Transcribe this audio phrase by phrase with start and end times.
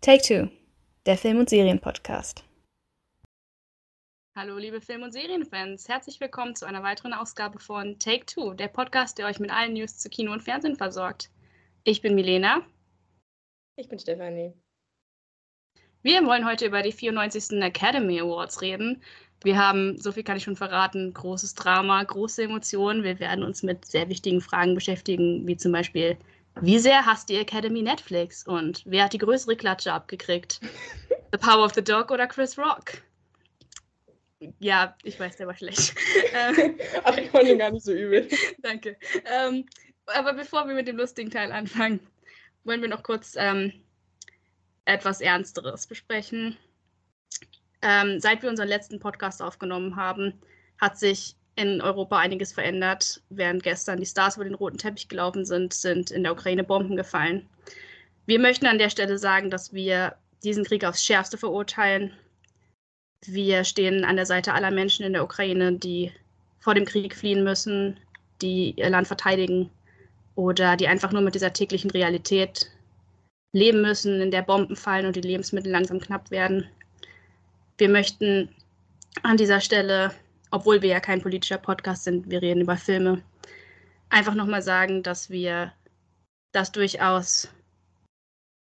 [0.00, 0.48] Take Two,
[1.06, 2.44] der Film- und Serienpodcast.
[4.36, 5.88] Hallo, liebe Film- und Serienfans.
[5.88, 9.72] Herzlich willkommen zu einer weiteren Ausgabe von Take Two, der Podcast, der euch mit allen
[9.72, 11.30] News zu Kino und Fernsehen versorgt.
[11.82, 12.62] Ich bin Milena.
[13.74, 14.52] Ich bin Stefanie.
[16.02, 17.60] Wir wollen heute über die 94.
[17.60, 19.02] Academy Awards reden.
[19.42, 23.02] Wir haben, so viel kann ich schon verraten, großes Drama, große Emotionen.
[23.02, 26.16] Wir werden uns mit sehr wichtigen Fragen beschäftigen, wie zum Beispiel,
[26.60, 30.60] wie sehr hasst die Academy Netflix und wer hat die größere Klatsche abgekriegt?
[31.32, 33.02] The Power of the Dog oder Chris Rock?
[34.60, 35.94] Ja, ich weiß, der war schlecht.
[37.04, 38.28] aber ich fand ihn gar nicht so übel.
[38.62, 38.96] Danke.
[39.26, 39.66] Ähm,
[40.06, 42.00] aber bevor wir mit dem lustigen Teil anfangen,
[42.64, 43.72] wollen wir noch kurz ähm,
[44.84, 46.56] etwas Ernsteres besprechen.
[47.82, 50.40] Ähm, seit wir unseren letzten Podcast aufgenommen haben,
[50.80, 53.20] hat sich in Europa einiges verändert.
[53.30, 56.96] Während gestern die Stars über den roten Teppich gelaufen sind, sind in der Ukraine Bomben
[56.96, 57.48] gefallen.
[58.26, 62.12] Wir möchten an der Stelle sagen, dass wir diesen Krieg aufs Schärfste verurteilen.
[63.26, 66.12] Wir stehen an der Seite aller Menschen in der Ukraine, die
[66.60, 67.98] vor dem Krieg fliehen müssen,
[68.40, 69.68] die ihr Land verteidigen
[70.36, 72.70] oder die einfach nur mit dieser täglichen Realität
[73.52, 76.68] leben müssen, in der Bomben fallen und die Lebensmittel langsam knapp werden.
[77.78, 78.48] Wir möchten
[79.24, 80.12] an dieser Stelle
[80.50, 83.22] obwohl wir ja kein politischer Podcast sind, wir reden über Filme,
[84.08, 85.72] einfach nochmal sagen, dass wir
[86.52, 87.48] das durchaus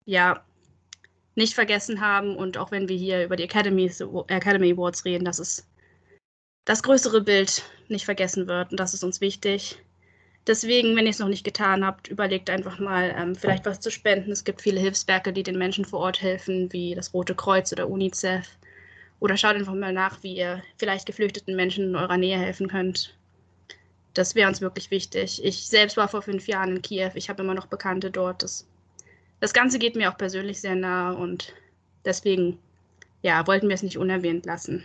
[0.05, 0.45] ja
[1.35, 3.91] nicht vergessen haben und auch wenn wir hier über die Academy,
[4.29, 5.67] Academy Awards reden, dass es
[6.65, 9.79] das größere Bild nicht vergessen wird und das ist uns wichtig.
[10.47, 13.91] Deswegen, wenn ihr es noch nicht getan habt, überlegt einfach mal, ähm, vielleicht was zu
[13.91, 14.33] spenden.
[14.33, 17.89] Es gibt viele Hilfswerke, die den Menschen vor Ort helfen, wie das Rote Kreuz oder
[17.89, 18.49] UNICEF.
[19.21, 23.15] Oder schaut einfach mal nach, wie ihr vielleicht geflüchteten Menschen in eurer Nähe helfen könnt.
[24.15, 25.45] Das wäre uns wirklich wichtig.
[25.45, 27.13] Ich selbst war vor fünf Jahren in Kiew.
[27.15, 28.43] Ich habe immer noch Bekannte dort.
[28.43, 28.67] Das,
[29.39, 31.55] das Ganze geht mir auch persönlich sehr nahe und
[32.05, 32.59] deswegen,
[33.23, 34.85] ja, wollten wir es nicht unerwähnt lassen.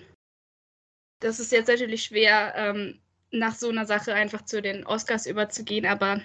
[1.21, 2.99] Das ist jetzt natürlich schwer, ähm,
[3.31, 6.21] nach so einer Sache einfach zu den Oscars überzugehen, aber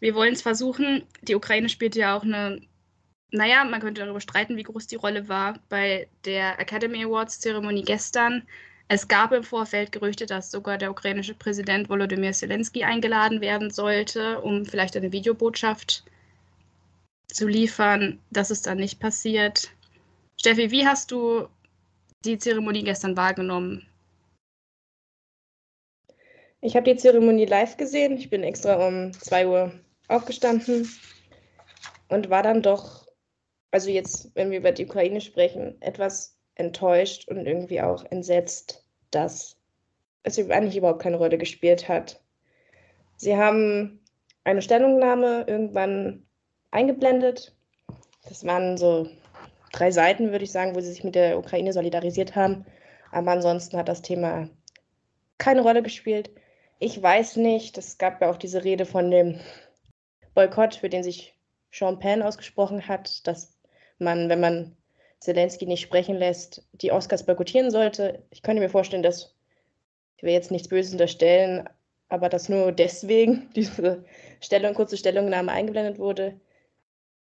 [0.00, 1.04] wir wollen es versuchen.
[1.22, 2.60] Die Ukraine spielt ja auch eine
[3.30, 8.46] naja, man könnte darüber streiten, wie groß die Rolle war bei der Academy Awards-Zeremonie gestern.
[8.88, 14.40] Es gab im Vorfeld Gerüchte, dass sogar der ukrainische Präsident Volodymyr Zelensky eingeladen werden sollte,
[14.40, 16.04] um vielleicht eine Videobotschaft
[17.26, 18.18] zu liefern.
[18.30, 19.70] Das ist dann nicht passiert.
[20.40, 21.48] Steffi, wie hast du
[22.24, 23.86] die Zeremonie gestern wahrgenommen?
[26.62, 28.16] Ich habe die Zeremonie live gesehen.
[28.16, 29.72] Ich bin extra um 2 Uhr
[30.08, 30.88] aufgestanden
[32.08, 33.07] und war dann doch
[33.70, 39.56] also jetzt, wenn wir über die Ukraine sprechen, etwas enttäuscht und irgendwie auch entsetzt, dass
[40.22, 42.20] es eigentlich überhaupt keine Rolle gespielt hat.
[43.16, 44.00] Sie haben
[44.44, 46.26] eine Stellungnahme irgendwann
[46.70, 47.56] eingeblendet.
[48.28, 49.08] Das waren so
[49.72, 52.64] drei Seiten, würde ich sagen, wo sie sich mit der Ukraine solidarisiert haben.
[53.12, 54.48] Aber ansonsten hat das Thema
[55.38, 56.30] keine Rolle gespielt.
[56.78, 59.40] Ich weiß nicht, es gab ja auch diese Rede von dem
[60.34, 61.36] Boykott, für den sich
[61.70, 63.57] Sean Penn ausgesprochen hat, dass
[63.98, 64.76] man, wenn man
[65.20, 68.22] Zelensky nicht sprechen lässt, die Oscars boykottieren sollte.
[68.30, 69.34] Ich könnte mir vorstellen, dass,
[70.16, 71.68] ich will jetzt nichts Böses unterstellen,
[72.08, 74.04] aber dass nur deswegen diese
[74.40, 76.40] Stellung, kurze Stellungnahme eingeblendet wurde.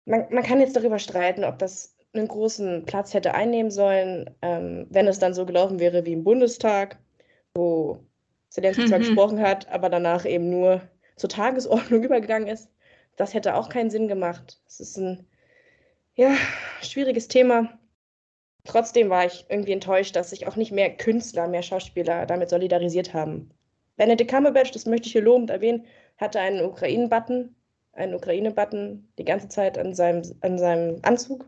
[0.06, 4.88] Man, man kann jetzt darüber streiten, ob das einen großen Platz hätte einnehmen sollen, ähm,
[4.90, 7.00] wenn es dann so gelaufen wäre wie im Bundestag,
[7.56, 8.00] wo
[8.50, 8.88] Zelensky mhm.
[8.88, 10.82] zwar gesprochen hat, aber danach eben nur
[11.16, 12.70] zur Tagesordnung übergegangen ist.
[13.16, 14.60] Das hätte auch keinen Sinn gemacht.
[14.68, 15.28] Es ist ein
[16.16, 16.36] ja,
[16.82, 17.78] schwieriges Thema.
[18.66, 23.14] Trotzdem war ich irgendwie enttäuscht, dass sich auch nicht mehr Künstler, mehr Schauspieler damit solidarisiert
[23.14, 23.52] haben.
[23.98, 25.86] Benedict Cumberbatch, das möchte ich hier lobend erwähnen,
[26.18, 27.56] hatte einen Ukraine-Button,
[27.94, 31.46] einen Ukraine-Button die ganze Zeit an seinem, an seinem Anzug.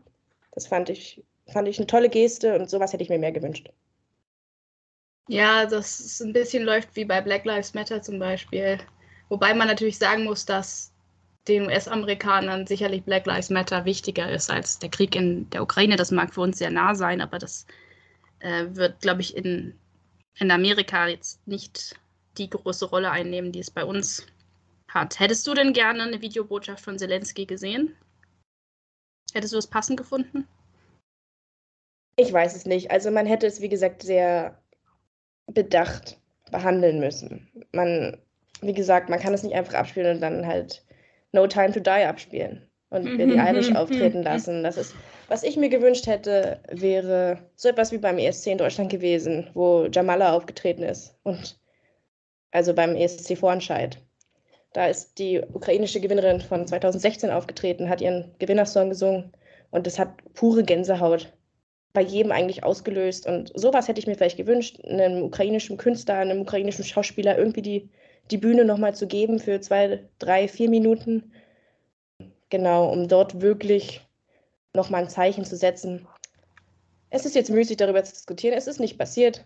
[0.52, 3.70] Das fand ich, fand ich eine tolle Geste und sowas hätte ich mir mehr gewünscht.
[5.28, 8.78] Ja, das ist ein bisschen läuft wie bei Black Lives Matter zum Beispiel.
[9.28, 10.92] Wobei man natürlich sagen muss, dass
[11.48, 15.96] den US-Amerikanern sicherlich Black Lives Matter wichtiger ist als der Krieg in der Ukraine.
[15.96, 17.66] Das mag für uns sehr nah sein, aber das
[18.40, 19.78] äh, wird, glaube ich, in,
[20.38, 21.98] in Amerika jetzt nicht
[22.38, 24.26] die große Rolle einnehmen, die es bei uns
[24.88, 25.18] hat.
[25.20, 27.96] Hättest du denn gerne eine Videobotschaft von Zelensky gesehen?
[29.32, 30.46] Hättest du es passend gefunden?
[32.16, 32.90] Ich weiß es nicht.
[32.90, 34.58] Also man hätte es, wie gesagt, sehr
[35.46, 36.18] bedacht
[36.50, 37.48] behandeln müssen.
[37.72, 38.18] Man,
[38.62, 40.85] wie gesagt, man kann es nicht einfach abspielen und dann halt
[41.32, 44.24] No Time to Die abspielen und wir die mhm, Irish mhm, auftreten mhm.
[44.24, 44.62] lassen.
[44.62, 44.94] Das ist,
[45.28, 49.86] was ich mir gewünscht hätte, wäre so etwas wie beim ESC in Deutschland gewesen, wo
[49.92, 51.58] Jamala aufgetreten ist und
[52.52, 53.98] also beim ESC-Vorentscheid.
[54.72, 59.32] Da ist die ukrainische Gewinnerin von 2016 aufgetreten, hat ihren Gewinnersong gesungen
[59.70, 61.32] Und das hat pure Gänsehaut
[61.92, 63.26] bei jedem eigentlich ausgelöst.
[63.26, 67.90] Und sowas hätte ich mir vielleicht gewünscht, einem ukrainischen Künstler, einem ukrainischen Schauspieler irgendwie die,
[68.30, 71.32] die Bühne nochmal zu geben für zwei, drei, vier Minuten.
[72.48, 74.00] Genau, um dort wirklich
[74.74, 76.06] nochmal ein Zeichen zu setzen.
[77.10, 78.56] Es ist jetzt müßig, darüber zu diskutieren.
[78.56, 79.44] Es ist nicht passiert.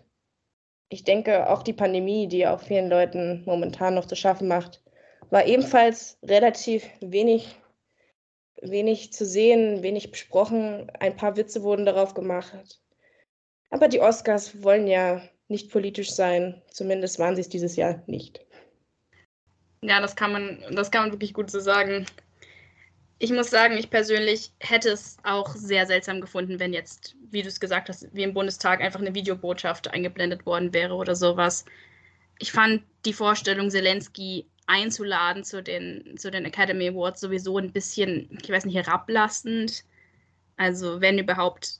[0.89, 4.83] Ich denke, auch die Pandemie, die auch vielen Leuten momentan noch zu schaffen macht,
[5.29, 7.55] war ebenfalls relativ wenig,
[8.61, 10.91] wenig zu sehen, wenig besprochen.
[10.99, 12.81] Ein paar Witze wurden darauf gemacht.
[13.69, 16.61] Aber die Oscars wollen ja nicht politisch sein.
[16.67, 18.45] Zumindest waren sie es dieses Jahr nicht.
[19.83, 22.05] Ja, das kann man, das kann man wirklich gut so sagen.
[23.19, 27.47] Ich muss sagen, ich persönlich hätte es auch sehr seltsam gefunden, wenn jetzt, wie du
[27.47, 31.65] es gesagt hast, wie im Bundestag einfach eine Videobotschaft eingeblendet worden wäre oder sowas.
[32.39, 38.37] Ich fand die Vorstellung, Zelensky einzuladen zu den, zu den Academy Awards sowieso ein bisschen,
[38.41, 39.83] ich weiß nicht, herablassend.
[40.57, 41.79] Also wenn überhaupt,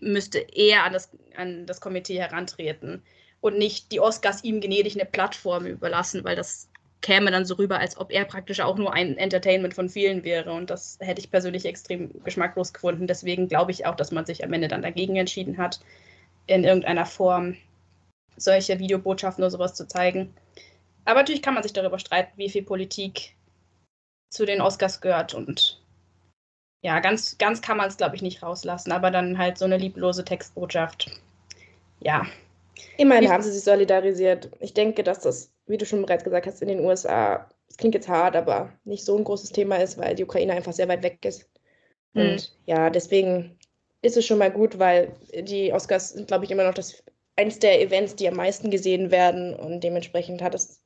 [0.00, 3.02] müsste er an das, an das Komitee herantreten
[3.40, 6.71] und nicht die Oscars ihm gnädig eine Plattform überlassen, weil das
[7.02, 10.52] käme dann so rüber, als ob er praktisch auch nur ein Entertainment von vielen wäre.
[10.52, 13.06] Und das hätte ich persönlich extrem geschmacklos gefunden.
[13.06, 15.80] Deswegen glaube ich auch, dass man sich am Ende dann dagegen entschieden hat,
[16.46, 17.56] in irgendeiner Form
[18.36, 20.32] solche Videobotschaften oder sowas zu zeigen.
[21.04, 23.34] Aber natürlich kann man sich darüber streiten, wie viel Politik
[24.30, 25.82] zu den Oscars gehört und
[26.84, 29.76] ja, ganz, ganz kann man es, glaube ich, nicht rauslassen, aber dann halt so eine
[29.76, 31.10] lieblose Textbotschaft.
[32.00, 32.26] Ja.
[32.96, 34.50] Immerhin haben sie sich solidarisiert.
[34.60, 37.94] Ich denke, dass das, wie du schon bereits gesagt hast, in den USA, es klingt
[37.94, 41.02] jetzt hart, aber nicht so ein großes Thema ist, weil die Ukraine einfach sehr weit
[41.02, 41.48] weg ist.
[42.12, 42.22] Mhm.
[42.22, 43.58] Und ja, deswegen
[44.02, 47.02] ist es schon mal gut, weil die Oscars sind, glaube ich, immer noch das
[47.36, 50.82] eins der Events, die am meisten gesehen werden und dementsprechend hat es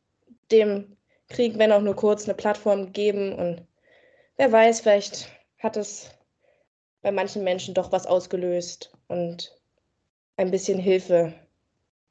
[0.52, 0.96] dem
[1.28, 3.32] Krieg, wenn auch nur kurz, eine Plattform geben.
[3.32, 3.66] Und
[4.36, 5.28] wer weiß, vielleicht
[5.58, 6.10] hat es
[7.02, 9.56] bei manchen Menschen doch was ausgelöst und
[10.36, 11.32] ein bisschen Hilfe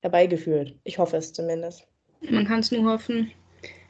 [0.06, 0.74] herbeigeführt.
[0.84, 1.86] Ich hoffe es zumindest.
[2.30, 3.31] Man kann es nur hoffen.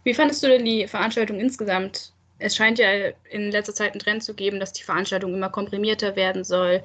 [0.04, 2.14] Wie fandest du denn die Veranstaltung insgesamt?
[2.40, 2.88] Es scheint ja
[3.30, 6.82] in letzter Zeit einen Trend zu geben, dass die Veranstaltung immer komprimierter werden soll.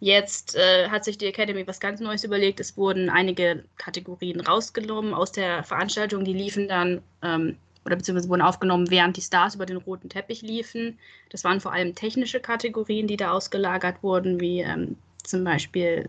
[0.00, 2.60] Jetzt äh, hat sich die Academy was ganz Neues überlegt.
[2.60, 6.24] Es wurden einige Kategorien rausgenommen aus der Veranstaltung.
[6.24, 10.42] Die liefen dann ähm, oder beziehungsweise wurden aufgenommen, während die Stars über den roten Teppich
[10.42, 10.98] liefen.
[11.30, 16.08] Das waren vor allem technische Kategorien, die da ausgelagert wurden, wie ähm, zum Beispiel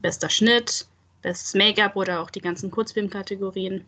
[0.00, 0.86] bester Schnitt,
[1.22, 3.84] bestes Make-up oder auch die ganzen Kurzfilmkategorien.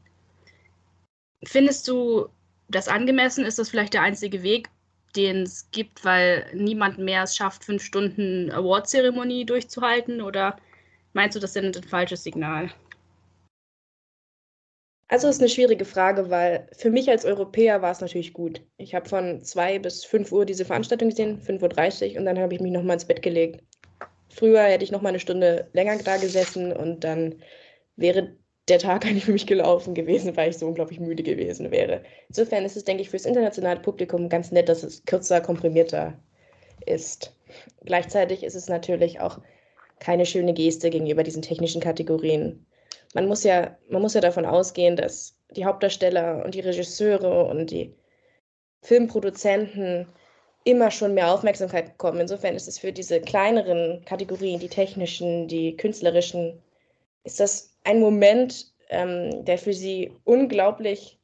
[1.44, 2.29] Findest du
[2.69, 3.44] das angemessen?
[3.44, 4.69] Ist das vielleicht der einzige Weg,
[5.17, 10.20] den es gibt, weil niemand mehr es schafft, fünf Stunden Award-Zeremonie durchzuhalten?
[10.20, 10.56] Oder
[11.12, 12.70] meinst du, das sendet ein falsches Signal?
[15.12, 18.62] Also ist eine schwierige Frage, weil für mich als Europäer war es natürlich gut.
[18.79, 22.55] Ich habe von 2 bis 5 Uhr diese Veranstaltung gesehen, 5.30 Uhr, und dann habe
[22.55, 23.62] ich mich nochmal ins Bett gelegt.
[24.34, 27.43] Früher hätte ich nochmal eine Stunde länger da gesessen und dann
[27.96, 28.37] wäre
[28.69, 32.02] der Tag eigentlich für mich gelaufen gewesen, weil ich so unglaublich müde gewesen wäre.
[32.29, 36.19] Insofern ist es, denke ich, fürs internationale Publikum ganz nett, dass es kürzer, komprimierter
[36.87, 37.37] ist.
[37.84, 39.38] Gleichzeitig ist es natürlich auch
[40.00, 42.67] keine schöne Geste gegenüber diesen technischen Kategorien.
[43.14, 47.70] Man muss ja, man muss ja davon ausgehen, dass die Hauptdarsteller und die Regisseure und
[47.70, 47.94] die
[48.82, 50.08] Filmproduzenten
[50.64, 52.20] immer schon mehr Aufmerksamkeit bekommen.
[52.20, 56.62] Insofern ist es für diese kleineren Kategorien, die technischen, die künstlerischen,
[57.24, 61.19] ist das ein Moment, ähm, der für sie unglaublich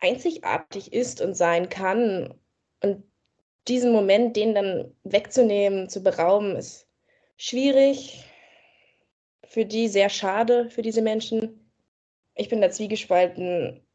[0.00, 2.34] einzigartig ist und sein kann.
[2.82, 3.04] Und
[3.68, 6.86] diesen Moment, den dann wegzunehmen, zu berauben, ist
[7.36, 8.24] schwierig.
[9.46, 11.70] Für die sehr schade, für diese Menschen.
[12.34, 13.86] Ich bin da zwiegespalten,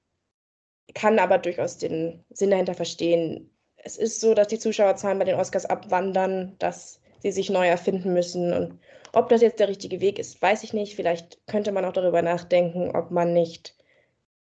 [0.94, 3.52] kann aber durchaus den Sinn dahinter verstehen.
[3.84, 8.14] Es ist so, dass die Zuschauerzahlen bei den Oscars abwandern, dass sie sich neu erfinden
[8.14, 8.80] müssen und
[9.14, 10.96] ob das jetzt der richtige Weg ist, weiß ich nicht.
[10.96, 13.76] Vielleicht könnte man auch darüber nachdenken, ob man nicht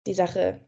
[0.07, 0.61] die Sache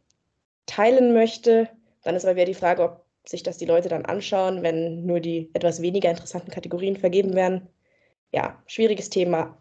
[0.66, 1.70] teilen möchte.
[2.04, 5.20] Dann ist aber wieder die Frage, ob sich das die Leute dann anschauen, wenn nur
[5.20, 7.68] die etwas weniger interessanten Kategorien vergeben werden.
[8.34, 9.58] Ja, schwieriges Thema.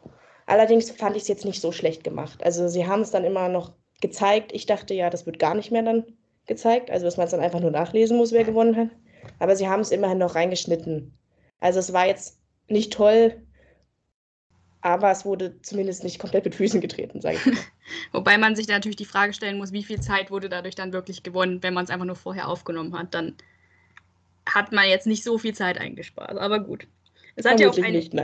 [0.47, 2.43] Allerdings fand ich es jetzt nicht so schlecht gemacht.
[2.43, 4.53] Also sie haben es dann immer noch gezeigt.
[4.53, 6.05] Ich dachte ja, das wird gar nicht mehr dann
[6.47, 6.91] gezeigt.
[6.91, 8.88] Also dass man es dann einfach nur nachlesen muss, wer gewonnen hat.
[9.38, 11.12] Aber sie haben es immerhin noch reingeschnitten.
[11.61, 12.38] Also es war jetzt
[12.69, 13.35] nicht toll,
[14.81, 17.57] aber es wurde zumindest nicht komplett mit Füßen getreten, sage ich mal.
[18.12, 20.93] Wobei man sich da natürlich die Frage stellen muss, wie viel Zeit wurde dadurch dann
[20.93, 23.15] wirklich gewonnen, wenn man es einfach nur vorher aufgenommen hat.
[23.15, 23.37] Dann
[24.49, 26.38] hat man jetzt nicht so viel Zeit eingespart.
[26.38, 26.87] Aber gut.
[27.38, 28.15] Es hat, ja auch, ein, nicht,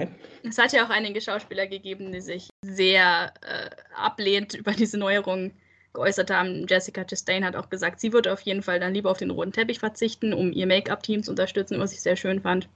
[0.42, 5.52] es hat ja auch einige Schauspieler gegeben, die sich sehr äh, ablehnend über diese Neuerungen
[5.92, 6.66] geäußert haben.
[6.68, 9.52] Jessica Chastain hat auch gesagt, sie würde auf jeden Fall dann lieber auf den roten
[9.52, 12.68] Teppich verzichten, um ihr Make-up-Team zu unterstützen, was ich sehr schön fand.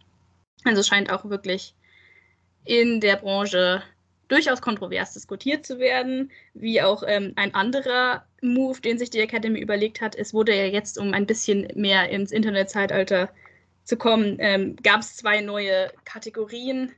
[0.65, 1.75] Also es scheint auch wirklich
[2.65, 3.83] in der Branche
[4.29, 9.61] durchaus kontrovers diskutiert zu werden, wie auch ähm, ein anderer Move, den sich die Academy
[9.61, 10.17] überlegt hat.
[10.17, 13.31] Es wurde ja jetzt, um ein bisschen mehr ins Internetzeitalter
[13.85, 16.93] zu kommen, ähm, gab es zwei neue Kategorien,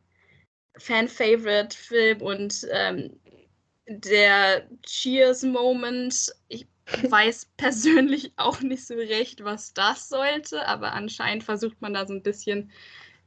[0.78, 3.20] Fan-Favorite Film und ähm,
[3.88, 6.32] der Cheers-Moment.
[6.48, 6.66] Ich
[7.02, 12.14] weiß persönlich auch nicht so recht, was das sollte, aber anscheinend versucht man da so
[12.14, 12.70] ein bisschen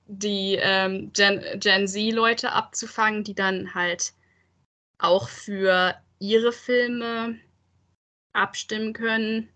[0.08, 4.14] die ähm, Gen, Gen Z-Leute abzufangen, die dann halt
[4.98, 7.40] auch für ihre Filme
[8.34, 9.50] abstimmen können.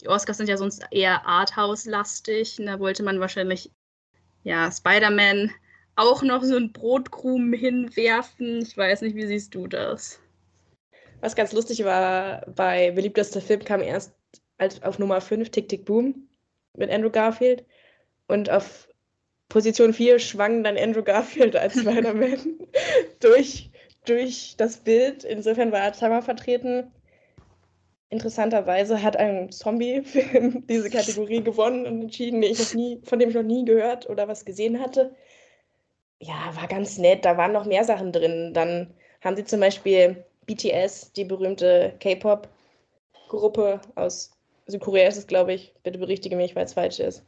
[0.00, 2.56] Die Oscars sind ja sonst eher Arthouse-lastig.
[2.58, 3.70] Da wollte man wahrscheinlich
[4.42, 5.50] ja Spider-Man
[5.96, 8.62] auch noch so einen Brotkrumen hinwerfen.
[8.62, 10.18] Ich weiß nicht, wie siehst du das?
[11.20, 14.12] Was ganz lustig war, bei beliebtester Film kam erst
[14.58, 16.28] als auf Nummer 5 Tick Tick Boom
[16.76, 17.64] mit Andrew Garfield
[18.28, 18.88] und auf
[19.48, 22.38] Position 4 schwang dann Andrew Garfield als Spider-Man
[23.20, 23.70] durch,
[24.06, 25.24] durch das Bild.
[25.24, 26.90] Insofern war er zweimal vertreten.
[28.08, 33.34] Interessanterweise hat ein Zombie-Film diese Kategorie gewonnen und entschieden, den ich nie, von dem ich
[33.34, 35.14] noch nie gehört oder was gesehen hatte.
[36.20, 37.24] Ja, war ganz nett.
[37.24, 38.52] Da waren noch mehr Sachen drin.
[38.54, 44.32] Dann haben sie zum Beispiel BTS, die berühmte K-Pop-Gruppe aus
[44.66, 45.74] Südkorea ist es, glaube ich.
[45.82, 47.24] Bitte berichtige mich, weil es falsch ist.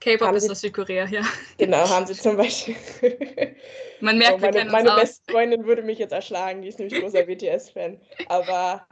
[0.00, 1.22] K-Pop ist aus Südkorea, ja.
[1.58, 2.76] Genau, haben sie zum Beispiel.
[4.00, 7.22] Man merkt, oh, meine, meine beste Freundin würde mich jetzt erschlagen, die ist nämlich großer
[7.22, 7.98] BTS-Fan.
[8.28, 8.86] Aber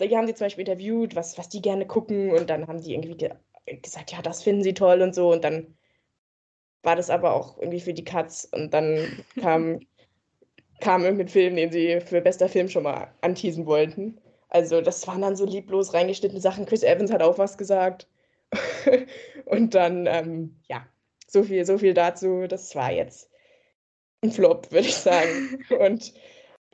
[0.00, 2.94] die haben sie zum Beispiel interviewt, was, was die gerne gucken und dann haben die
[2.94, 3.30] irgendwie ge
[3.82, 5.76] gesagt, ja, das finden sie toll und so und dann
[6.82, 9.80] war das aber auch irgendwie für die Katz und dann kam,
[10.80, 14.18] kam irgendein Film, den sie für bester Film schon mal anteasen wollten.
[14.48, 16.66] Also das waren dann so lieblos reingeschnittene Sachen.
[16.66, 18.08] Chris Evans hat auch was gesagt.
[19.46, 20.86] und dann, ähm, ja,
[21.26, 22.46] so viel, so viel dazu.
[22.48, 23.30] Das war jetzt
[24.22, 25.64] ein Flop, würde ich sagen.
[25.78, 26.12] und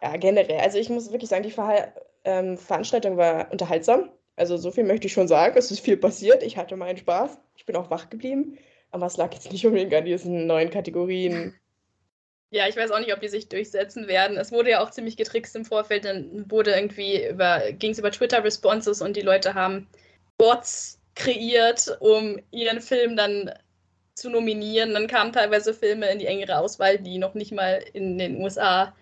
[0.03, 1.95] ja, generell, also ich muss wirklich sagen, die Ver
[2.25, 4.11] ähm, Veranstaltung war unterhaltsam.
[4.37, 5.57] Also so viel möchte ich schon sagen.
[5.57, 6.43] Es ist viel passiert.
[6.43, 7.39] Ich hatte meinen Spaß.
[7.57, 8.59] Ich bin auch wach geblieben.
[8.91, 11.55] Aber es lag jetzt nicht unbedingt an diesen neuen Kategorien.
[12.53, 14.37] Ja, ich weiß auch nicht, ob die sich durchsetzen werden.
[14.37, 16.05] Es wurde ja auch ziemlich getrickst im Vorfeld.
[16.05, 19.89] Dann wurde irgendwie über, ging es über Twitter-Responses und die Leute haben
[20.37, 23.51] Bots kreiert, um ihren Film dann
[24.15, 24.93] zu nominieren.
[24.93, 28.95] Dann kamen teilweise Filme in die engere Auswahl, die noch nicht mal in den USA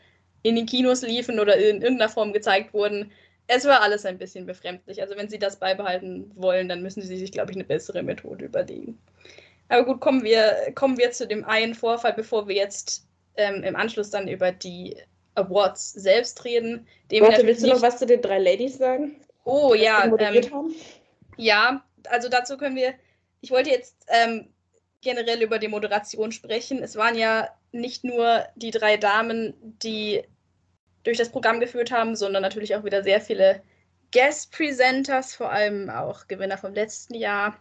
[0.43, 3.11] in den Kinos liefen oder in irgendeiner Form gezeigt wurden.
[3.49, 5.03] Es war alles ein bisschen befremdlich.
[5.03, 8.45] Also wenn sie das beibehalten wollen, dann müssen sie sich, glaube ich, eine bessere Methode
[8.45, 8.97] überlegen.
[9.69, 13.10] Aber gut, kommen wir, kommen wir zu dem einen Vorfall, bevor wir jetzt
[13.41, 14.97] ähm, im Anschluss dann über die
[15.35, 16.87] Awards selbst reden.
[17.11, 19.17] Warte, willst du noch was zu den drei Ladies sagen?
[19.45, 20.05] Oh ja.
[20.19, 20.75] Ähm,
[21.37, 22.95] ja, also dazu können wir,
[23.41, 24.53] ich wollte jetzt ähm,
[25.01, 26.83] generell über die Moderation sprechen.
[26.83, 30.23] Es waren ja nicht nur die drei Damen, die
[31.05, 33.63] durch das Programm geführt haben, sondern natürlich auch wieder sehr viele
[34.13, 37.57] Guest-Presenters, vor allem auch Gewinner vom letzten Jahr.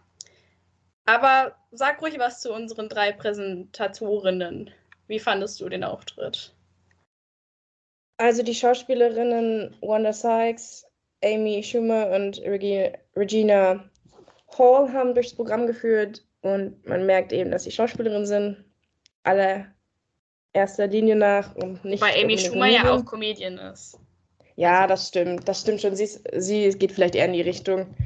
[1.06, 4.70] Aber sag ruhig was zu unseren drei Präsentatorinnen.
[5.10, 6.54] Wie fandest du den Auftritt?
[8.16, 10.86] Also die Schauspielerinnen Wanda Sykes,
[11.24, 12.40] Amy Schumer und
[13.16, 13.90] Regina
[14.56, 18.64] Hall haben durchs Programm geführt und man merkt eben, dass sie Schauspielerinnen sind.
[19.24, 19.74] Alle
[20.52, 22.00] erster Linie nach und nicht.
[22.00, 23.98] Weil Amy Schumer ja auch Comedian ist.
[24.54, 25.48] Ja, das stimmt.
[25.48, 25.96] Das stimmt schon.
[25.96, 27.96] Sie, ist, sie geht vielleicht eher in die Richtung.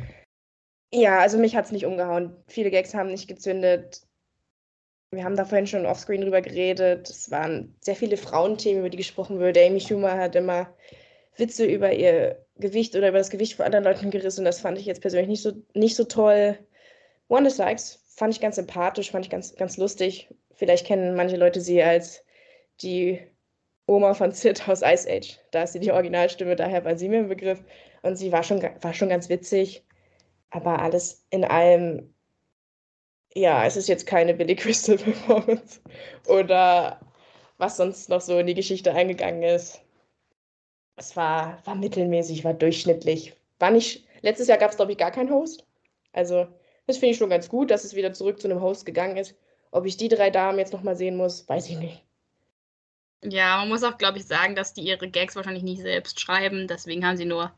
[0.90, 2.34] Ja, also mich hat es nicht umgehauen.
[2.46, 4.06] Viele Gags haben nicht gezündet.
[5.16, 7.08] Wir haben da vorhin schon offscreen drüber geredet.
[7.08, 9.64] Es waren sehr viele Frauenthemen, über die gesprochen wurde.
[9.64, 10.74] Amy Schumer hat immer
[11.36, 14.44] Witze über ihr Gewicht oder über das Gewicht von anderen Leuten gerissen.
[14.44, 16.58] Das fand ich jetzt persönlich nicht so, nicht so toll.
[17.28, 20.28] Wanda Sykes fand ich ganz sympathisch, fand ich ganz, ganz lustig.
[20.54, 22.24] Vielleicht kennen manche Leute sie als
[22.82, 23.20] die
[23.86, 25.38] Oma von Sid aus Ice Age.
[25.50, 27.62] Da ist sie die Originalstimme, daher war sie mir im Begriff.
[28.02, 29.84] Und sie war schon, war schon ganz witzig.
[30.50, 32.13] Aber alles in allem,
[33.34, 35.80] ja, es ist jetzt keine Billy Crystal Performance.
[36.26, 37.00] Oder
[37.58, 39.84] was sonst noch so in die Geschichte eingegangen ist
[40.96, 43.34] es war, war mittelmäßig, war durchschnittlich.
[43.58, 45.66] War nicht, letztes Jahr gab es, glaube ich, gar keinen Host.
[46.12, 46.46] Also,
[46.86, 49.34] das finde ich schon ganz gut, dass es wieder zurück zu einem Host gegangen ist.
[49.70, 52.04] Ob ich die drei Damen jetzt nochmal sehen muss, weiß ich nicht.
[53.24, 56.68] Ja, man muss auch, glaube ich, sagen, dass die ihre Gags wahrscheinlich nicht selbst schreiben.
[56.68, 57.52] Deswegen haben sie nur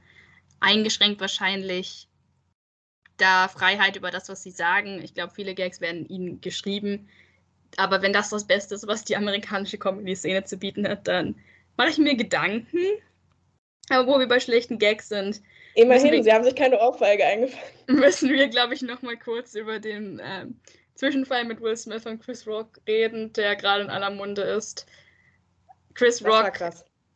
[0.61, 2.09] eingeschränkt wahrscheinlich
[3.17, 5.01] da Freiheit über das, was sie sagen.
[5.03, 7.09] Ich glaube, viele Gags werden ihnen geschrieben.
[7.77, 11.35] Aber wenn das das Beste ist, was die amerikanische Comedy-Szene zu bieten hat, dann
[11.77, 12.79] mache ich mir Gedanken.
[13.89, 15.43] Aber wo wir bei schlechten Gags sind.
[15.75, 17.65] Immerhin, wir, sie haben sich keine Ohrfeige eingefangen.
[17.87, 20.59] Müssen wir, glaube ich, noch mal kurz über den ähm,
[20.95, 24.87] Zwischenfall mit Will Smith und Chris Rock reden, der gerade in aller Munde ist.
[25.95, 26.59] Chris Rock.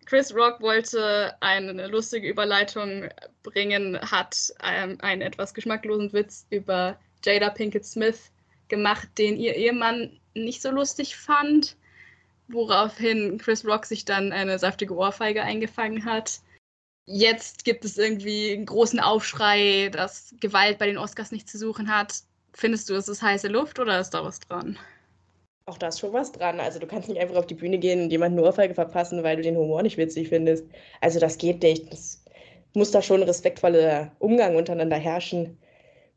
[0.06, 3.08] Chris Rock wollte eine lustige Überleitung
[3.42, 8.30] bringen, hat ähm, einen etwas geschmacklosen Witz über Jada Pinkett Smith
[8.68, 11.76] gemacht, den ihr Ehemann nicht so lustig fand,
[12.48, 16.40] woraufhin Chris Rock sich dann eine saftige Ohrfeige eingefangen hat.
[17.06, 21.94] Jetzt gibt es irgendwie einen großen Aufschrei, dass Gewalt bei den Oscars nichts zu suchen
[21.94, 22.22] hat.
[22.52, 24.78] Findest du, es ist heiße Luft oder ist da was dran?
[25.66, 26.58] Auch da ist schon was dran.
[26.58, 29.36] Also du kannst nicht einfach auf die Bühne gehen und jemanden eine Ohrfeige verpassen, weil
[29.36, 30.66] du den Humor nicht witzig findest.
[31.00, 31.92] Also das geht nicht.
[31.92, 32.19] Das
[32.74, 35.58] muss da schon respektvoller Umgang untereinander herrschen.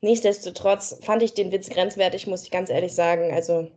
[0.01, 3.33] Nichtsdestotrotz fand ich den Witz grenzwertig, muss ich ganz ehrlich sagen.
[3.33, 3.71] Also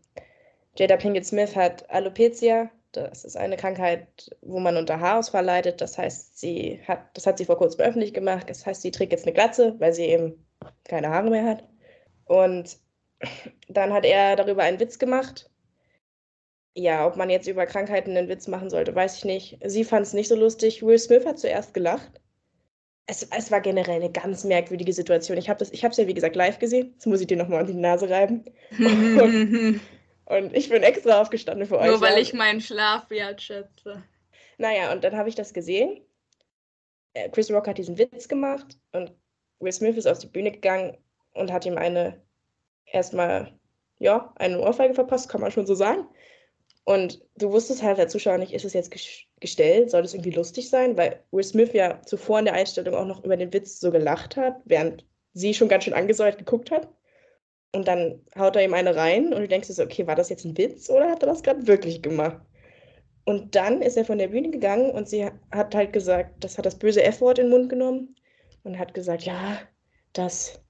[0.77, 2.71] Jada Pinkett Smith hat Alopecia.
[2.93, 5.81] Das ist eine Krankheit, wo man unter Haarausfall leidet.
[5.81, 8.49] Das heißt, sie hat, das hat sie vor kurzem öffentlich gemacht.
[8.51, 10.47] Das heißt, sie trägt jetzt eine Glatze, weil sie eben
[10.85, 11.65] keine Haare mehr hat.
[12.25, 12.79] Und
[13.69, 15.51] dann hat er darüber einen Witz gemacht.
[16.75, 19.59] Ja, ob man jetzt über Krankheiten einen Witz machen sollte, weiß ich nicht.
[19.65, 20.83] Sie fand es nicht so lustig.
[20.83, 22.21] Will Smith hat zuerst gelacht.
[23.07, 25.39] Es, es war generell eine ganz merkwürdige Situation.
[25.39, 26.91] Ich habe es ja, wie gesagt, live gesehen.
[26.95, 28.45] Jetzt muss ich dir nochmal an die Nase reiben.
[28.79, 29.81] Und,
[30.25, 31.87] und ich bin extra aufgestanden für euch.
[31.87, 32.21] Nur weil ja.
[32.21, 34.03] ich meinen Schlaf wertschätze.
[34.59, 36.01] Naja, und dann habe ich das gesehen.
[37.13, 39.13] Äh, Chris Rock hat diesen Witz gemacht und
[39.61, 40.97] Will Smith ist auf die Bühne gegangen
[41.33, 42.21] und hat ihm eine
[42.87, 43.53] erstmal,
[43.99, 46.07] ja, eine Ohrfeige verpasst, kann man schon so sagen.
[46.87, 50.31] Und du wusstest halt der Zuschauer nicht, ist es jetzt ges- gestellt, soll es irgendwie
[50.31, 53.81] lustig sein, weil Will Smith ja zuvor in der Einstellung auch noch über den Witz
[53.81, 56.89] so gelacht hat, während sie schon ganz schön angesäuert geguckt hat.
[57.75, 60.29] Und dann haut er ihm eine rein und du denkst dir so, okay, war das
[60.29, 62.41] jetzt ein Witz oder hat er das gerade wirklich gemacht?
[63.25, 66.67] Und dann ist er von der Bühne gegangen und sie hat halt gesagt, das hat
[66.67, 68.15] das böse F-Wort in den Mund genommen
[68.63, 69.59] und hat gesagt, ja,
[70.13, 70.61] das,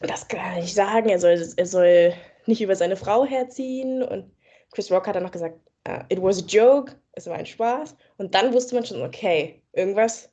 [0.00, 2.14] das kann er nicht sagen, er soll, er soll
[2.46, 4.02] nicht über seine Frau herziehen.
[4.02, 4.33] Und
[4.74, 7.96] Chris Rock hat dann noch gesagt, uh, it was a joke, es war ein Spaß.
[8.18, 10.30] Und dann wusste man schon, okay, irgendwas,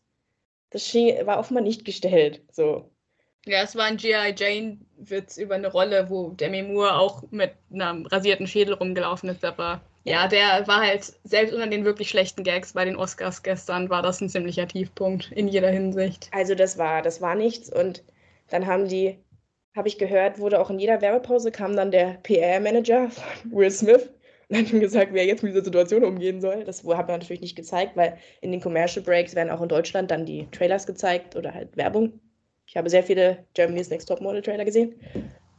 [0.71, 2.41] das schien, war offenbar nicht gestellt.
[2.51, 2.89] So.
[3.45, 4.35] Ja, es war ein G.I.
[4.35, 9.81] Jane-Witz über eine Rolle, wo Demi Moore auch mit einem rasierten Schädel rumgelaufen ist, aber
[10.03, 14.01] ja, der war halt, selbst unter den wirklich schlechten Gags bei den Oscars gestern, war
[14.01, 16.29] das ein ziemlicher Tiefpunkt in jeder Hinsicht.
[16.31, 17.71] Also das war, das war nichts.
[17.71, 18.03] Und
[18.49, 19.19] dann haben die,
[19.75, 24.09] habe ich gehört, wurde auch in jeder Werbepause kam dann der PR-Manager von Will Smith
[24.57, 26.63] hat ihm gesagt, wie er jetzt mit dieser Situation umgehen soll.
[26.63, 30.11] Das haben wir natürlich nicht gezeigt, weil in den Commercial Breaks werden auch in Deutschland
[30.11, 32.19] dann die Trailers gezeigt oder halt Werbung.
[32.65, 34.99] Ich habe sehr viele Germany's Next Top Model Trailer gesehen.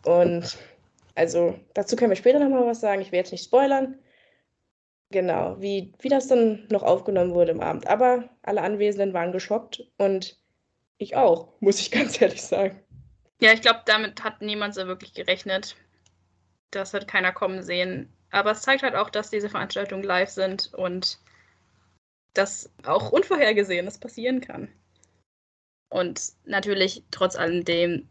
[0.05, 0.57] Und
[1.14, 3.02] also dazu können wir später nochmal was sagen.
[3.02, 3.98] Ich will jetzt nicht spoilern.
[5.11, 7.87] Genau, wie, wie das dann noch aufgenommen wurde im Abend.
[7.87, 10.38] Aber alle Anwesenden waren geschockt und
[10.96, 12.81] ich auch, muss ich ganz ehrlich sagen.
[13.40, 15.76] Ja, ich glaube, damit hat niemand so wirklich gerechnet.
[16.70, 18.11] Das hat keiner kommen sehen.
[18.32, 21.18] Aber es zeigt halt auch, dass diese Veranstaltungen live sind und
[22.34, 24.68] dass auch Unvorhergesehenes passieren kann.
[25.90, 28.08] Und natürlich, trotz alledem,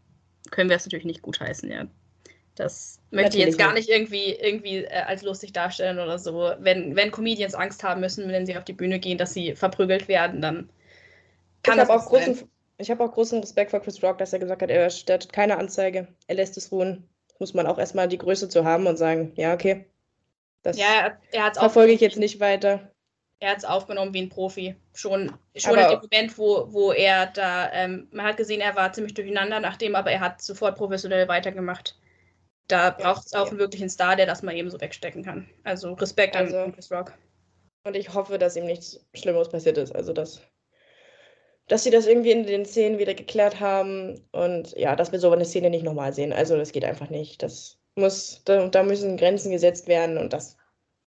[0.50, 1.86] können wir es natürlich nicht gutheißen, ja.
[2.54, 3.88] Das möchte ich Natürlich jetzt gar nicht.
[3.88, 6.52] irgendwie, irgendwie äh, als lustig darstellen oder so.
[6.58, 10.06] Wenn, wenn Comedians Angst haben müssen, wenn sie auf die Bühne gehen, dass sie verprügelt
[10.06, 10.68] werden, dann
[11.62, 12.26] kann ich das habe auch, sein.
[12.26, 15.32] großen, ich hab auch großen Respekt vor Chris Rock, dass er gesagt hat, er stellt
[15.32, 17.08] keine Anzeige, er lässt es ruhen.
[17.38, 19.86] Muss man auch erstmal die Größe zu haben und sagen, ja, okay.
[20.62, 22.92] Das Ja, er hat es verfolge ich jetzt nicht weiter.
[23.40, 24.76] Er hat es aufgenommen wie ein Profi.
[24.94, 28.76] Schon, schon Aber- in dem Moment, wo, wo er da, ähm, man hat gesehen, er
[28.76, 31.98] war ziemlich durcheinander, nachdem aber er hat sofort professionell weitergemacht.
[32.68, 33.50] Da braucht es auch ja.
[33.50, 35.48] einen wirklichen Star, der das mal eben so wegstecken kann.
[35.64, 37.12] Also Respekt Also- an Chris Rock.
[37.84, 39.92] Und ich hoffe, dass ihm nichts Schlimmeres passiert ist.
[39.92, 40.40] Also, dass,
[41.66, 44.24] dass sie das irgendwie in den Szenen wieder geklärt haben.
[44.30, 46.32] Und ja, dass wir so eine Szene nicht nochmal sehen.
[46.32, 47.42] Also, das geht einfach nicht.
[47.42, 50.18] Das muss, da, da müssen Grenzen gesetzt werden.
[50.18, 50.56] Und das,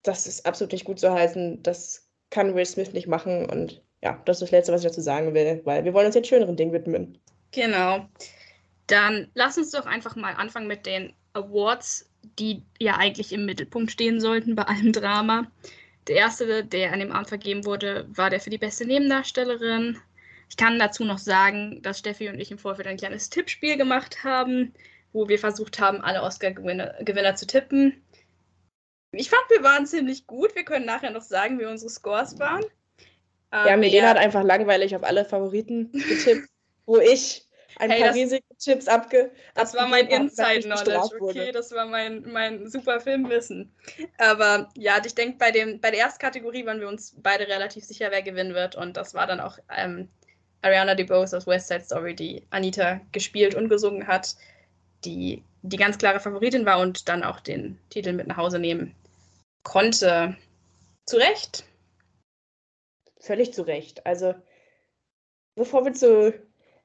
[0.03, 1.63] das ist absolut nicht gut zu heißen.
[1.63, 3.49] Das kann Will Smith nicht machen.
[3.49, 5.61] Und ja, das ist das Letzte, was ich dazu sagen will.
[5.65, 7.19] Weil wir wollen uns jetzt schöneren Dingen widmen.
[7.53, 8.09] Genau.
[8.87, 12.09] Dann lass uns doch einfach mal anfangen mit den Awards,
[12.39, 15.51] die ja eigentlich im Mittelpunkt stehen sollten bei allem Drama.
[16.09, 19.99] Der erste, der an dem Abend vergeben wurde, war der für die beste Nebendarstellerin.
[20.49, 24.23] Ich kann dazu noch sagen, dass Steffi und ich im Vorfeld ein kleines Tippspiel gemacht
[24.23, 24.73] haben,
[25.17, 28.05] wo wir versucht haben, alle Oscar-Gewinner Gewinner zu tippen.
[29.13, 30.55] Ich fand, wir waren ziemlich gut.
[30.55, 32.63] Wir können nachher noch sagen, wie unsere Scores waren.
[33.53, 36.49] Ja, Aber Medina hat einfach langweilig auf alle Favoriten getippt,
[36.85, 37.47] wo ich
[37.79, 39.31] ein Hey, paar das- riesige Chips abge.
[39.55, 41.53] Das war mein Inside-Knowledge, okay?
[41.53, 43.75] Das war mein, mein super Filmwissen.
[44.19, 47.85] Aber ja, ich denke, bei, dem- bei der ersten Kategorie waren wir uns beide relativ
[47.85, 48.77] sicher, wer gewinnen wird.
[48.77, 50.09] Und das war dann auch ähm,
[50.63, 54.37] Ariana DeBose aus West Side Story, die Anita gespielt und gesungen hat,
[55.07, 58.95] die die ganz klare Favoritin war und dann auch den Titel mit nach Hause nehmen
[59.63, 60.37] konnte.
[61.07, 61.65] Zu Recht?
[63.21, 64.07] Völlig zu Recht.
[64.07, 64.35] Also,
[65.57, 66.33] bevor wir zu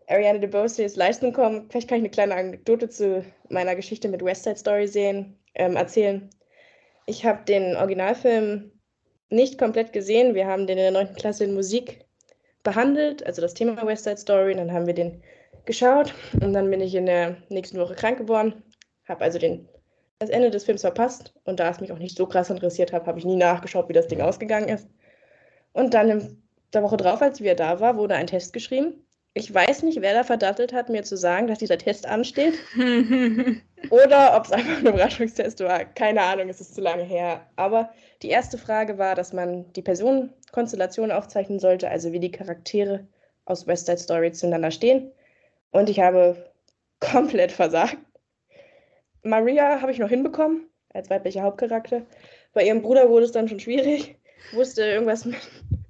[0.08, 4.44] Ariana DeBose's Leistung kommen, vielleicht kann ich eine kleine Anekdote zu meiner Geschichte mit West
[4.44, 6.30] Side Story sehen, ähm, erzählen.
[7.06, 8.72] Ich habe den Originalfilm
[9.30, 10.36] nicht komplett gesehen.
[10.36, 11.16] Wir haben den in der 9.
[11.16, 12.06] Klasse in Musik
[12.64, 14.56] behandelt, also das Thema West Side Story.
[14.56, 15.24] Dann haben wir den
[15.66, 18.64] geschaut und dann bin ich in der nächsten Woche krank geworden.
[19.08, 19.68] Habe also den,
[20.20, 23.08] das Ende des Films verpasst und da es mich auch nicht so krass interessiert hat,
[23.08, 24.88] habe ich nie nachgeschaut, wie das Ding ausgegangen ist.
[25.74, 26.44] Und dann in
[26.74, 29.06] der Woche drauf, als wir da war, wurde ein Test geschrieben.
[29.34, 32.54] Ich weiß nicht, wer da verdattelt hat, mir zu sagen, dass dieser Test ansteht.
[33.90, 35.86] Oder ob es einfach ein Überraschungstest war.
[35.86, 37.48] Keine Ahnung, es ist zu lange her.
[37.56, 37.92] Aber
[38.24, 43.08] die erste Frage war, dass man die Personenkonstellation aufzeichnen sollte, also wie die Charaktere
[43.46, 45.12] aus West Side Story zueinander stehen.
[45.72, 46.52] Und ich habe
[47.00, 47.98] komplett versagt.
[49.24, 52.06] Maria habe ich noch hinbekommen, als weiblicher Hauptcharakter.
[52.54, 54.18] Bei ihrem Bruder wurde es dann schon schwierig.
[54.54, 55.38] Wusste irgendwas mit,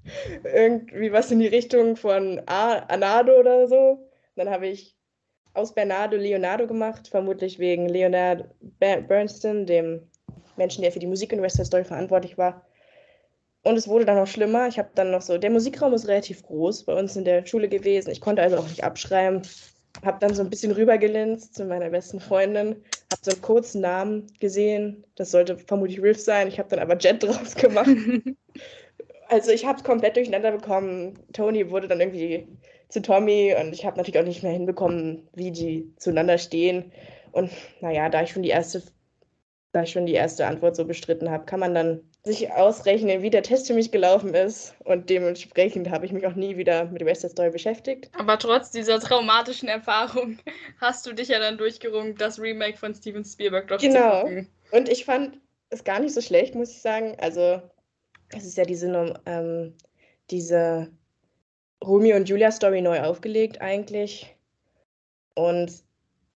[0.43, 4.09] irgendwie was in die Richtung von Anado oder so.
[4.35, 4.95] Dann habe ich
[5.53, 10.09] aus Bernardo Leonardo gemacht, vermutlich wegen Leonard Bernstein, dem
[10.55, 12.65] Menschen, der für die Musik in West Side Story verantwortlich war.
[13.63, 14.67] Und es wurde dann noch schlimmer.
[14.67, 17.69] Ich habe dann noch so, der Musikraum ist relativ groß bei uns in der Schule
[17.69, 18.09] gewesen.
[18.09, 19.43] Ich konnte also auch nicht abschreiben.
[20.05, 22.83] Habe dann so ein bisschen rübergelinst zu meiner besten Freundin.
[23.11, 25.05] Habe so einen kurzen Namen gesehen.
[25.15, 26.47] Das sollte vermutlich Riff sein.
[26.47, 27.89] Ich habe dann aber Jet draus gemacht.
[29.29, 31.19] also ich habe es komplett durcheinander bekommen.
[31.33, 32.47] Tony wurde dann irgendwie
[32.89, 36.91] zu Tommy und ich habe natürlich auch nicht mehr hinbekommen, wie die zueinander stehen.
[37.31, 38.81] Und naja, da ich schon die erste
[39.71, 43.31] da ich schon die erste Antwort so bestritten habe, kann man dann sich ausrechnen, wie
[43.31, 44.75] der Test für mich gelaufen ist.
[44.83, 48.11] Und dementsprechend habe ich mich auch nie wieder mit West Side Story beschäftigt.
[48.17, 50.37] Aber trotz dieser traumatischen Erfahrung
[50.79, 54.19] hast du dich ja dann durchgerungen, das Remake von Steven Spielberg doch genau.
[54.19, 54.49] zu gucken.
[54.71, 57.15] Und ich fand es gar nicht so schlecht, muss ich sagen.
[57.19, 57.61] Also,
[58.29, 59.73] es ist ja diese, ähm,
[60.29, 60.91] diese
[61.83, 64.35] Romeo und Julia Story neu aufgelegt eigentlich.
[65.33, 65.71] Und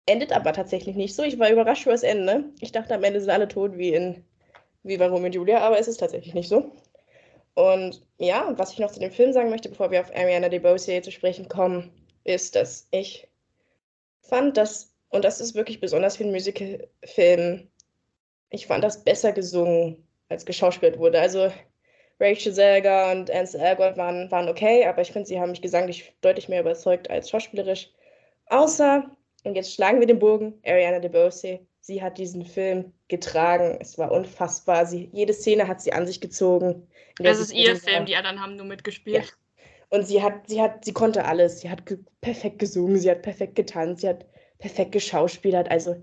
[0.07, 1.23] Endet aber tatsächlich nicht so.
[1.23, 2.45] Ich war überrascht über das Ende.
[2.61, 4.23] Ich dachte, am Ende sind alle tot wie in
[4.85, 6.71] wie bei Romeo und Julia, aber es ist tatsächlich nicht so.
[7.55, 11.03] Und ja, was ich noch zu dem Film sagen möchte, bevor wir auf Ariana DeBose
[11.03, 11.91] zu sprechen kommen,
[12.25, 13.29] ist, dass ich
[14.23, 17.69] fand, dass, und das ist wirklich besonders für einen Musicalfilm,
[18.51, 21.21] ich fand das besser gesungen, als geschauspielt wurde.
[21.21, 21.51] Also
[22.21, 26.13] Rachel Zelger und Ansel Elgort waren, waren okay, aber ich finde, sie haben mich gesanglich
[26.21, 27.91] deutlich mehr überzeugt als schauspielerisch.
[28.47, 29.11] Außer
[29.45, 30.55] und jetzt schlagen wir den Bogen.
[30.65, 33.79] Ariana DeBose, sie hat diesen Film getragen.
[33.81, 34.87] Es war unfassbar.
[34.87, 36.87] Sie, jede Szene hat sie an sich gezogen.
[37.19, 38.05] Das ist ihr Film, war.
[38.05, 39.25] die anderen haben nur mitgespielt.
[39.25, 39.31] Ja.
[39.91, 41.61] Und sie hat, sie hat, sie konnte alles.
[41.61, 44.27] Sie hat ge perfekt gesungen, sie hat perfekt getanzt, sie hat
[44.59, 45.71] perfekt geschauspielert.
[45.71, 46.03] Also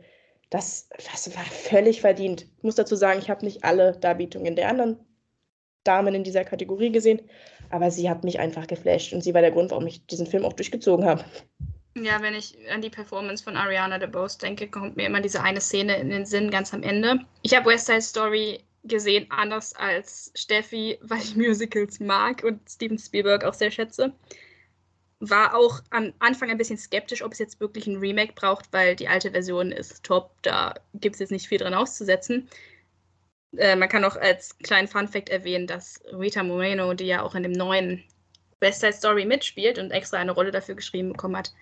[0.50, 2.47] das, das war völlig verdient.
[2.58, 5.00] Ich muss dazu sagen, ich habe nicht alle Darbietungen der anderen
[5.84, 7.21] Damen in dieser Kategorie gesehen,
[7.69, 10.45] aber sie hat mich einfach geflasht und sie war der Grund, warum ich diesen Film
[10.45, 11.26] auch durchgezogen habe.
[11.95, 15.60] Ja, wenn ich an die Performance von Ariana DeBose denke, kommt mir immer diese eine
[15.60, 17.19] Szene in den Sinn ganz am Ende.
[17.41, 22.97] Ich habe West Side Story gesehen, anders als Steffi, weil ich Musicals mag und Steven
[22.97, 24.13] Spielberg auch sehr schätze.
[25.19, 28.95] War auch am Anfang ein bisschen skeptisch, ob es jetzt wirklich ein Remake braucht, weil
[28.95, 30.32] die alte Version ist top.
[30.41, 32.49] Da gibt es jetzt nicht viel dran auszusetzen.
[33.58, 37.43] Äh, man kann auch als kleinen Fun-Fact erwähnen, dass Rita Moreno, die ja auch in
[37.43, 38.04] dem neuen
[38.62, 41.54] West Side Story mitspielt und extra eine Rolle dafür geschrieben bekommen hat,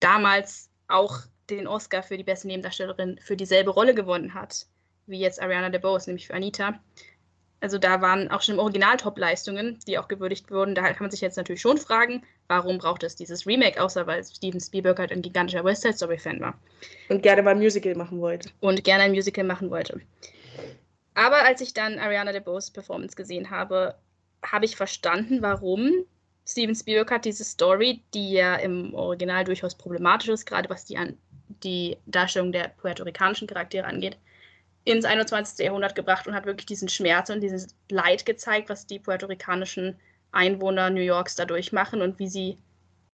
[0.00, 4.66] damals auch den Oscar für die beste Nebendarstellerin für dieselbe Rolle gewonnen hat,
[5.06, 6.80] wie jetzt Ariana DeBose, nämlich für Anita.
[7.60, 10.74] Also da waren auch schon im Original Top-Leistungen, die auch gewürdigt wurden.
[10.74, 14.22] Da kann man sich jetzt natürlich schon fragen, warum braucht es dieses Remake, außer weil
[14.22, 16.58] Steven Spielberg halt ein gigantischer West Side Story-Fan war.
[17.08, 18.50] Und gerne mal ein Musical machen wollte.
[18.60, 20.00] Und gerne ein Musical machen wollte.
[21.14, 23.94] Aber als ich dann Ariana DeBose Performance gesehen habe,
[24.44, 26.04] habe ich verstanden, warum
[26.46, 30.98] Steven Spielberg hat diese Story, die ja im Original durchaus problematisch ist, gerade was die,
[30.98, 31.16] an,
[31.62, 34.18] die Darstellung der puerto-ricanischen Charaktere angeht,
[34.84, 35.64] ins 21.
[35.64, 39.96] Jahrhundert gebracht und hat wirklich diesen Schmerz und dieses Leid gezeigt, was die puerto-ricanischen
[40.32, 42.58] Einwohner New Yorks dadurch machen und wie sie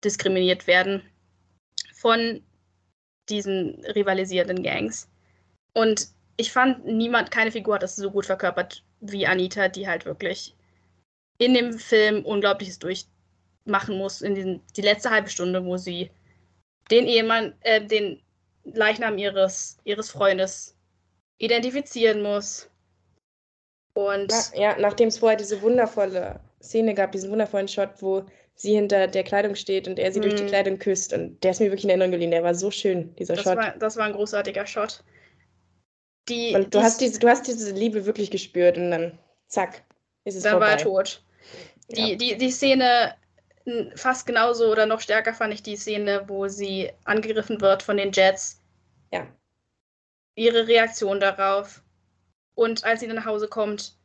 [0.03, 1.01] diskriminiert werden
[1.93, 2.41] von
[3.27, 5.09] diesen rivalisierenden Gangs.
[5.73, 10.05] Und ich fand, niemand, keine Figur hat das so gut verkörpert wie Anita, die halt
[10.05, 10.55] wirklich
[11.39, 13.05] in dem Film Unglaubliches durch,
[13.67, 16.09] machen muss in diesen, die letzte halbe Stunde, wo sie
[16.91, 18.21] den Ehemann, äh, den
[18.63, 20.75] Leichnam ihres, ihres Freundes
[21.37, 22.69] identifizieren muss.
[23.93, 28.25] Und Na, ja, nachdem es vorher diese wundervolle Szene gab, diesen wundervollen Shot, wo
[28.55, 30.47] sie hinter der Kleidung steht und er sie durch die Mhm.
[30.47, 31.13] Kleidung küsst.
[31.13, 32.31] Und der ist mir wirklich in Erinnerung geblieben.
[32.31, 33.57] Der war so schön, dieser Das Shot.
[33.57, 35.03] war, das war ein großartiger Shot.
[36.29, 39.83] Die, und du die- hast, diese, du hast diese Liebe wirklich gespürt und dann zack,
[40.25, 40.65] ist es dann vorbei.
[40.67, 41.23] war er tot.
[41.89, 42.15] Die, Ja.
[42.17, 43.15] die, die Szene
[43.95, 48.11] fast genauso oder noch stärker fand ich die Szene, wo sie angegriffen wird von den
[48.11, 48.61] Jets.
[49.11, 49.27] Ja.
[50.35, 51.81] Ihre Reaktion darauf.
[52.55, 53.95] Und als sie dann nach Hause kommt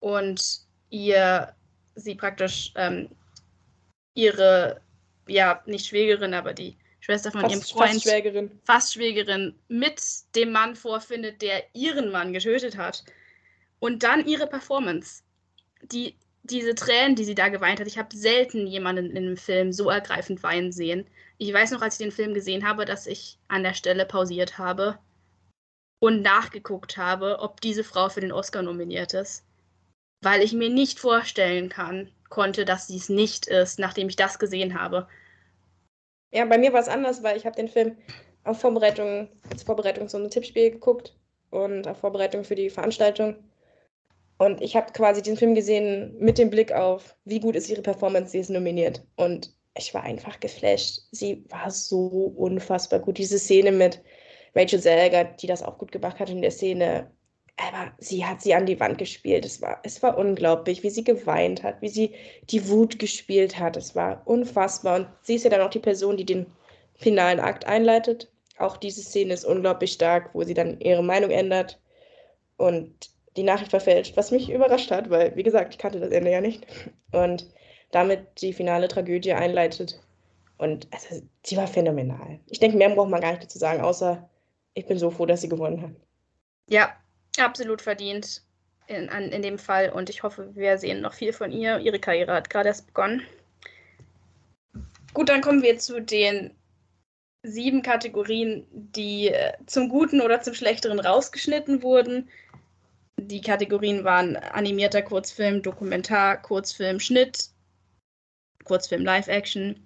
[0.00, 1.54] und ihr
[1.94, 3.10] sie praktisch ähm,
[4.14, 4.80] ihre,
[5.28, 8.60] ja, nicht Schwägerin, aber die Schwester von ihrem Fast, Freund, fast Schwägerin.
[8.64, 10.00] fast Schwägerin, mit
[10.34, 13.04] dem Mann vorfindet, der ihren Mann getötet hat.
[13.78, 15.22] Und dann ihre Performance.
[15.82, 19.72] Die, diese Tränen, die sie da geweint hat, ich habe selten jemanden in einem Film
[19.72, 21.06] so ergreifend weinen sehen.
[21.38, 24.58] Ich weiß noch, als ich den Film gesehen habe, dass ich an der Stelle pausiert
[24.58, 24.98] habe
[26.00, 29.44] und nachgeguckt habe, ob diese Frau für den Oscar nominiert ist.
[30.20, 34.38] Weil ich mir nicht vorstellen kann, konnte, dass sie es nicht ist, nachdem ich das
[34.38, 35.06] gesehen habe.
[36.32, 37.96] Ja, bei mir war es anders, weil ich habe den Film
[38.44, 41.14] auf Vorbereitung, als Vorbereitung zu einem Tippspiel geguckt
[41.50, 43.36] und auf Vorbereitung für die Veranstaltung.
[44.42, 47.80] Und ich habe quasi diesen Film gesehen mit dem Blick auf, wie gut ist ihre
[47.80, 49.00] Performance, sie ist nominiert.
[49.14, 51.02] Und ich war einfach geflasht.
[51.12, 53.18] Sie war so unfassbar gut.
[53.18, 54.02] Diese Szene mit
[54.56, 57.08] Rachel Selger, die das auch gut gemacht hat in der Szene,
[57.56, 59.44] aber sie hat sie an die Wand gespielt.
[59.44, 62.12] Es war, es war unglaublich, wie sie geweint hat, wie sie
[62.50, 63.76] die Wut gespielt hat.
[63.76, 64.96] Es war unfassbar.
[64.96, 66.46] Und sie ist ja dann auch die Person, die den
[66.94, 68.28] finalen Akt einleitet.
[68.58, 71.80] Auch diese Szene ist unglaublich stark, wo sie dann ihre Meinung ändert
[72.56, 76.30] und die Nachricht verfälscht, was mich überrascht hat, weil, wie gesagt, ich kannte das Ende
[76.30, 76.66] ja nicht.
[77.12, 77.46] Und
[77.90, 80.00] damit die finale Tragödie einleitet.
[80.58, 82.40] Und also, sie war phänomenal.
[82.50, 84.28] Ich denke, mehr braucht man gar nicht dazu sagen, außer
[84.74, 85.90] ich bin so froh, dass sie gewonnen hat.
[86.68, 86.92] Ja,
[87.38, 88.42] absolut verdient
[88.86, 91.78] in, an, in dem Fall und ich hoffe, wir sehen noch viel von ihr.
[91.78, 93.22] Ihre Karriere hat gerade erst begonnen.
[95.14, 96.54] Gut, dann kommen wir zu den
[97.42, 102.28] sieben Kategorien, die äh, zum Guten oder zum Schlechteren rausgeschnitten wurden.
[103.20, 107.50] Die Kategorien waren animierter Kurzfilm, Dokumentar, Kurzfilm, Schnitt,
[108.64, 109.80] Kurzfilm, Live-Action,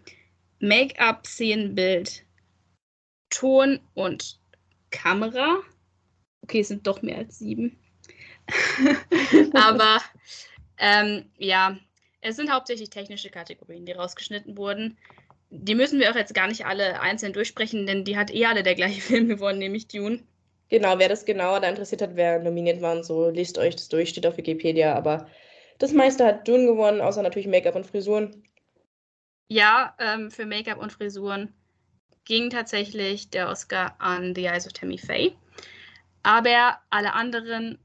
[0.61, 2.25] Make-up, Szenenbild,
[3.31, 4.41] Ton und
[4.91, 5.59] Kamera.
[6.43, 7.79] Okay, es sind doch mehr als sieben.
[9.55, 10.01] Aber
[10.79, 11.79] ähm, ja,
[12.21, 14.99] es sind hauptsächlich technische Kategorien, die rausgeschnitten wurden.
[15.51, 18.63] Die müssen wir auch jetzt gar nicht alle einzeln durchsprechen, denn die hat eh alle
[18.63, 20.23] der gleiche Film gewonnen, nämlich Dune.
[20.69, 23.89] Genau, wer das genauer da interessiert hat, wer nominiert war und so, lest euch das
[23.89, 24.95] durch, steht auf Wikipedia.
[24.95, 25.29] Aber
[25.79, 28.45] das meiste hat Dune gewonnen, außer natürlich Make-up und Frisuren.
[29.49, 31.53] Ja, ähm, für Make-up und Frisuren
[32.25, 35.37] ging tatsächlich der Oscar an The Eyes of Tammy Faye.
[36.23, 37.79] Aber alle anderen,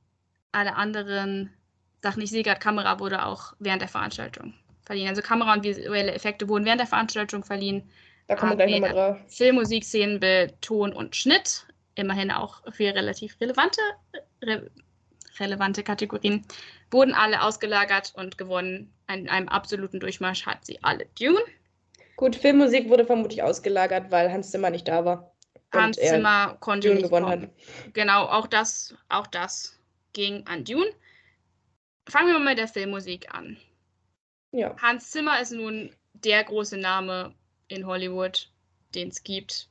[0.53, 1.51] alle anderen
[2.03, 5.09] Sachen, ich sehe gerade, Kamera wurde auch während der Veranstaltung verliehen.
[5.09, 7.89] Also Kamera und visuelle Effekte wurden während der Veranstaltung verliehen.
[8.27, 8.93] Da kommen wir Ah, gleich nochmal ja.
[8.93, 9.17] drauf.
[9.27, 11.67] Film, Musik, Szenenbild, Ton und Schnitt.
[11.95, 13.81] Immerhin auch für relativ relevante,
[14.41, 14.69] re
[15.39, 16.45] relevante Kategorien.
[16.91, 18.93] Wurden alle ausgelagert und gewonnen.
[19.09, 21.39] In einem absoluten Durchmarsch hat sie alle Dune.
[22.17, 25.31] Gut, Filmmusik wurde vermutlich ausgelagert, weil Hans Zimmer nicht da war.
[25.73, 27.43] Hans er Zimmer konnte Dune nicht gewonnen kommen.
[27.43, 27.93] hat.
[27.93, 29.79] Genau, auch das, auch das
[30.13, 30.91] ging an Dune.
[32.07, 33.57] Fangen wir mal mit der Filmmusik an.
[34.51, 37.33] Ja, Hans Zimmer ist nun der große Name
[37.69, 38.49] in Hollywood,
[38.93, 39.69] den es gibt.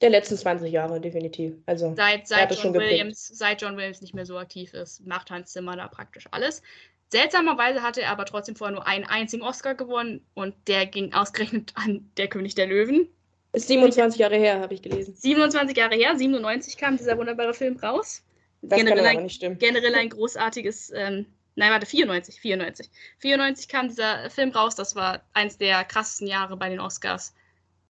[0.00, 1.54] Der letzten 20 Jahre, definitiv.
[1.66, 2.90] Also, Seit, seit, John geprägt.
[2.92, 6.62] Williams, seit John Williams nicht mehr so aktiv ist, macht Hans Zimmer da praktisch alles.
[7.10, 11.72] Seltsamerweise hatte er aber trotzdem vorher nur einen einzigen Oscar gewonnen und der ging ausgerechnet
[11.76, 13.08] an Der König der Löwen.
[13.52, 15.14] ist 27 Jahre her, habe ich gelesen.
[15.14, 18.22] 27 Jahre her, 97 kam dieser wunderbare Film raus.
[18.62, 19.58] Das Generell kann ein- aber nicht stimmen.
[19.58, 22.90] generell ein großartiges, ähm, nein, warte, 94, 94.
[23.18, 27.34] 94 kam dieser Film raus, das war eins der krassesten Jahre bei den Oscars.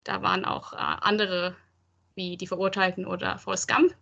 [0.04, 1.56] Da waren auch äh, andere,
[2.16, 3.96] wie Die Verurteilten oder Forrest Gump,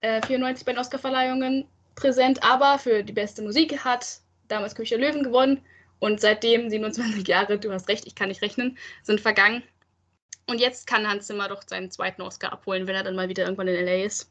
[0.00, 5.22] äh, 94 bei den Oscarverleihungen präsent, aber für die beste Musik hat damals der Löwen
[5.22, 5.64] gewonnen
[5.98, 9.62] und seitdem 27 Jahre, du hast recht, ich kann nicht rechnen, sind vergangen.
[10.48, 13.44] Und jetzt kann Hans Zimmer doch seinen zweiten Oscar abholen, wenn er dann mal wieder
[13.44, 14.28] irgendwann in LA ist.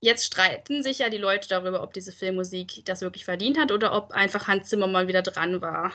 [0.00, 3.94] Jetzt streiten sich ja die Leute darüber, ob diese Filmmusik das wirklich verdient hat oder
[3.96, 5.92] ob einfach Hans Zimmer mal wieder dran war.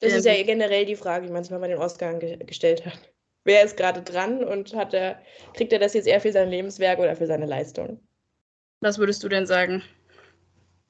[0.00, 2.36] Das ist ja Ähm, generell die Frage, die man sich mal bei den Oscars ge
[2.44, 2.98] gestellt hat.
[3.46, 5.22] Wer ist gerade dran und hat er,
[5.54, 8.00] kriegt er das jetzt eher für sein Lebenswerk oder für seine Leistung?
[8.80, 9.84] Was würdest du denn sagen?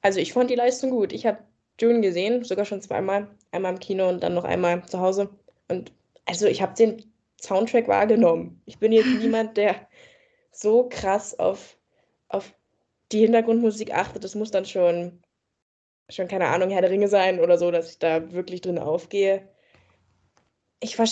[0.01, 1.13] Also ich fand die Leistung gut.
[1.13, 1.37] Ich habe
[1.79, 3.27] Dune gesehen, sogar schon zweimal.
[3.51, 5.29] Einmal im Kino und dann noch einmal zu Hause.
[5.67, 5.91] Und
[6.25, 8.59] also ich habe den Soundtrack wahrgenommen.
[8.65, 9.75] Ich bin jetzt niemand, der
[10.51, 11.77] so krass auf,
[12.27, 12.55] auf
[13.11, 14.23] die Hintergrundmusik achtet.
[14.23, 15.21] Das muss dann schon
[16.09, 19.47] schon keine Ahnung, Herr der Ringe sein oder so, dass ich da wirklich drin aufgehe.
[20.79, 21.05] Ich, ver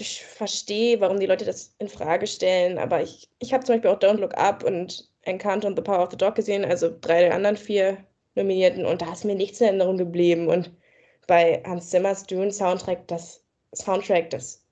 [0.00, 3.90] ich verstehe, warum die Leute das in Frage stellen, aber ich, ich habe zum Beispiel
[3.90, 7.20] auch Don't Look Up und Encanto und The Power of the Dog gesehen, also drei
[7.22, 7.98] der anderen vier
[8.34, 10.70] Nominierten und da ist mir nichts in Erinnerung geblieben und
[11.26, 13.42] bei Hans Zimmers Dune Soundtrack, das
[13.74, 14.66] Soundtrack, das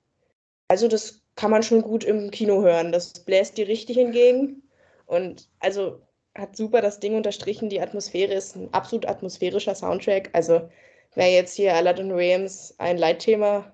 [0.67, 2.91] also das kann man schon gut im Kino hören.
[2.91, 4.63] Das bläst dir richtig entgegen.
[5.05, 6.01] Und also
[6.35, 7.69] hat super das Ding unterstrichen.
[7.69, 10.29] Die Atmosphäre ist ein absolut atmosphärischer Soundtrack.
[10.33, 10.69] Also
[11.15, 13.71] wer jetzt hier Aladdin Williams ein Leitthema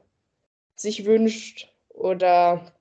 [0.82, 2.72] sich wünscht oder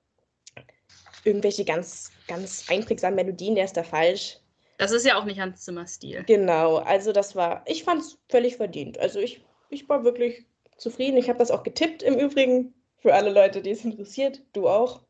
[1.23, 4.37] irgendwelche ganz, ganz einprägsamen Melodien, der ist da falsch.
[4.77, 6.23] Das ist ja auch nicht Hans Zimmer Stil.
[6.25, 8.97] Genau, also das war, ich fand es völlig verdient.
[8.99, 10.45] Also ich, ich war wirklich
[10.77, 11.17] zufrieden.
[11.17, 12.73] Ich habe das auch getippt im Übrigen.
[12.97, 14.41] Für alle Leute, die es interessiert.
[14.53, 15.01] Du auch.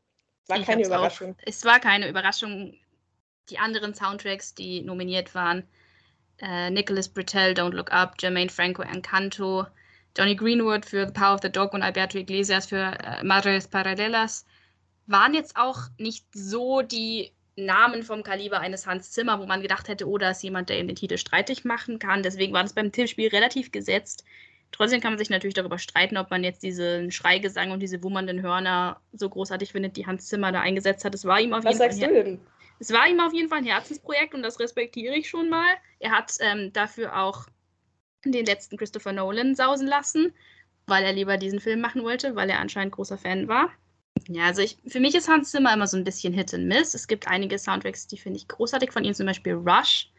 [0.47, 1.33] War ich keine Überraschung.
[1.33, 2.77] Auch, es war keine Überraschung.
[3.49, 5.67] Die anderen Soundtracks, die nominiert waren,
[6.41, 9.65] äh, Nicholas Britell, Don't Look Up, Jermaine Franco, Encanto,
[10.17, 14.45] Johnny Greenwood für The Power of the Dog und Alberto Iglesias für äh, Madres Paralelas,
[15.07, 19.87] waren jetzt auch nicht so die Namen vom Kaliber eines Hans Zimmer, wo man gedacht
[19.87, 22.23] hätte, oh, da ist jemand, der ihm den Titel streitig machen kann.
[22.23, 24.23] Deswegen war das beim Tippspiel relativ gesetzt.
[24.71, 28.41] Trotzdem kann man sich natürlich darüber streiten, ob man jetzt diesen Schreigesang und diese wummernden
[28.41, 31.13] Hörner so großartig findet, die Hans Zimmer da eingesetzt hat.
[31.13, 32.09] Es war ihm auf Was jeden sagst Fall.
[32.09, 32.39] Du denn?
[32.79, 35.67] Es war ihm auf jeden Fall ein Herzensprojekt und das respektiere ich schon mal.
[35.99, 37.47] Er hat ähm, dafür auch
[38.25, 40.33] den letzten Christopher Nolan sausen lassen,
[40.87, 43.71] weil er lieber diesen Film machen wollte, weil er anscheinend großer Fan war.
[44.27, 46.93] Ja, also ich, für mich ist Hans Zimmer immer so ein bisschen Hit and Miss.
[46.93, 50.09] Es gibt einige Soundtracks, die finde ich großartig, von ihm zum Beispiel Rush.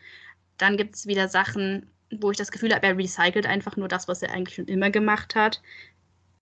[0.58, 4.08] Dann gibt es wieder Sachen, wo ich das Gefühl habe, er recycelt einfach nur das,
[4.08, 5.62] was er eigentlich schon immer gemacht hat.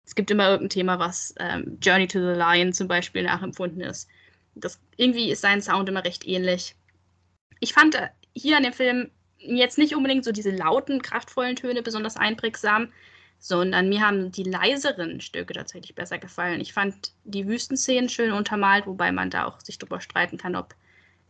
[0.05, 4.09] Es gibt immer irgendein Thema, was ähm, Journey to the Lion zum Beispiel nachempfunden ist.
[4.55, 6.75] Das, irgendwie ist sein Sound immer recht ähnlich.
[7.61, 9.11] Ich fand äh, hier an dem Film
[9.41, 12.93] jetzt nicht unbedingt so diese lauten, kraftvollen Töne besonders einprägsam,
[13.39, 16.61] sondern mir haben die leiseren Stücke tatsächlich besser gefallen.
[16.61, 20.75] Ich fand die Wüstenszenen schön untermalt, wobei man da auch sich drüber streiten kann, ob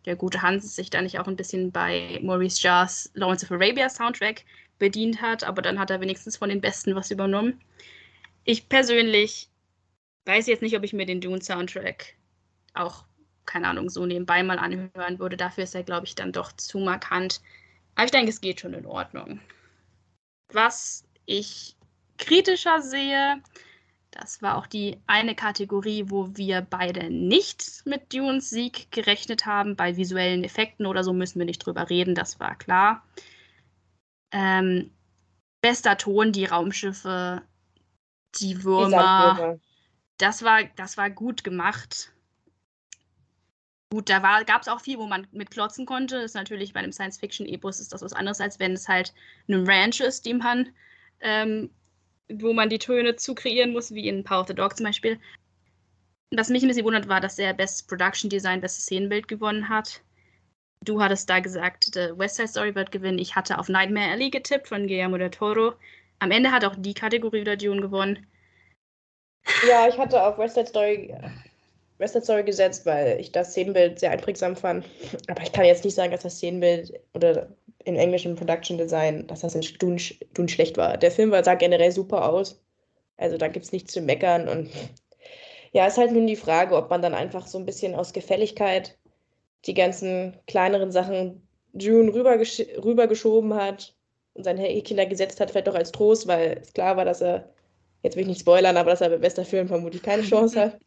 [0.07, 3.89] der gute Hans sich da nicht auch ein bisschen bei Maurice Jarre's Lawrence of Arabia
[3.89, 4.45] Soundtrack
[4.79, 7.61] bedient hat, aber dann hat er wenigstens von den Besten was übernommen.
[8.45, 9.49] Ich persönlich
[10.25, 12.15] weiß jetzt nicht, ob ich mir den Dune Soundtrack
[12.75, 13.05] auch,
[13.47, 15.37] keine Ahnung, so nebenbei mal anhören würde.
[15.37, 17.41] Dafür ist er, glaube ich, dann doch zu markant.
[18.01, 19.41] Aber ich denke, es geht schon in Ordnung.
[20.55, 21.77] Was ich
[22.17, 23.43] kritischer sehe,
[24.11, 29.77] das war auch die eine Kategorie, wo wir beide nicht mit Dunes Sieg gerechnet haben.
[29.77, 33.07] Bei visuellen Effekten oder so müssen wir nicht drüber reden, das war klar.
[34.33, 34.91] Ähm,
[35.61, 37.43] bester Ton, die Raumschiffe,
[38.37, 39.59] die Würmer.
[40.17, 42.15] Das war, das war gut gemacht.
[43.93, 46.17] Gut, da gab es auch viel, wo man mit klotzen konnte.
[46.17, 49.13] Das ist natürlich bei einem Science-Fiction-Epos ist das was anderes, als wenn es halt
[49.49, 50.73] eine Ranch ist, die man
[51.21, 51.71] ähm,
[52.31, 55.19] wo man die Töne zu kreieren muss, wie in Power of the Dog zum Beispiel.
[56.33, 60.03] Was mich ein bisschen wundert, war, dass er Best Production Design, bestes Szenenbild gewonnen hat.
[60.85, 63.19] Du hattest da gesagt, The West Side Story wird gewinnen.
[63.19, 65.75] Ich hatte auf Nightmare Alley getippt von Guillermo del Toro.
[66.21, 68.27] Am Ende hat auch die Kategorie wieder Dune gewonnen.
[69.67, 71.13] Ja, ich hatte auf West Side Story,
[72.01, 74.85] West Side Story gesetzt, weil ich das Szenenbild sehr einprägsam fand.
[75.29, 77.49] Aber ich kann jetzt nicht sagen, dass das Szenenbild oder
[77.85, 80.97] in englischem Production Design, dass das in Dune schlecht war.
[80.97, 82.61] Der Film sah generell super aus.
[83.17, 84.49] Also da gibt es nichts zu meckern.
[84.49, 84.71] Und
[85.73, 88.97] ja, ist halt nun die Frage, ob man dann einfach so ein bisschen aus Gefälligkeit
[89.67, 93.95] die ganzen kleineren Sachen Dune rübergesch rübergeschoben hat
[94.35, 97.51] und seine Kinder gesetzt hat, vielleicht doch als Trost, weil es klar war, dass er,
[98.03, 100.81] jetzt will ich nicht spoilern, aber dass er beim bester Film vermutlich keine Chance hat.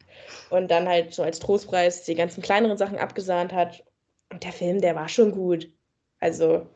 [0.50, 3.84] Und dann halt so als Trostpreis die ganzen kleineren Sachen abgesahnt hat.
[4.32, 5.70] Und der Film, der war schon gut.
[6.20, 6.66] Also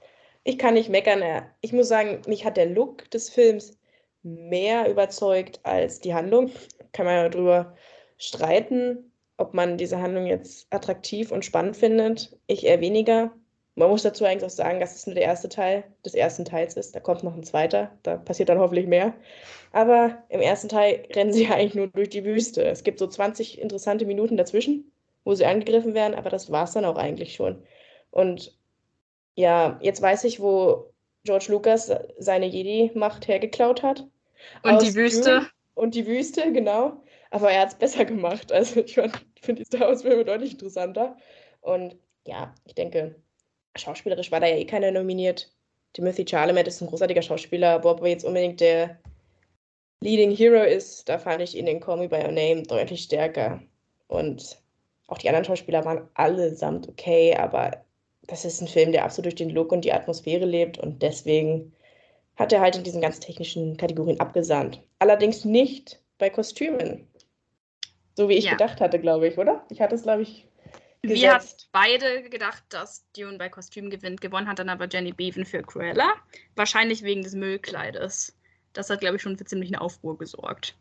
[0.44, 1.22] ich kann nicht meckern.
[1.60, 3.78] Ich muss sagen, mich hat der Look des Films
[4.22, 6.50] mehr überzeugt als die Handlung.
[6.92, 7.76] Kann man ja darüber
[8.16, 12.36] streiten, ob man diese Handlung jetzt attraktiv und spannend findet.
[12.46, 13.32] Ich eher weniger.
[13.78, 16.76] Man muss dazu eigentlich auch sagen, dass es nur der erste Teil des ersten Teils
[16.76, 16.96] ist.
[16.96, 17.92] Da kommt noch ein zweiter.
[18.02, 19.14] Da passiert dann hoffentlich mehr.
[19.70, 22.64] Aber im ersten Teil rennen sie eigentlich nur durch die Wüste.
[22.64, 24.90] Es gibt so 20 interessante Minuten dazwischen,
[25.24, 27.62] wo sie angegriffen werden, aber das war es dann auch eigentlich schon.
[28.10, 28.58] Und
[29.36, 30.92] ja, jetzt weiß ich, wo
[31.22, 34.08] George Lucas seine Jedi-Macht hergeklaut hat.
[34.64, 35.30] Und die Wüste.
[35.30, 37.04] Dune und die Wüste, genau.
[37.30, 38.50] Aber er hat es besser gemacht.
[38.50, 41.16] Also ich finde die Star Wars-Filme deutlich interessanter.
[41.60, 41.96] Und
[42.26, 43.14] ja, ich denke,
[43.78, 45.50] schauspielerisch war da ja eh keiner nominiert.
[45.92, 48.98] Timothy Chalamet ist ein großartiger Schauspieler, aber ob er jetzt unbedingt der
[50.00, 53.60] Leading Hero ist, da fand ich ihn in Call Me By Your Name deutlich stärker.
[54.06, 54.58] Und
[55.08, 57.84] auch die anderen Schauspieler waren allesamt okay, aber
[58.26, 61.72] das ist ein Film, der absolut durch den Look und die Atmosphäre lebt und deswegen
[62.36, 64.80] hat er halt in diesen ganz technischen Kategorien abgesahnt.
[65.00, 67.08] Allerdings nicht bei Kostümen.
[68.16, 68.52] So wie ich Ja.
[68.52, 69.64] gedacht hatte, glaube ich, oder?
[69.70, 70.47] Ich hatte es, glaube ich,
[71.02, 74.20] Wir hatten beide gedacht, dass Dune bei Kostüm gewinnt.
[74.20, 76.14] Gewonnen hat dann aber Jenny Beaven für Cruella.
[76.56, 78.36] Wahrscheinlich wegen des Müllkleides.
[78.72, 80.76] Das hat, glaube ich, schon für ziemlichen Aufruhr gesorgt.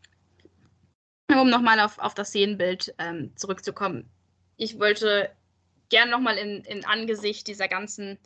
[1.30, 4.08] Um nochmal auf, auf das Szenenbild ähm, zurückzukommen.
[4.56, 5.30] Ich wollte
[5.88, 8.18] gern nochmal in, in Angesicht dieser ganzen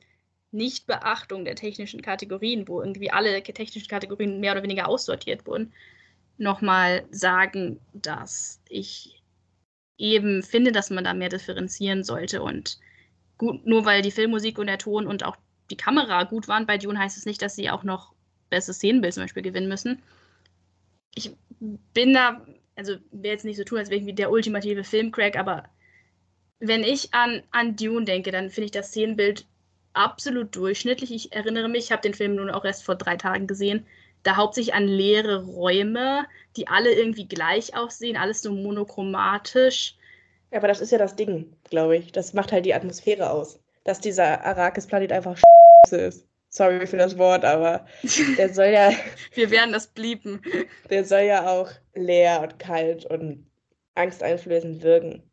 [0.50, 5.72] Nichtbeachtung der technischen Kategorien, wo irgendwie alle technischen Kategorien mehr oder weniger aussortiert wurden,
[6.38, 9.21] nochmal sagen, dass ich
[10.02, 12.42] eben finde, dass man da mehr differenzieren sollte.
[12.42, 12.78] Und
[13.38, 15.36] gut, nur weil die Filmmusik und der Ton und auch
[15.70, 18.12] die Kamera gut waren bei Dune, heißt es nicht, dass sie auch noch
[18.50, 20.02] besseres Szenenbild zum Beispiel gewinnen müssen.
[21.14, 21.30] Ich
[21.94, 22.44] bin da,
[22.74, 25.64] also will jetzt nicht so tun, als wäre ich wie der ultimative Filmcrack, aber
[26.58, 29.46] wenn ich an, an Dune denke, dann finde ich das Szenenbild
[29.92, 31.12] absolut durchschnittlich.
[31.12, 33.86] Ich erinnere mich, ich habe den Film nun auch erst vor drei Tagen gesehen,
[34.22, 39.96] da hauptsächlich an leere Räume, die alle irgendwie gleich aussehen, alles so monochromatisch.
[40.50, 42.12] Ja, aber das ist ja das Ding, glaube ich.
[42.12, 43.60] Das macht halt die Atmosphäre aus.
[43.84, 45.38] Dass dieser Arrakis-Planet einfach
[45.90, 46.28] ist.
[46.50, 47.86] Sorry für das Wort, aber
[48.36, 48.92] der soll ja,
[49.34, 50.42] Wir werden das blieben.
[50.90, 53.50] der soll ja auch leer und kalt und
[53.94, 55.28] angsteinflößend wirken.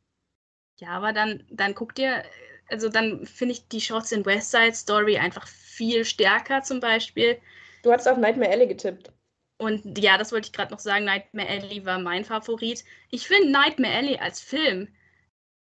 [0.77, 2.23] Ja, aber dann, dann guck dir,
[2.69, 7.39] also dann finde ich die Shots in West Side Story einfach viel stärker zum Beispiel.
[7.83, 9.11] Du hattest auf Nightmare Alley getippt.
[9.57, 12.83] Und ja, das wollte ich gerade noch sagen, Nightmare Alley war mein Favorit.
[13.11, 14.87] Ich finde Nightmare Alley als Film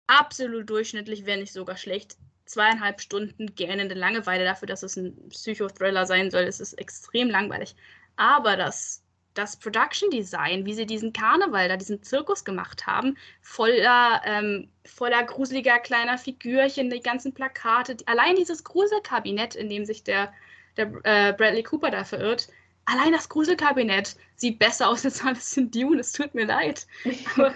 [0.07, 2.17] absolut durchschnittlich, wenn nicht sogar schlecht.
[2.45, 6.45] Zweieinhalb Stunden gähnende Langeweile dafür, dass es ein Psychothriller sein soll.
[6.45, 7.75] Es ist extrem langweilig.
[8.17, 9.03] Aber das,
[9.35, 15.25] das Production Design, wie sie diesen Karneval da, diesen Zirkus gemacht haben, voller, ähm, voller
[15.25, 20.33] gruseliger kleiner Figürchen, die ganzen Plakate, allein dieses Gruselkabinett, in dem sich der,
[20.79, 22.49] der äh, Bradley Cooper da verirrt,
[22.87, 26.01] allein das Gruselkabinett sieht besser aus als alles in Dune.
[26.01, 26.87] Es tut mir leid.
[27.35, 27.55] Aber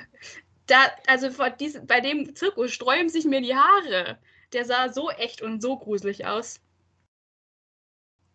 [0.66, 4.18] da, also diesem, bei dem Zirkus sträuben sich mir die Haare.
[4.52, 6.60] Der sah so echt und so gruselig aus.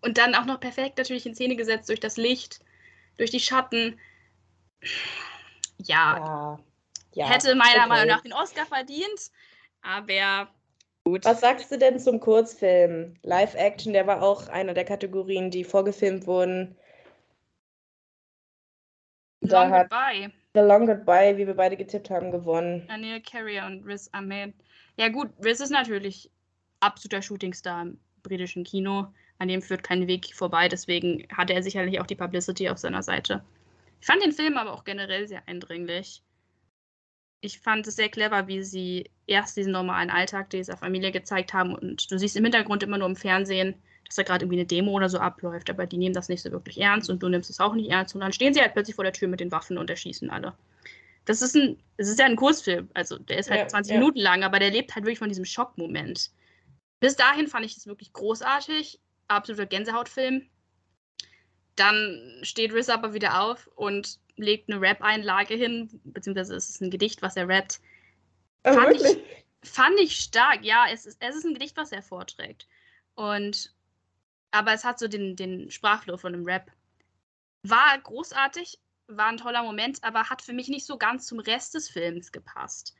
[0.01, 2.59] Und dann auch noch perfekt natürlich in Szene gesetzt durch das Licht,
[3.17, 3.99] durch die Schatten.
[5.79, 6.59] Ja, Ja.
[7.13, 7.89] ja hätte meiner okay.
[7.89, 9.31] Meinung nach den Oscar verdient,
[9.81, 10.51] aber
[11.07, 11.25] gut.
[11.25, 13.15] Was sagst du denn zum Kurzfilm?
[13.23, 16.75] Live-Action, der war auch einer der Kategorien, die vorgefilmt wurden.
[19.41, 20.31] Da Long hat Goodbye.
[20.53, 22.85] The Long Goodbye, wie wir beide getippt haben, gewonnen.
[22.89, 24.53] Anil Carrier und Riz Ahmed.
[24.97, 26.29] Ja gut, Riz ist natürlich
[26.79, 29.07] absoluter Shootingstar im britischen Kino.
[29.39, 33.03] An dem führt kein Weg vorbei, deswegen hatte er sicherlich auch die Publicity auf seiner
[33.03, 33.43] Seite.
[34.01, 36.23] Ich fand den Film aber auch generell sehr eindringlich.
[37.41, 41.75] Ich fand es sehr clever, wie sie erst diesen normalen Alltag dieser Familie gezeigt haben
[41.75, 43.75] und du siehst im Hintergrund immer nur im Fernsehen,
[44.05, 46.51] dass da gerade irgendwie eine Demo oder so abläuft, aber die nehmen das nicht so
[46.51, 48.95] wirklich ernst und du nimmst es auch nicht ernst und dann stehen sie halt plötzlich
[48.95, 50.53] vor der Tür mit den Waffen und erschießen alle.
[51.25, 53.99] Das ist ein, es ist ja ein Kurzfilm, also der ist halt Ja, 20 ja.
[53.99, 56.31] Minuten lang, aber der lebt halt wirklich von diesem Schockmoment.
[57.01, 60.47] Bis dahin fand ich es wirklich großartig, absoluter Gänsehautfilm.
[61.77, 66.91] Dann steht Riz aber wieder auf und legt eine Rap-Einlage hin, beziehungsweise es ist ein
[66.91, 67.79] Gedicht, was er rappt.
[68.65, 69.23] Oh, Fand ich- wirklich?
[69.63, 72.67] Fand ich stark, ja, es ist, es ist ein Gedicht, was er vorträgt.
[73.15, 73.73] Und
[74.51, 76.71] aber es hat so den, den Sprachflow von einem Rap.
[77.63, 81.73] War großartig, war ein toller Moment, aber hat für mich nicht so ganz zum Rest
[81.73, 82.95] des Films gepasst.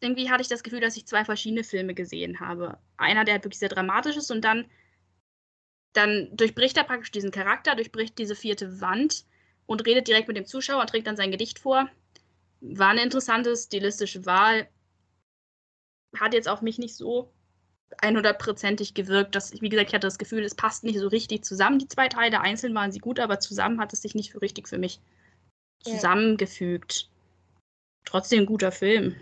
[0.00, 2.78] Irgendwie hatte ich das Gefühl, dass ich zwei verschiedene Filme gesehen habe.
[2.96, 4.70] Einer, der halt wirklich sehr dramatisch ist und dann,
[5.94, 9.24] dann durchbricht er praktisch diesen Charakter, durchbricht diese vierte Wand
[9.66, 11.88] und redet direkt mit dem Zuschauer und trägt dann sein Gedicht vor.
[12.60, 14.68] War eine interessante stilistische Wahl.
[16.18, 17.32] Hat jetzt auf mich nicht so
[18.02, 19.34] 100%ig gewirkt.
[19.34, 22.08] Dass, wie gesagt, ich hatte das Gefühl, es passt nicht so richtig zusammen, die zwei
[22.08, 22.40] Teile.
[22.40, 25.00] Einzeln waren sie gut, aber zusammen hat es sich nicht so richtig für mich
[25.82, 27.08] zusammengefügt.
[28.04, 29.16] Trotzdem ein guter Film.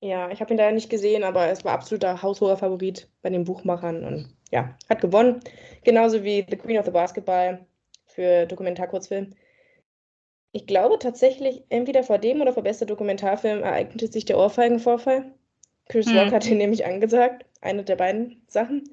[0.00, 3.44] Ja, ich habe ihn leider nicht gesehen, aber es war absoluter haushoher Favorit bei den
[3.44, 5.40] Buchmachern und ja, hat gewonnen.
[5.84, 7.64] Genauso wie The Queen of the Basketball
[8.06, 9.34] für Dokumentarkurzfilm.
[10.52, 15.32] Ich glaube tatsächlich, entweder vor dem oder vor bester Dokumentarfilm ereignete sich der Ohrfeigenvorfall.
[15.88, 16.18] Chris Hm.
[16.18, 18.84] Rock hat ihn nämlich angesagt, eine der beiden Sachen.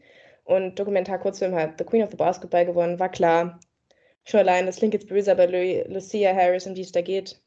[0.44, 3.60] Und Dokumentarkurzfilm hat The Queen of the Basketball gewonnen, war klar.
[4.26, 7.42] Schon allein, das klingt jetzt böse, aber Lu Lucia Harris, um die es da geht,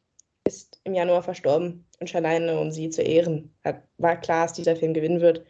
[0.46, 1.86] ist im Januar verstorben.
[2.00, 5.44] Und schon alleine, um sie zu ehren, hat, war klar, dass dieser Film gewinnen wird.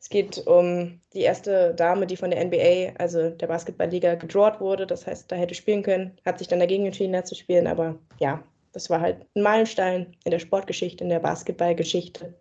[0.00, 4.86] Es geht um die erste Dame, die von der NBA, also der Basketballliga, gedrawt wurde.
[4.86, 7.66] Das heißt, da hätte spielen können, hat sich dann dagegen entschieden, da zu spielen.
[7.66, 8.42] Aber ja,
[8.72, 12.34] das war halt ein Meilenstein in der Sportgeschichte, in der Basketballgeschichte.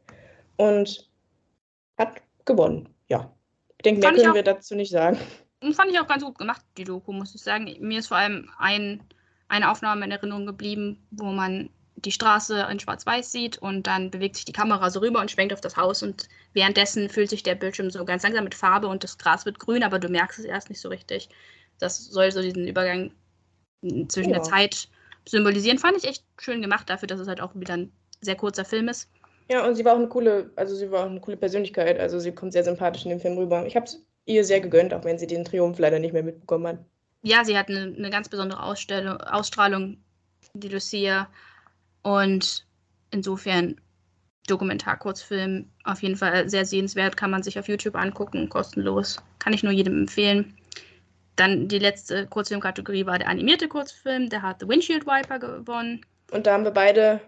[0.58, 1.10] Und
[1.98, 3.32] hat gewonnen, ja.
[3.78, 5.18] Ich denke, mehr können wir dazu nicht sagen.
[5.74, 7.76] Fand ich auch ganz gut gemacht, die Doku, muss ich sagen.
[7.80, 9.04] Mir ist vor allem ein,
[9.48, 14.36] eine Aufnahme in Erinnerung geblieben, wo man die Straße in Schwarz-Weiß sieht und dann bewegt
[14.36, 17.56] sich die Kamera so rüber und schwenkt auf das Haus und währenddessen fühlt sich der
[17.56, 20.46] Bildschirm so ganz langsam mit Farbe und das Gras wird grün, aber du merkst es
[20.46, 21.30] erst nicht so richtig.
[21.80, 23.12] Das soll so diesen Übergang
[24.08, 24.36] zwischen ja.
[24.36, 24.88] der Zeit
[25.28, 25.80] symbolisieren.
[25.80, 27.92] Fand ich echt schön gemacht dafür, dass es halt auch wieder ein
[28.22, 29.10] sehr kurzer Film ist.
[29.50, 32.00] Ja, und sie war auch eine coole, also sie war auch eine coole Persönlichkeit.
[32.00, 33.66] Also sie kommt sehr sympathisch in dem Film rüber.
[33.66, 36.68] Ich habe es ihr sehr gegönnt, auch wenn sie den Triumph leider nicht mehr mitbekommen
[36.68, 36.80] hat.
[37.24, 39.98] Ja, sie hat eine, eine ganz besondere Ausstellung, Ausstrahlung,
[40.54, 41.30] die Lucia.
[42.04, 42.66] Und
[43.12, 43.76] insofern
[44.48, 49.18] Dokumentar-Kurzfilm auf jeden Fall sehr sehenswert, kann man sich auf YouTube angucken, kostenlos.
[49.40, 50.58] Kann ich nur jedem empfehlen.
[51.36, 56.06] Dann die letzte Kurzfilmkategorie war der animierte Kurzfilm, der hat The Windshield Wiper gewonnen.
[56.32, 57.22] Und da haben wir beide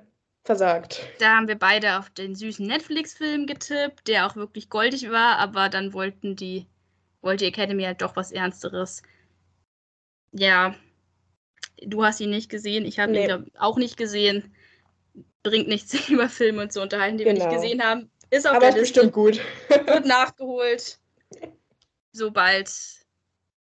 [0.44, 1.02] versagt.
[1.20, 5.70] Da haben wir beide auf den süßen Netflix-Film getippt, der auch wirklich goldig war, aber
[5.70, 6.66] dann wollten die,
[7.22, 9.04] wollte die Academy halt doch was Ernsteres.
[10.32, 10.74] Ja,
[11.86, 13.22] du hast ihn nicht gesehen, ich habe nee.
[13.22, 14.54] ihn glaub, auch nicht gesehen.
[15.44, 17.36] Bringt nichts, über Filme zu unterhalten, die genau.
[17.36, 17.62] wir nicht genau.
[17.62, 18.12] gesehen haben.
[18.30, 19.40] Ist auch aber ist bestimmt gut.
[19.70, 21.00] wird nachgeholt,
[22.12, 22.70] sobald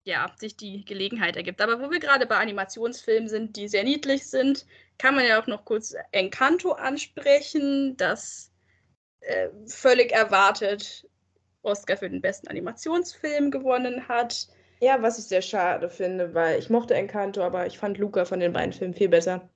[0.05, 1.61] ja, sich die Gelegenheit ergibt.
[1.61, 4.67] Aber wo wir gerade bei Animationsfilmen sind, die sehr niedlich sind,
[4.99, 8.53] kann man ja auch noch kurz Encanto ansprechen, das
[9.21, 11.07] äh, völlig erwartet
[11.63, 14.49] Oscar für den besten Animationsfilm gewonnen hat.
[14.83, 18.41] Ja, was ich sehr schade finde, weil ich mochte Encanto, aber ich fand Luca von
[18.41, 19.49] den beiden Filmen viel besser.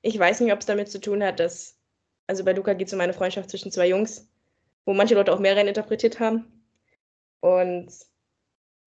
[0.00, 1.78] Ich weiß nicht, ob es damit zu tun hat, dass,
[2.26, 4.28] also bei Luca geht es um eine Freundschaft zwischen zwei Jungs,
[4.86, 6.64] wo manche Leute auch mehr rein interpretiert haben.
[7.38, 7.92] Und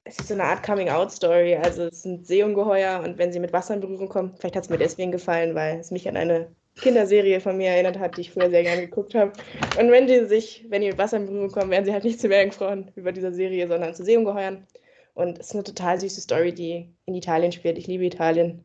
[0.04, 1.56] es ist so eine Art Coming-out-Story.
[1.56, 4.70] Also es sind Seeungeheuer und wenn sie mit Wasser in Berührung kommen, vielleicht hat es
[4.70, 8.32] mir deswegen gefallen, weil es mich an eine Kinderserie von mir erinnert hat, die ich
[8.32, 9.32] früher sehr gerne geguckt habe.
[9.80, 12.20] Und wenn die sich, wenn die mit Wasser in Berührung kommen, werden sie halt nicht
[12.20, 14.68] zu Meerjungfrauen über dieser Serie, sondern zu Seeungeheuern.
[15.16, 17.78] Und es ist eine total süße Story, die in Italien spielt.
[17.78, 18.64] Ich liebe Italien.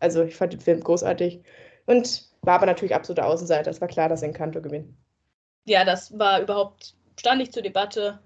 [0.00, 1.42] Also ich fand den Film großartig.
[1.86, 3.70] Und war aber natürlich absoluter Außenseiter.
[3.70, 4.94] Es war klar, dass Encanto gewinnt.
[5.66, 8.18] Ja, das war überhaupt, stand nicht zur Debatte.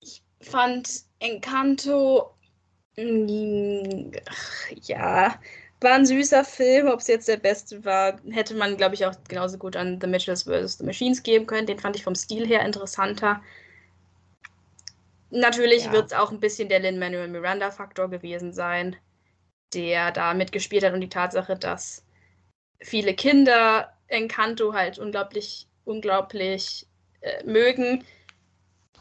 [0.00, 2.30] Ich fand Encanto,
[2.96, 4.12] mm,
[4.82, 5.40] ja,
[5.80, 6.86] war ein süßer Film.
[6.86, 10.06] Ob es jetzt der beste war, hätte man, glaube ich, auch genauso gut an The
[10.06, 10.78] Mitchells vs.
[10.78, 11.66] The Machines geben können.
[11.66, 13.42] Den fand ich vom Stil her interessanter.
[15.30, 15.92] Natürlich ja.
[15.92, 18.96] wird es auch ein bisschen der Lin-Manuel Miranda-Faktor gewesen sein,
[19.74, 22.04] der da mitgespielt hat und die Tatsache, dass
[22.80, 26.86] viele Kinder Encanto halt unglaublich, unglaublich
[27.20, 28.04] äh, mögen.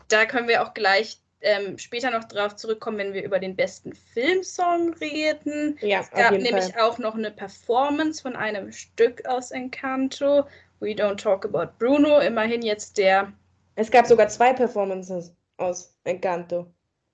[0.09, 3.93] Da können wir auch gleich ähm, später noch darauf zurückkommen, wenn wir über den besten
[3.93, 5.77] Filmsong reden.
[5.81, 6.81] Ja, es gab nämlich Fall.
[6.81, 10.47] auch noch eine Performance von einem Stück aus Encanto.
[10.79, 13.31] We Don't Talk About Bruno, immerhin jetzt der.
[13.75, 16.67] Es gab sogar zwei Performances aus Encanto.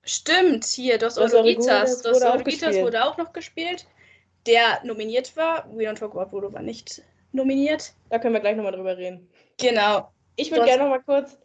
[0.03, 2.01] Stimmt, hier, Dos, Oruguitas.
[2.01, 3.85] Dos Oruguitas wurde auch noch gespielt.
[4.45, 5.65] Der nominiert war.
[5.73, 7.93] We Don't Talk About Bruno war nicht nominiert.
[8.09, 9.29] Da können wir gleich nochmal drüber reden.
[9.57, 10.11] Genau.
[10.35, 11.37] Ich würde gerne nochmal kurz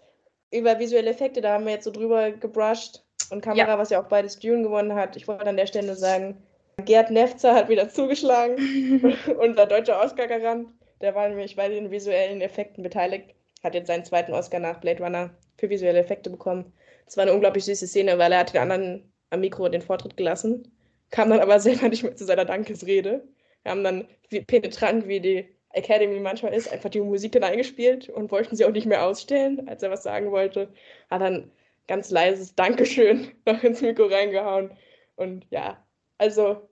[0.51, 3.05] über visuelle Effekte, da haben wir jetzt so drüber gebrusht.
[3.31, 3.79] Und Kamera, ja.
[3.79, 5.17] was ja auch beides Dune gewonnen hat.
[5.17, 6.43] Ich wollte an der Stelle sagen,
[6.85, 9.15] Gerd Nefzer hat wieder zugeschlagen.
[9.39, 10.69] unser deutscher Oscar-Garant.
[11.01, 13.35] Der war nämlich bei den visuellen Effekten beteiligt.
[13.63, 16.73] Hat jetzt seinen zweiten Oscar nach Blade Runner für visuelle Effekte bekommen.
[17.09, 20.17] Es war eine unglaublich süße Szene, weil er hat den anderen am Mikro den Vortritt
[20.17, 20.71] gelassen,
[21.11, 23.27] kam dann aber selber nicht mehr zu seiner Dankesrede.
[23.63, 28.09] Wir haben dann wie penetrant, wie die Academy manchmal ist, einfach die Musik dann eingespielt
[28.11, 30.69] und wollten sie auch nicht mehr ausstellen, als er was sagen wollte.
[31.11, 31.51] Hat dann
[31.87, 34.71] ganz leises Dankeschön noch ins Mikro reingehauen.
[35.17, 35.83] Und ja,
[36.19, 36.69] also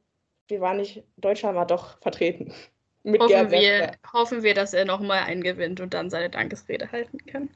[0.49, 2.53] wir waren nicht, Deutschland war doch vertreten.
[3.03, 7.18] Mit hoffen, wir, hoffen wir, dass er nochmal einen gewinnt und dann seine Dankesrede halten
[7.24, 7.49] kann.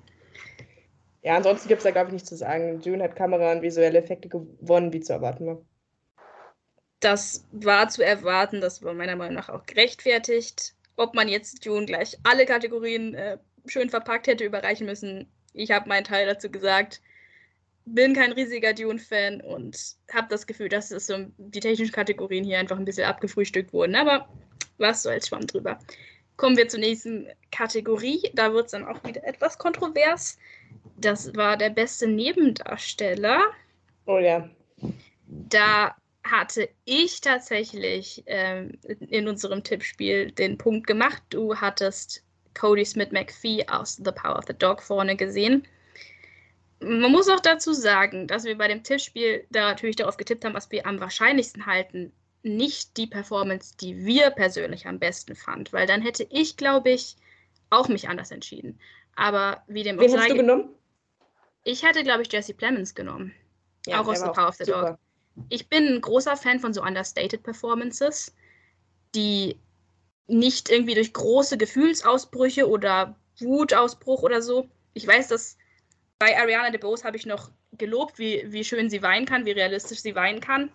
[1.23, 2.81] Ja, ansonsten gibt es da, glaube ich, nichts zu sagen.
[2.81, 5.63] June hat Kamera und visuelle Effekte gewonnen, wie zu erwarten war.
[7.01, 11.87] Das war zu erwarten, das war meiner Meinung nach auch gerechtfertigt ob man jetzt Dune
[11.87, 15.33] gleich alle Kategorien äh, schön verpackt hätte überreichen müssen.
[15.55, 17.01] Ich habe meinen Teil dazu gesagt.
[17.87, 22.59] Bin kein riesiger Dune-Fan und habe das Gefühl, dass es so die technischen Kategorien hier
[22.59, 23.97] einfach ein bisschen abgefrühstückt wurden.
[23.97, 24.29] Aber
[24.77, 25.79] was soll's, schwamm drüber.
[26.41, 28.31] Kommen wir zur nächsten Kategorie.
[28.33, 30.39] Da wird es dann auch wieder etwas kontrovers.
[30.97, 33.43] Das war der beste Nebendarsteller.
[34.07, 34.49] Oh ja.
[35.29, 38.79] Da hatte ich tatsächlich ähm,
[39.11, 41.23] in unserem Tippspiel den Punkt gemacht.
[41.29, 42.25] Du hattest
[42.59, 45.69] Cody Smith McPhee aus The Power of the Dog vorne gesehen.
[46.81, 50.55] Man muss auch dazu sagen, dass wir bei dem Tippspiel da natürlich darauf getippt haben,
[50.55, 52.13] was wir am wahrscheinlichsten halten,
[52.43, 57.17] nicht die Performance, die wir persönlich am besten fand, weil dann hätte ich, glaube ich,
[57.69, 58.79] auch mich anders entschieden.
[59.15, 60.75] Aber wie dem Wen auch sei, hast du genommen?
[61.65, 63.35] Ich hätte, glaube ich, Jesse Plemons genommen.
[63.87, 64.91] Ja, auch aus The Power of the super.
[64.91, 64.99] Dog.
[65.49, 68.35] Ich bin ein großer Fan von so understated Performances,
[69.15, 69.57] die
[70.27, 74.69] nicht irgendwie durch große Gefühlsausbrüche oder Wutausbruch oder so.
[74.95, 75.57] Ich weiß, dass
[76.19, 80.01] bei Ariana DeBose habe ich noch gelobt, wie, wie schön sie weinen kann, wie realistisch
[80.01, 80.71] sie weinen kann.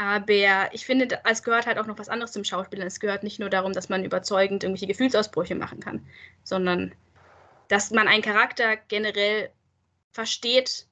[0.00, 2.86] Aber ich finde, es gehört halt auch noch was anderes zum Schauspielern.
[2.86, 6.06] Es gehört nicht nur darum, dass man überzeugend irgendwelche Gefühlsausbrüche machen kann,
[6.42, 6.94] sondern
[7.68, 9.50] dass man einen Charakter generell
[10.12, 10.86] versteht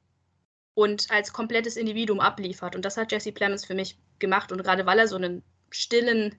[0.75, 2.77] und als komplettes Individuum abliefert.
[2.77, 4.53] Und das hat Jesse Plemons für mich gemacht.
[4.53, 6.37] Und gerade weil er so einen stillen,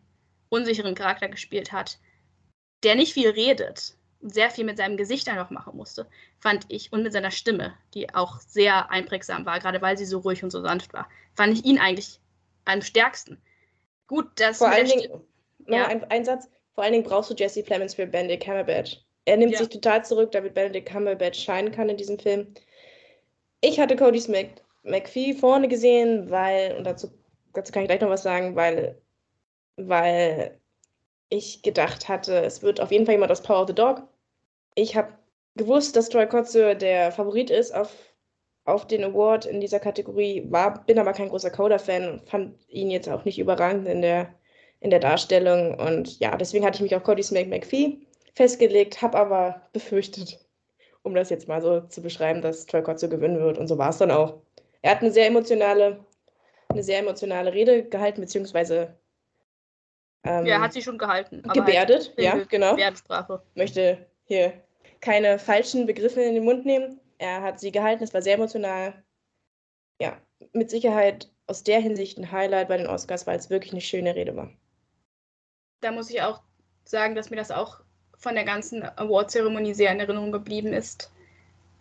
[0.49, 1.97] unsicheren Charakter gespielt hat,
[2.83, 6.07] der nicht viel redet und sehr viel mit seinem Gesicht einfach machen musste,
[6.37, 10.19] fand ich, und mit seiner Stimme, die auch sehr einprägsam war, gerade weil sie so
[10.19, 12.19] ruhig und so sanft war, fand ich ihn eigentlich
[12.65, 13.41] am stärksten.
[14.07, 15.21] Gut, dass Vor allen Dingen,
[15.67, 15.87] Ja.
[15.87, 18.97] ein, ein Satz, vor allen Dingen brauchst du Jesse Plemons für Benedict Cumberbatch.
[19.25, 19.59] Er nimmt Ja.
[19.59, 22.53] sich total zurück, damit Benedict Cumberbatch scheinen kann in diesem Film.
[23.61, 24.47] Ich hatte Cody Smith
[24.83, 27.09] McPhee vorne gesehen, weil, und dazu,
[27.53, 28.99] dazu kann ich gleich noch was sagen, weil,
[29.75, 30.59] weil
[31.29, 34.01] ich gedacht hatte, es wird auf jeden Fall jemand aus Power of the Dog.
[34.75, 35.13] Ich habe
[35.55, 37.93] gewusst, dass Troy Kotsur der Favorit ist auf,
[38.69, 42.89] auf den Award in dieser Kategorie, war, bin aber kein großer Coda-Fan und fand ihn
[42.91, 44.33] jetzt auch nicht überragend in der,
[44.79, 45.75] in der Darstellung.
[45.79, 47.99] Und ja, deswegen hatte ich mich auf Cody Smith McPhee
[48.35, 50.39] festgelegt, habe aber befürchtet,
[51.03, 53.57] um das jetzt mal so zu beschreiben, dass Troy Kotsur gewinnen wird.
[53.57, 54.35] Und so war es dann auch.
[54.81, 55.99] Er hat eine sehr emotionale,
[56.69, 58.95] eine sehr emotionale Rede gehalten, beziehungsweise
[60.23, 61.41] ähm, ja, hat sie schon gehalten.
[61.53, 62.71] gebärdet, Halt ja, Ge- genau.
[62.71, 63.41] Gebärdensprache.
[63.55, 64.53] Möchte hier
[65.01, 66.99] keine falschen Begriffe in den Mund nehmen.
[67.19, 69.03] Er hat sie gehalten, es war sehr emotional.
[70.01, 70.17] Ja,
[70.53, 74.15] mit Sicherheit aus der Hinsicht ein Highlight bei den Oscars, weil es wirklich eine schöne
[74.15, 74.49] Rede war.
[75.81, 76.41] da muss ich auch
[76.85, 77.81] sagen, dass mir das auch
[78.17, 81.11] von der ganzen Award-Zeremonie sehr in Erinnerung geblieben ist,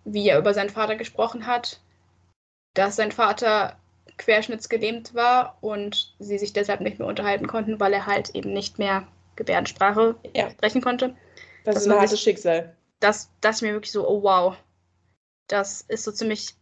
[0.04, 1.80] wie er über seinen Vater gesprochen hat,
[2.74, 3.76] dass sein Vater
[4.18, 8.78] querschnittsgelähmt war und sie sich deshalb nicht mehr unterhalten konnten, weil er halt eben nicht
[8.78, 10.50] mehr Gebärdensprache Ja.
[10.50, 11.16] sprechen konnte.
[11.64, 12.76] Das ist ein hartes Schicksal.
[13.00, 14.56] Das dachte ich mir wirklich so, oh wow,
[15.48, 16.54] das ist so ziemlich,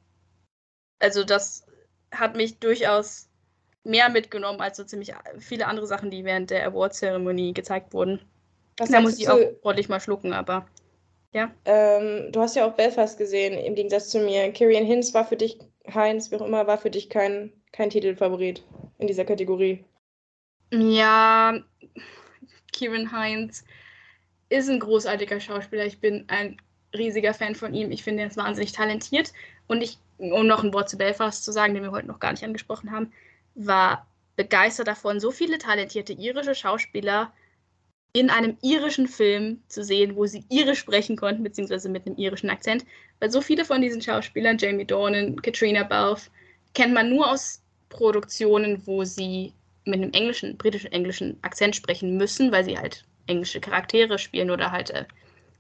[0.99, 1.67] also das
[2.11, 3.29] hat mich durchaus
[3.85, 8.21] mehr mitgenommen als so ziemlich viele andere Sachen, die während der Award-Zeremonie gezeigt wurden.
[8.79, 10.67] Was Da muss ich auch ordentlich mal schlucken, aber
[11.67, 14.51] Ähm, du hast ja auch Belfast gesehen, im Gegensatz zu mir.
[14.53, 15.59] Kirian Hinz war für dich,
[15.93, 18.65] Heinz, wie auch immer, war für dich kein, kein Titelfavorit
[18.99, 19.85] in dieser Kategorie.
[20.73, 21.59] ja,
[22.73, 23.65] Kieran Hines
[24.49, 25.85] ist ein großartiger Schauspieler.
[25.87, 26.61] Ich bin ein
[26.95, 27.91] riesiger Fan von ihm.
[27.91, 29.33] Ich finde, er ist wahnsinnig talentiert.
[29.67, 32.33] Und ich, um noch ein Wort zu Belfast zu sagen, den wir heute noch gar
[32.33, 33.13] nicht angesprochen haben,
[33.55, 34.07] war
[34.37, 37.33] begeistert davon, so viele talentierte irische Schauspieler
[38.13, 42.51] in einem irischen Film zu sehen, wo sie irisch sprechen konnten, beziehungsweise mit einem irischen
[42.51, 42.85] Akzent.
[43.19, 46.31] Weil so viele von diesen Schauspielern, Jamie Dornan, Katrina Balfe,
[46.75, 49.53] kennt man nur aus Produktionen, wo sie
[49.85, 54.71] mit einem englischen, britischen englischen Akzent sprechen müssen, weil sie halt englische Charaktere spielen oder
[54.71, 55.05] halt äh,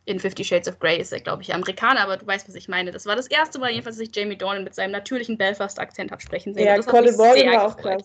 [0.07, 2.69] in Fifty Shades of Grey ist er, glaube ich, Amerikaner, aber du weißt, was ich
[2.69, 2.93] meine.
[2.93, 6.23] Das war das erste Mal jedenfalls, dass ich Jamie Dornan mit seinem natürlichen Belfast-Akzent habe
[6.23, 6.65] sprechen sehen.
[6.65, 8.05] Ja, Colin Morgan war auch gefreut.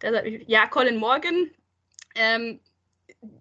[0.00, 0.22] krass.
[0.22, 1.50] Mich, ja, Colin Morgan.
[2.14, 2.60] Ähm,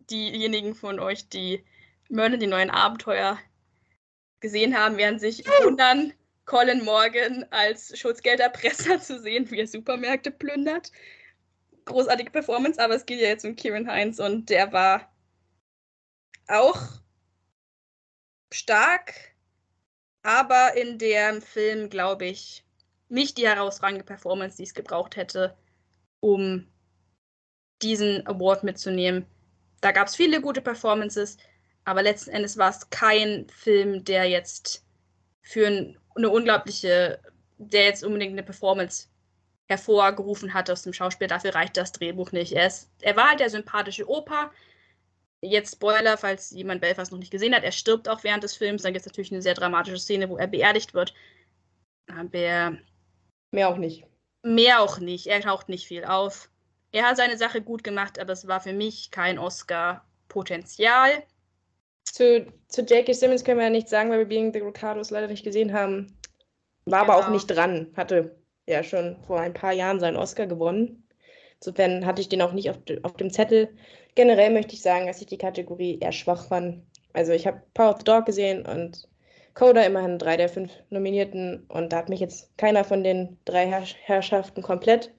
[0.09, 1.63] diejenigen von euch, die
[2.09, 3.37] Merlin, die neuen Abenteuer
[4.39, 6.13] gesehen haben, werden sich wundern,
[6.45, 10.91] Colin Morgan als Schutzgelderpresser zu sehen, wie er Supermärkte plündert.
[11.85, 15.13] Großartige Performance, aber es geht ja jetzt um Kieran Heinz und der war
[16.47, 17.02] auch
[18.53, 19.13] stark,
[20.23, 22.63] aber in dem Film, glaube ich,
[23.09, 25.55] nicht die herausragende Performance, die es gebraucht hätte,
[26.19, 26.67] um
[27.81, 29.25] diesen Award mitzunehmen.
[29.81, 31.37] Da gab es viele gute Performances,
[31.83, 34.85] aber letzten Endes war es kein Film, der jetzt
[35.41, 37.19] für ein, eine unglaubliche,
[37.57, 39.09] der jetzt unbedingt eine Performance
[39.67, 41.27] hervorgerufen hat aus dem Schauspiel.
[41.27, 42.53] Dafür reicht das Drehbuch nicht.
[42.53, 44.51] Er, ist, er war halt der sympathische Opa.
[45.45, 47.63] Jetzt Spoiler, falls jemand Belfast noch nicht gesehen hat.
[47.63, 48.83] Er stirbt auch während des Films.
[48.83, 51.13] Dann gibt es natürlich eine sehr dramatische Szene, wo er beerdigt wird.
[52.07, 52.77] Aber
[53.51, 54.05] Mehr auch nicht.
[54.43, 55.27] mehr auch nicht.
[55.27, 56.49] Er taucht nicht viel auf.
[56.91, 61.23] Er hat seine Sache gut gemacht, aber es war für mich kein Oscar-Potenzial.
[62.05, 63.13] Zu, zu J.K.
[63.13, 66.17] Simmons können wir ja nichts sagen, weil wir Being the Ricardos leider nicht gesehen haben.
[66.85, 67.33] War aber auch Genau.
[67.33, 67.91] nicht dran.
[67.95, 68.35] Hatte
[68.67, 71.02] ja schon vor ein paar Jahren seinen Oscar gewonnen.
[71.65, 73.69] Insofern hatte ich den auch nicht auf, auf dem Zettel.
[74.15, 76.83] Generell möchte ich sagen, dass ich die Kategorie eher schwach fand.
[77.13, 79.07] Also ich habe Power of the Dog gesehen und
[79.53, 83.65] Coda immerhin drei der fünf Nominierten und da hat mich jetzt keiner von den drei
[83.67, 85.13] Herrsch Herrschaften komplett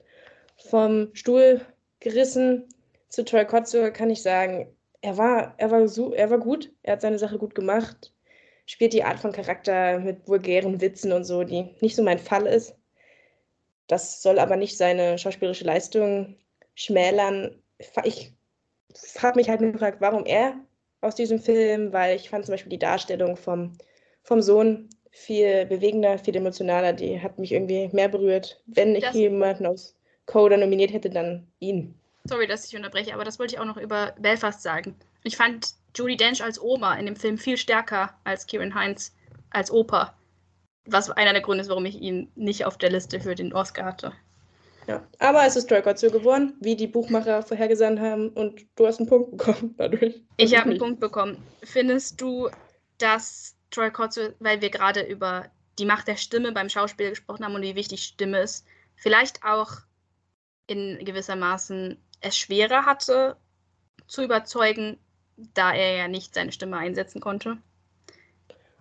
[0.57, 1.61] vom Stuhl
[1.99, 2.67] gerissen.
[3.09, 4.67] Zu Troy Kotsur kann ich sagen,
[5.01, 8.13] er war, er, war so, er war gut, er hat seine Sache gut gemacht,
[8.67, 12.45] spielt die Art von Charakter mit vulgären Witzen und so, die nicht so mein Fall
[12.45, 12.75] ist.
[13.87, 16.35] Das soll aber nicht seine schauspielerische Leistung
[16.73, 17.61] schmälern.
[18.03, 18.33] Ich
[19.21, 20.55] habe mich halt nur gefragt, warum er
[21.01, 23.77] aus diesem Film, weil ich fand zum Beispiel die Darstellung vom,
[24.23, 26.93] vom Sohn viel bewegender, viel emotionaler.
[26.93, 28.61] Die hat mich irgendwie mehr berührt.
[28.65, 31.95] Wenn ich das jemanden aus Coda nominiert hätte, dann ihn.
[32.25, 34.95] Sorry, dass ich unterbreche, aber das wollte ich auch noch über Belfast sagen.
[35.23, 39.15] Ich fand Judy Dench als Oma in dem Film viel stärker als Kieran Heinz
[39.51, 40.15] als Opa.
[40.85, 43.85] Was einer der Gründe ist, warum ich ihn nicht auf der Liste für den Oscar
[43.85, 44.13] hatte.
[44.87, 48.99] Ja, aber es ist Troy Kotzio geworden, wie die Buchmacher vorhergesandt haben, und du hast
[48.99, 50.21] einen Punkt bekommen dadurch.
[50.37, 51.41] Ich habe einen Punkt bekommen.
[51.63, 52.49] Findest du,
[52.99, 57.55] dass Troy Kotzio, weil wir gerade über die Macht der Stimme beim Schauspiel gesprochen haben
[57.55, 58.65] und wie wichtig Stimme ist,
[58.95, 59.71] vielleicht auch
[60.67, 63.37] in gewisser Maßen es schwerer hatte
[64.07, 64.97] zu überzeugen,
[65.53, 67.57] da er ja nicht seine Stimme einsetzen konnte?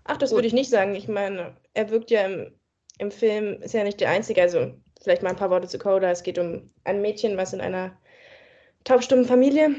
[0.04, 0.94] Ach, das würde ich nicht sagen.
[0.94, 2.52] Ich meine, er wirkt ja im,
[2.98, 4.42] im Film, ist ja nicht der Einzige.
[4.42, 6.10] Also vielleicht mal ein paar Worte zu Coda.
[6.10, 7.96] Es geht um ein Mädchen, was in einer
[8.84, 9.74] taubstummen Familie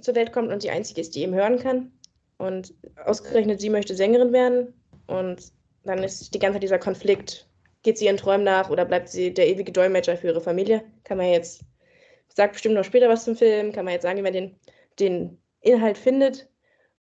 [0.00, 1.92] zur Welt kommt und die einzige ist, die ihm hören kann.
[2.38, 2.74] Und
[3.04, 4.74] ausgerechnet sie möchte Sängerin werden.
[5.06, 5.52] Und
[5.84, 7.48] dann ist die ganze Zeit dieser Konflikt.
[7.82, 10.84] Geht sie ihren Träumen nach oder bleibt sie der ewige Dolmetscher für ihre Familie?
[11.04, 11.62] Kann man jetzt,
[12.28, 14.56] sagt bestimmt noch später was zum Film, kann man jetzt sagen, wie man den,
[14.98, 16.48] den Inhalt findet.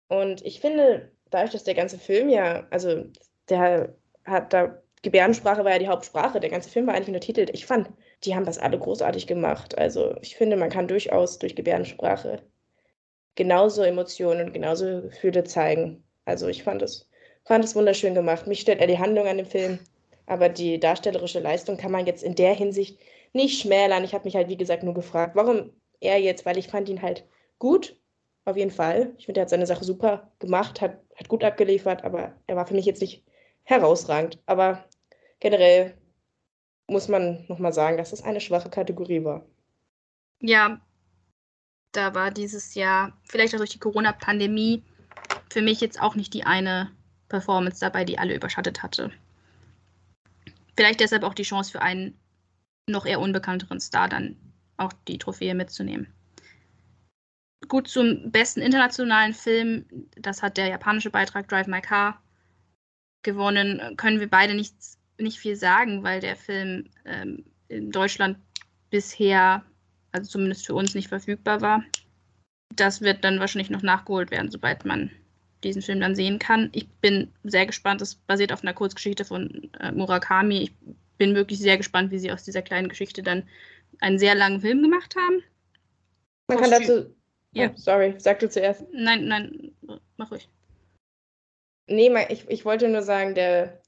[0.09, 3.05] Und ich finde, dadurch, dass der ganze Film ja, also
[3.49, 7.51] der hat da, Gebärdensprache war ja die Hauptsprache, der ganze Film war eigentlich untertitelt.
[7.53, 7.91] Ich fand,
[8.25, 9.77] die haben das alle großartig gemacht.
[9.77, 12.41] Also ich finde, man kann durchaus durch Gebärdensprache
[13.35, 16.05] genauso Emotionen und genauso Gefühle zeigen.
[16.25, 17.09] Also ich fand es,
[17.45, 18.47] fand wunderschön gemacht.
[18.47, 19.81] Mich stört eher die Handlung an dem Film,
[20.27, 22.99] aber die darstellerische Leistung kann man jetzt in der Hinsicht
[23.33, 24.05] nicht schmälern.
[24.05, 27.03] Ich habe mich halt, wie gesagt, nur gefragt, warum er jetzt, weil ich fand ihn
[27.03, 27.25] halt
[27.59, 27.97] gut,
[28.45, 29.15] auf jeden Fall.
[29.19, 32.67] Ich finde, er hat seine Sache super gemacht, hat, hat gut abgeliefert, aber er war
[32.67, 33.25] für mich jetzt nicht
[33.65, 34.39] herausragend.
[34.47, 34.85] Aber
[35.41, 35.95] generell
[36.89, 39.47] muss man nochmal sagen, dass das eine schwache Kategorie war.
[40.41, 40.81] Ja,
[41.93, 44.83] da war dieses Jahr, vielleicht auch durch die Corona-Pandemie,
[45.51, 46.91] für mich jetzt auch nicht die eine
[47.29, 49.13] Performance dabei, die alle überschattet hatte.
[50.77, 52.19] Vielleicht deshalb auch die Chance für einen
[52.89, 54.37] noch eher unbekannteren Star dann
[54.77, 56.13] auch die Trophäe mitzunehmen.
[57.69, 59.85] Gut, zum besten internationalen Film,
[60.17, 62.21] das hat der japanische Beitrag Drive My Car
[63.23, 64.75] gewonnen, können wir beide nicht,
[65.19, 68.39] nicht viel sagen, weil der Film ähm, in Deutschland
[68.91, 69.65] bisher,
[70.11, 71.85] also zumindest für uns, nicht verfügbar war.
[72.75, 75.11] Das wird dann wahrscheinlich noch nachgeholt werden, sobald man
[75.63, 76.71] diesen Film dann sehen kann.
[76.73, 78.03] Ich bin sehr gespannt.
[78.03, 80.63] Es basiert auf einer Kurzgeschichte von äh, Murakami.
[80.63, 80.73] Ich
[81.19, 83.45] bin wirklich sehr gespannt, wie sie aus dieser kleinen Geschichte dann
[84.01, 85.43] einen sehr langen Film gemacht haben.
[86.49, 87.15] Man kann dazu
[87.53, 87.71] ja.
[87.71, 88.85] Oh, sorry, sag du zuerst.
[88.93, 89.73] Nein, nein,
[90.17, 90.49] mach ruhig.
[91.87, 93.81] Nee, ich, ich wollte nur sagen, der,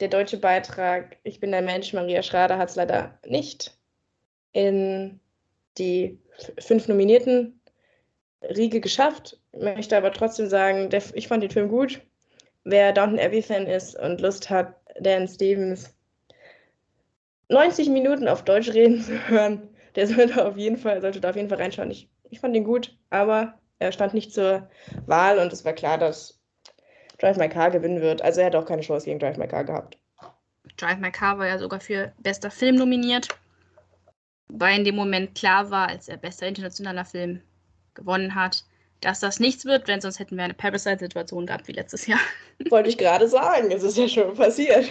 [0.00, 3.76] der deutsche Beitrag Ich bin der Mensch, Maria Schrader, hat es leider nicht
[4.52, 5.20] in
[5.78, 6.18] die
[6.58, 7.60] fünf Nominierten
[8.42, 9.38] Riege geschafft.
[9.52, 12.02] Ich möchte aber trotzdem sagen, der, ich fand den Film gut.
[12.64, 15.94] Wer Downton Abbey-Fan ist und Lust hat, Dan Stevens
[17.48, 21.36] 90 Minuten auf Deutsch reden zu hören, der sollte auf jeden Fall, sollte da auf
[21.36, 21.90] jeden Fall reinschauen.
[21.90, 24.68] Ich ich fand ihn gut, aber er stand nicht zur
[25.06, 26.40] Wahl und es war klar, dass
[27.18, 28.22] Drive My Car gewinnen wird.
[28.22, 29.98] Also er hat auch keine Chance gegen Drive My Car gehabt.
[30.76, 33.28] Drive My Car war ja sogar für bester Film nominiert,
[34.48, 37.40] weil in dem Moment klar war, als er bester internationaler Film
[37.94, 38.64] gewonnen hat,
[39.00, 42.20] dass das nichts wird, denn sonst hätten wir eine Parasite-Situation gehabt wie letztes Jahr.
[42.70, 44.88] Wollte ich gerade sagen, es ist ja schon passiert.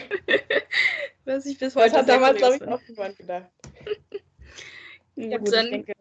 [1.26, 3.50] Was ich bis heute das hat damals, glaube ich, auch niemand gedacht.
[5.16, 5.94] ja, gut, dann, denke,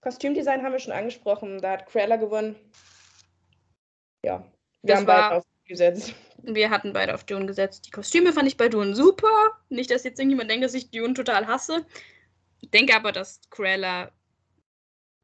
[0.00, 1.60] Kostümdesign haben wir schon angesprochen.
[1.60, 2.56] Da hat Cruella gewonnen.
[4.24, 4.40] Ja,
[4.82, 6.14] wir das haben beide auf Dune gesetzt.
[6.42, 7.86] Wir hatten beide auf Dune gesetzt.
[7.86, 9.28] Die Kostüme fand ich bei Dune super.
[9.68, 11.84] Nicht, dass jetzt irgendjemand denkt, dass ich Dune total hasse.
[12.60, 14.10] Ich denke aber, dass Cruella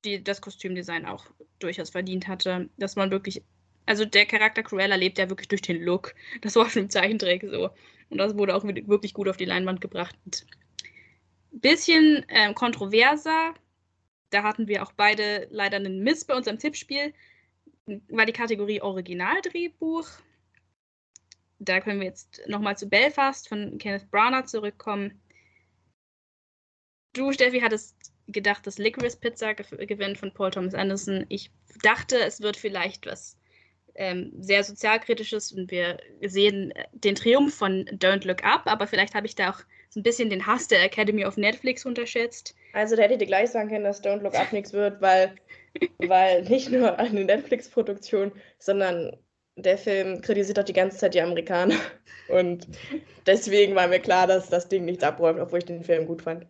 [0.04, 1.26] die, das Kostümdesign auch
[1.60, 2.68] durchaus verdient hatte.
[2.76, 3.42] Dass man wirklich.
[3.86, 6.14] Also der Charakter Cruella lebt ja wirklich durch den Look.
[6.40, 7.70] Das war schon im Zeichentrick so.
[8.10, 10.16] Und das wurde auch wirklich gut auf die Leinwand gebracht.
[11.52, 13.54] Bisschen äh, kontroverser
[14.30, 17.12] da hatten wir auch beide leider einen Miss bei unserem Tippspiel.
[18.08, 20.08] War die Kategorie Originaldrehbuch.
[21.58, 25.20] Da können wir jetzt nochmal zu Belfast von Kenneth Branagh zurückkommen.
[27.12, 31.26] Du, Steffi, hattest gedacht, dass Licorice Pizza gewinnt von Paul Thomas Anderson.
[31.28, 31.50] Ich
[31.82, 33.36] dachte, es wird vielleicht was
[33.94, 39.26] ähm, sehr sozialkritisches und wir sehen den Triumph von Don't Look Up, aber vielleicht habe
[39.26, 39.60] ich da auch
[39.94, 42.56] so ein bisschen den Hass der Academy of Netflix unterschätzt.
[42.72, 45.36] Also da hätte ich dir gleich sagen können, dass Don't Look Up nichts wird, weil,
[45.98, 49.16] weil nicht nur eine Netflix-Produktion, sondern
[49.54, 51.76] der Film kritisiert doch die ganze Zeit die Amerikaner.
[52.26, 52.66] Und
[53.24, 56.44] deswegen war mir klar, dass das Ding nichts abräumt, obwohl ich den Film gut fand.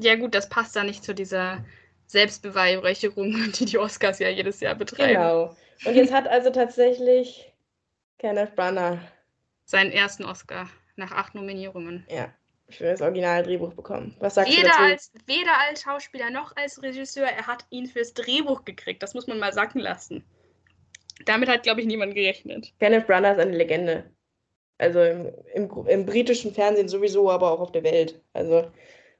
[0.00, 1.64] Ja, gut, das passt da nicht zu dieser
[2.08, 5.12] Selbstbeweihräucherung, die die Oscars ja jedes Jahr betreiben.
[5.12, 5.56] Genau.
[5.84, 7.52] Und jetzt hat also tatsächlich
[8.18, 8.98] Kenneth Branagh
[9.64, 12.04] seinen ersten Oscar nach acht Nominierungen.
[12.10, 12.34] Ja,
[12.74, 14.16] für das Originaldrehbuch bekommen.
[14.20, 14.82] Was sagst weder du dazu?
[14.82, 17.26] Als, weder als Schauspieler noch als Regisseur.
[17.26, 19.02] Er hat ihn fürs Drehbuch gekriegt.
[19.02, 20.24] Das muss man mal sacken lassen.
[21.26, 22.72] Damit hat, glaube ich, niemand gerechnet.
[22.78, 24.10] Kenneth Branagh ist eine Legende.
[24.78, 28.22] Also im, im, im, britischen Fernsehen sowieso, aber auch auf der Welt.
[28.32, 28.70] Also,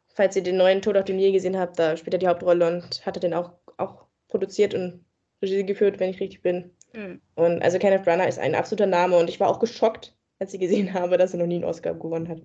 [0.08, 2.66] falls ihr den neuen Tod auf dem Nil gesehen habt, da spielt er die Hauptrolle
[2.66, 5.04] und hat er den auch, auch produziert und
[5.42, 6.70] Regie geführt, wenn ich richtig bin.
[6.94, 7.20] Mhm.
[7.34, 10.60] Und also Kenneth Branagh ist ein absoluter Name und ich war auch geschockt, als ich
[10.60, 12.40] gesehen habe, dass er noch nie einen Oscar gewonnen hat.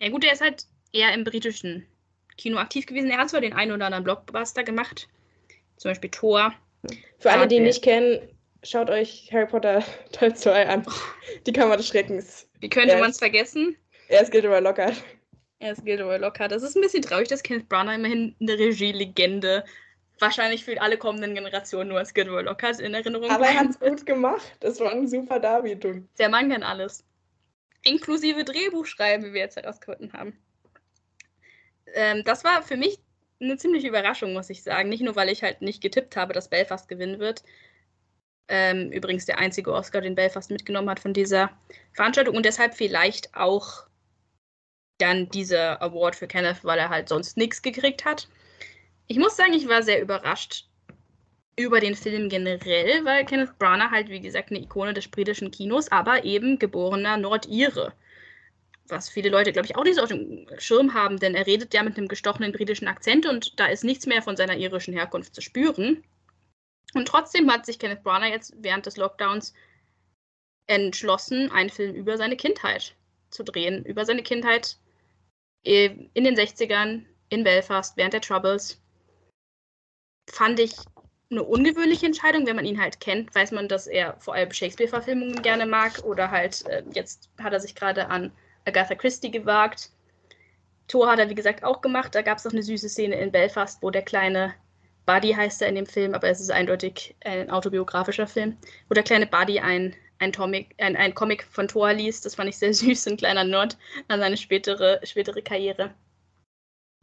[0.00, 1.86] Ja gut, er ist halt eher im britischen
[2.36, 3.10] Kino aktiv gewesen.
[3.10, 5.08] Er hat zwar den einen oder anderen Blockbuster gemacht,
[5.76, 6.52] zum Beispiel Thor.
[7.18, 8.20] Für alle, die ihn nicht kennen,
[8.62, 9.82] schaut euch Harry Potter
[10.12, 10.86] Teil 2 an.
[11.46, 12.48] Die Kammer des Schreckens.
[12.60, 13.76] Wie könnte man es vergessen?
[14.08, 15.02] Er ist Gilderoy Lockhart.
[15.58, 16.52] Er ist Gilderoy Lockhart.
[16.52, 19.64] Das ist ein bisschen traurig, dass Kenneth Branagh immerhin eine Regie-Legende
[20.18, 23.80] wahrscheinlich für alle kommenden Generationen nur als Gilderoy Lockhart in Erinnerung Aber er hat es
[23.80, 24.52] gut gemacht.
[24.60, 26.08] Das war eine super Darbietung.
[26.18, 27.04] Der Mann kann alles.
[27.86, 30.38] Inklusive Drehbuch schreiben, wie wir jetzt herausgefunden haben.
[31.94, 32.98] Ähm, das war für mich
[33.40, 34.88] eine ziemliche Überraschung, muss ich sagen.
[34.88, 37.42] Nicht nur, weil ich halt nicht getippt habe, dass Belfast gewinnen wird,
[38.48, 41.50] ähm, übrigens der einzige Oscar, den Belfast mitgenommen hat von dieser
[41.92, 43.86] Veranstaltung und deshalb vielleicht auch
[44.98, 48.28] dann dieser Award für Kenneth, weil er halt sonst nichts gekriegt hat.
[49.08, 50.68] Ich muss sagen, ich war sehr überrascht
[51.58, 55.90] über den Film generell, weil Kenneth Branagh halt, wie gesagt, eine Ikone des britischen Kinos,
[55.90, 57.94] aber eben geborener Nordire.
[58.88, 61.74] Was viele Leute, glaube ich, auch nicht so auf dem Schirm haben, denn er redet
[61.74, 65.34] ja mit einem gestochenen britischen Akzent und da ist nichts mehr von seiner irischen Herkunft
[65.34, 66.04] zu spüren.
[66.94, 69.54] Und trotzdem hat sich Kenneth Branagh jetzt während des Lockdowns
[70.68, 72.94] entschlossen, einen Film über seine Kindheit
[73.30, 73.84] zu drehen.
[73.84, 74.76] Über seine Kindheit
[75.62, 78.80] in den 60ern in Belfast während der Troubles.
[80.30, 80.74] Fand ich
[81.30, 82.46] eine ungewöhnliche Entscheidung.
[82.46, 86.30] Wenn man ihn halt kennt, weiß man, dass er vor allem Shakespeare-Verfilmungen gerne mag oder
[86.30, 88.32] halt äh, jetzt hat er sich gerade an
[88.64, 89.90] Agatha Christie gewagt.
[90.88, 92.14] Thor hat er, wie gesagt, auch gemacht.
[92.14, 94.54] Da gab es noch eine süße Szene in Belfast, wo der kleine
[95.04, 98.56] Buddy heißt er in dem Film, aber es ist eindeutig ein autobiografischer Film,
[98.88, 102.26] wo der kleine Buddy ein, ein, Comic, ein, ein Comic von Thor liest.
[102.26, 105.94] Das fand ich sehr süß, ein kleiner Nord an seine spätere, spätere Karriere.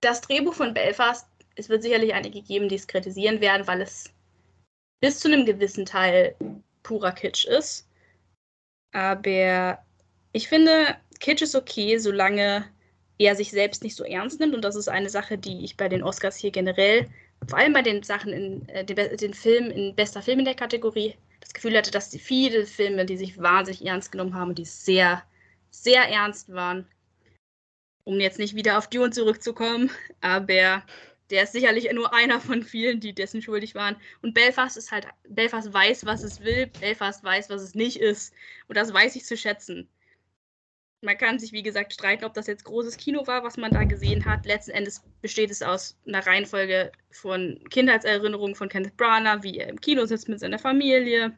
[0.02, 4.12] Das Drehbuch von Belfast, es wird sicherlich einige geben, die es kritisieren werden, weil es
[5.02, 6.36] bis zu einem gewissen Teil
[6.82, 7.88] purer Kitsch ist.
[8.94, 9.80] Aber
[10.32, 12.66] ich finde, Kitsch ist okay, solange
[13.18, 14.56] er sich selbst nicht so ernst nimmt.
[14.56, 17.10] Und das ist eine Sache, die ich bei den Oscars hier generell
[17.50, 20.56] vor allem bei den Sachen in äh, den, den Film in bester Film in der
[20.56, 25.24] Kategorie das Gefühl hatte, dass viele Filme, die sich wahnsinnig ernst genommen haben die sehr,
[25.72, 26.88] sehr ernst waren,
[28.06, 29.92] um jetzt nicht wieder auf Dune zurückzukommen,
[30.22, 30.84] aber
[31.30, 33.96] der ist sicherlich nur einer von vielen, die dessen schuldig waren.
[34.22, 38.34] Und Belfast ist halt, Belfast weiß, was es will, Belfast weiß, was es nicht ist.
[38.68, 39.88] Und das weiß ich zu schätzen.
[41.02, 43.84] Man kann sich, wie gesagt, streiten, ob das jetzt großes Kino war, was man da
[43.84, 44.46] gesehen hat.
[44.46, 49.82] Letzten Endes besteht es aus einer Reihenfolge von Kindheitserinnerungen von Kenneth Branagh, wie er im
[49.82, 51.38] Kino sitzt mit seiner Familie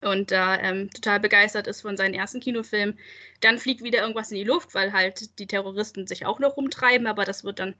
[0.00, 2.98] und da ähm, total begeistert ist von seinen ersten Kinofilmen.
[3.40, 7.06] Dann fliegt wieder irgendwas in die Luft, weil halt die Terroristen sich auch noch rumtreiben,
[7.06, 7.74] aber das wird dann,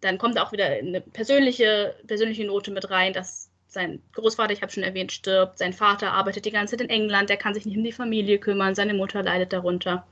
[0.00, 4.72] dann kommt auch wieder eine persönliche, persönliche Note mit rein, dass sein Großvater, ich habe
[4.72, 7.76] schon erwähnt, stirbt, sein Vater arbeitet die ganze Zeit in England, der kann sich nicht
[7.76, 10.06] um die Familie kümmern, seine Mutter leidet darunter.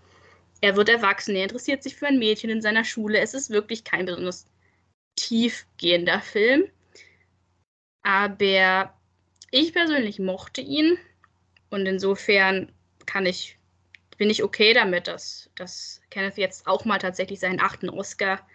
[0.61, 3.19] Er wird erwachsen, er interessiert sich für ein Mädchen in seiner Schule.
[3.19, 4.47] Es ist wirklich kein besonders
[5.17, 6.65] tiefgehender Film.
[8.03, 8.95] Aber
[9.51, 10.99] ich persönlich mochte ihn.
[11.71, 12.73] Und insofern
[13.07, 13.59] kann ich,
[14.17, 18.47] bin ich okay damit, dass, dass Kenneth jetzt auch mal tatsächlich seinen achten Oscar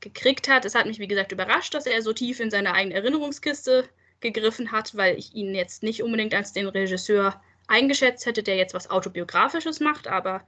[0.00, 0.64] gekriegt hat.
[0.64, 3.88] Es hat mich, wie gesagt, überrascht, dass er so tief in seine eigene Erinnerungskiste
[4.20, 8.74] gegriffen hat, weil ich ihn jetzt nicht unbedingt als den Regisseur eingeschätzt hätte, der jetzt
[8.74, 10.46] was Autobiografisches macht, aber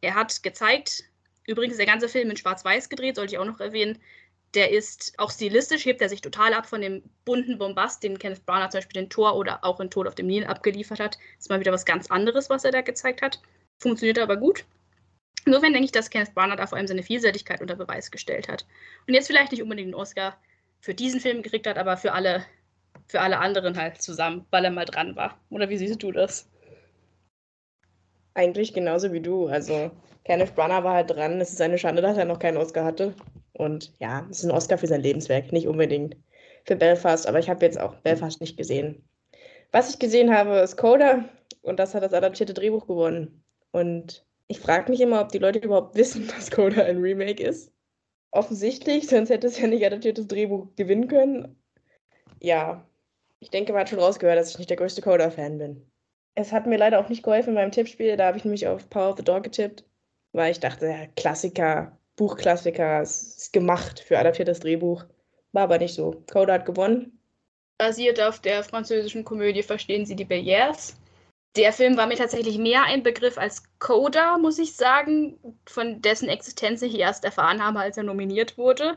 [0.00, 1.04] er hat gezeigt,
[1.46, 3.98] übrigens der ganze Film in Schwarz-Weiß gedreht, sollte ich auch noch erwähnen.
[4.54, 8.46] Der ist auch stilistisch, hebt er sich total ab von dem bunten Bombast, den Kenneth
[8.46, 11.18] Branagh zum Beispiel den Tor oder auch in Tod auf dem Nil abgeliefert hat.
[11.38, 13.40] Ist mal wieder was ganz anderes, was er da gezeigt hat.
[13.78, 14.64] Funktioniert aber gut.
[15.46, 18.66] Insofern denke ich, dass Kenneth Branagh da vor allem seine Vielseitigkeit unter Beweis gestellt hat.
[19.06, 20.36] Und jetzt vielleicht nicht unbedingt einen Oscar
[20.80, 22.44] für diesen Film gekriegt hat, aber für alle,
[23.06, 25.38] für alle anderen halt zusammen, weil er mal dran war.
[25.50, 26.50] Oder wie siehst du das?
[28.34, 29.46] Eigentlich genauso wie du.
[29.46, 29.92] Also
[30.24, 31.40] Kenneth Branagh war halt dran.
[31.40, 33.14] Es ist eine Schande, dass er noch keinen Oscar hatte.
[33.52, 36.16] Und ja, es ist ein Oscar für sein Lebenswerk, nicht unbedingt
[36.64, 37.28] für Belfast.
[37.28, 39.08] Aber ich habe jetzt auch Belfast nicht gesehen.
[39.70, 41.24] Was ich gesehen habe, ist Coda.
[41.62, 43.44] und das hat das adaptierte Drehbuch gewonnen.
[43.70, 47.72] Und ich frage mich immer, ob die Leute überhaupt wissen, dass Coda ein Remake ist.
[48.30, 51.56] Offensichtlich, sonst hätte es ja nicht adaptiertes Drehbuch gewinnen können.
[52.40, 52.86] Ja,
[53.40, 55.86] ich denke, man hat schon rausgehört, dass ich nicht der größte Coda-Fan bin.
[56.34, 58.16] Es hat mir leider auch nicht geholfen in meinem Tippspiel.
[58.16, 59.84] Da habe ich nämlich auf Power of the Dog getippt,
[60.32, 65.04] weil ich dachte, ja, Klassiker, Buchklassiker, ist gemacht für adaptiertes Drehbuch.
[65.52, 66.22] War aber nicht so.
[66.30, 67.18] Coda hat gewonnen.
[67.78, 70.96] Basiert auf der französischen Komödie Verstehen Sie die Belliers.
[71.56, 76.28] Der Film war mir tatsächlich mehr ein Begriff als Coda, muss ich sagen, von dessen
[76.28, 78.96] Existenz ich erst erfahren habe, als er nominiert wurde.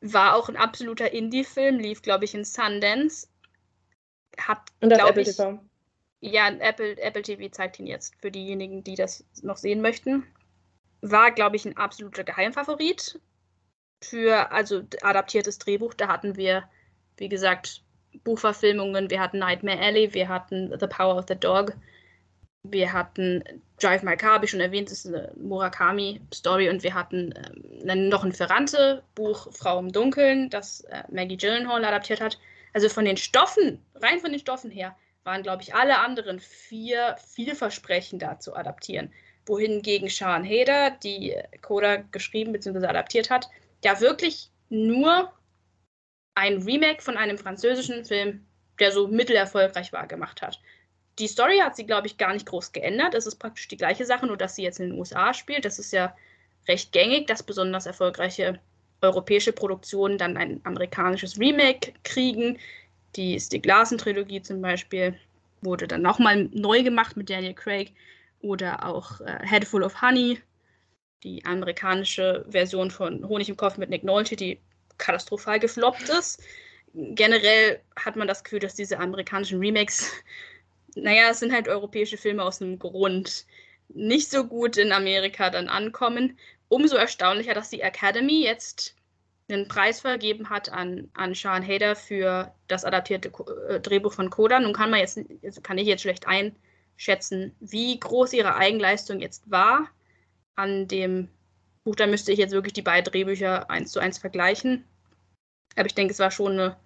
[0.00, 3.28] War auch ein absoluter Indie-Film, lief, glaube ich, in Sundance.
[4.38, 5.62] Hat, Und auf Apple ich, TV.
[6.20, 10.24] Ja, Apple, Apple TV zeigt ihn jetzt für diejenigen, die das noch sehen möchten.
[11.02, 13.20] War, glaube ich, ein absoluter Geheimfavorit
[14.02, 15.94] für also adaptiertes Drehbuch.
[15.94, 16.64] Da hatten wir,
[17.16, 17.81] wie gesagt,
[18.24, 19.10] Buchverfilmungen.
[19.10, 21.74] Wir hatten Nightmare Alley, wir hatten The Power of the Dog,
[22.64, 23.42] wir hatten
[23.80, 27.34] Drive My Car, habe ich schon erwähnt, das ist eine Murakami-Story und wir hatten
[27.84, 32.38] ähm, noch ein Ferrante-Buch, Frau im Dunkeln, das äh, Maggie Gyllenhaal adaptiert hat.
[32.72, 37.16] Also von den Stoffen, rein von den Stoffen her, waren, glaube ich, alle anderen vier
[37.18, 39.12] vielversprechender zu adaptieren.
[39.46, 42.86] Wohingegen Sean Heder, die Coda geschrieben bzw.
[42.86, 43.48] adaptiert hat,
[43.84, 45.32] ja wirklich nur
[46.34, 48.46] ein Remake von einem französischen Film,
[48.78, 50.60] der so mittelerfolgreich war, gemacht hat.
[51.18, 53.14] Die Story hat sie, glaube ich, gar nicht groß geändert.
[53.14, 55.64] Es ist praktisch die gleiche Sache, nur dass sie jetzt in den USA spielt.
[55.64, 56.16] Das ist ja
[56.66, 58.58] recht gängig, dass besonders erfolgreiche
[59.02, 62.58] europäische Produktionen dann ein amerikanisches Remake kriegen.
[63.16, 65.18] Die Stieg Larsen-Trilogie zum Beispiel
[65.60, 67.92] wurde dann nochmal neu gemacht mit Daniel Craig.
[68.40, 70.40] Oder auch äh, Head Full of Honey,
[71.22, 74.58] die amerikanische Version von Honig im Kopf mit Nick Nolte, die
[74.98, 76.42] katastrophal gefloppt ist.
[76.94, 80.10] Generell hat man das Gefühl, dass diese amerikanischen Remakes,
[80.94, 83.46] naja, es sind halt europäische Filme aus einem Grund,
[83.88, 86.38] nicht so gut in Amerika dann ankommen.
[86.68, 88.94] Umso erstaunlicher, dass die Academy jetzt
[89.50, 93.30] einen Preis vergeben hat an, an Sean Hader für das adaptierte
[93.68, 94.60] äh, Drehbuch von Coda.
[94.60, 99.50] Nun kann man jetzt, also kann ich jetzt schlecht einschätzen, wie groß ihre Eigenleistung jetzt
[99.50, 99.88] war
[100.54, 101.28] an dem
[101.84, 101.96] Buch.
[101.96, 104.84] Da müsste ich jetzt wirklich die beiden Drehbücher eins zu eins vergleichen.
[105.76, 106.76] Aber ich denke, es war schon eine,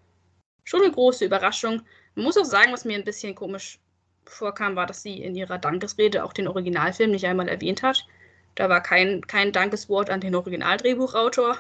[0.65, 1.83] schon eine große Überraschung.
[2.15, 3.79] Man muss auch sagen, was mir ein bisschen komisch
[4.25, 8.07] vorkam, war, dass sie in ihrer Dankesrede auch den Originalfilm nicht einmal erwähnt hat.
[8.55, 11.59] Da war kein, kein Dankeswort an den Originaldrehbuchautor,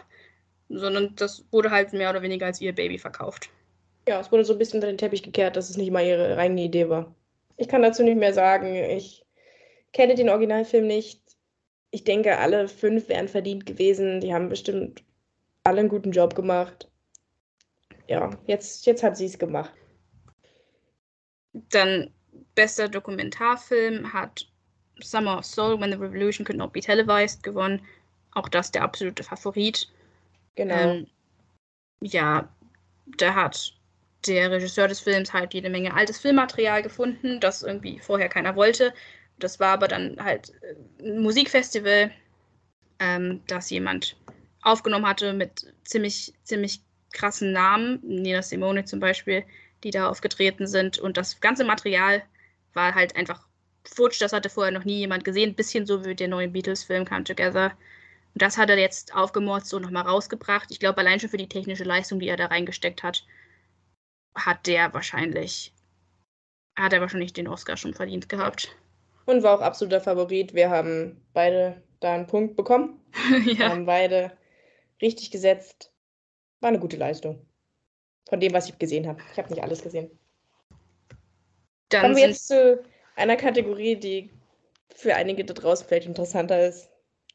[0.68, 3.50] sondern das wurde halt mehr oder weniger als ihr Baby verkauft.
[4.08, 6.36] Ja, es wurde so ein bisschen unter den Teppich gekehrt, dass es nicht mal ihre
[6.38, 7.14] eigene Idee war.
[7.56, 8.74] Ich kann dazu nicht mehr sagen.
[8.74, 9.24] Ich
[9.92, 11.20] kenne den Originalfilm nicht.
[11.96, 14.20] Ich denke, alle fünf wären verdient gewesen.
[14.20, 15.02] Die haben bestimmt
[15.64, 16.90] alle einen guten Job gemacht.
[18.06, 19.72] Ja, jetzt, jetzt hat sie es gemacht.
[21.54, 22.12] Dann
[22.54, 24.46] bester Dokumentarfilm hat
[25.00, 27.80] Summer of Soul, When the Revolution Could Not Be Televised gewonnen.
[28.32, 29.90] Auch das der absolute Favorit.
[30.54, 30.74] Genau.
[30.74, 31.06] Ähm,
[32.02, 32.46] ja,
[33.16, 33.72] da hat
[34.26, 38.92] der Regisseur des Films halt jede Menge altes Filmmaterial gefunden, das irgendwie vorher keiner wollte.
[39.38, 40.52] Das war aber dann halt
[41.00, 42.10] ein Musikfestival,
[42.98, 44.16] ähm, das jemand
[44.62, 46.80] aufgenommen hatte mit ziemlich, ziemlich
[47.12, 49.44] krassen Namen, Nina Simone zum Beispiel,
[49.84, 50.98] die da aufgetreten sind.
[50.98, 52.22] Und das ganze Material
[52.72, 53.46] war halt einfach
[53.84, 55.54] futsch, das hatte vorher noch nie jemand gesehen.
[55.54, 57.76] Bisschen so wie der neue Beatles-Film Come Together.
[58.34, 60.70] Und das hat er jetzt aufgemorzt und nochmal rausgebracht.
[60.70, 63.24] Ich glaube, allein schon für die technische Leistung, die er da reingesteckt hat,
[64.34, 65.72] hat der wahrscheinlich,
[66.76, 68.76] hat er wahrscheinlich den Oscar schon verdient gehabt.
[69.26, 70.54] Und war auch absoluter Favorit.
[70.54, 73.00] Wir haben beide da einen Punkt bekommen.
[73.44, 73.68] Wir ja.
[73.68, 74.32] haben beide
[75.02, 75.92] richtig gesetzt.
[76.60, 77.44] War eine gute Leistung.
[78.28, 79.20] Von dem, was ich gesehen habe.
[79.32, 80.10] Ich habe nicht alles gesehen.
[81.88, 82.82] Dann Kommen wir jetzt zu
[83.14, 84.30] einer Kategorie, die
[84.94, 86.88] für einige da draußen vielleicht interessanter ist.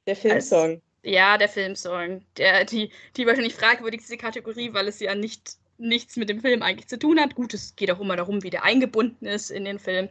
[0.08, 0.82] Der Filmsong.
[1.04, 2.26] ja, der Filmsong.
[2.38, 6.88] Der, die, die wahrscheinlich fragwürdigste Kategorie, weil es ja nicht, nichts mit dem Film eigentlich
[6.88, 7.36] zu tun hat.
[7.36, 10.10] Gut, es geht auch immer darum, wie der eingebunden ist in den Film.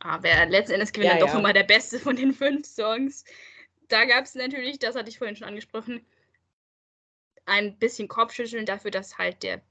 [0.00, 1.38] Aber letzten Endes gewinnt Ja, dann doch ja.
[1.40, 3.24] immer der beste von den fünf Songs.
[3.88, 6.04] Da gab es natürlich, das hatte ich vorhin schon angesprochen,
[7.46, 9.62] ein bisschen Kopfschütteln dafür, dass halt der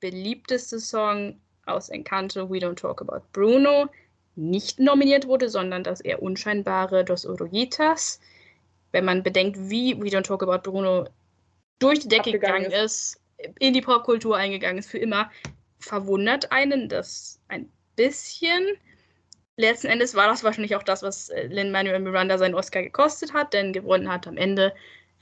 [0.00, 3.88] beliebteste Song aus Encanto, We Don't Talk About Bruno,
[4.34, 8.20] nicht nominiert wurde, sondern das eher unscheinbare Dos Oruguitas.
[8.92, 11.08] Wenn man bedenkt, wie We Don't Talk About Bruno
[11.78, 13.20] durch die Decke Abgegangen gegangen ist,
[13.58, 15.30] in die Popkultur eingegangen ist für immer,
[15.78, 18.66] verwundert einen das ein bisschen.
[19.60, 23.52] Letzten Endes war das wahrscheinlich auch das, was äh, Lin-Manuel Miranda seinen Oscar gekostet hat,
[23.52, 24.72] denn gewonnen hat am Ende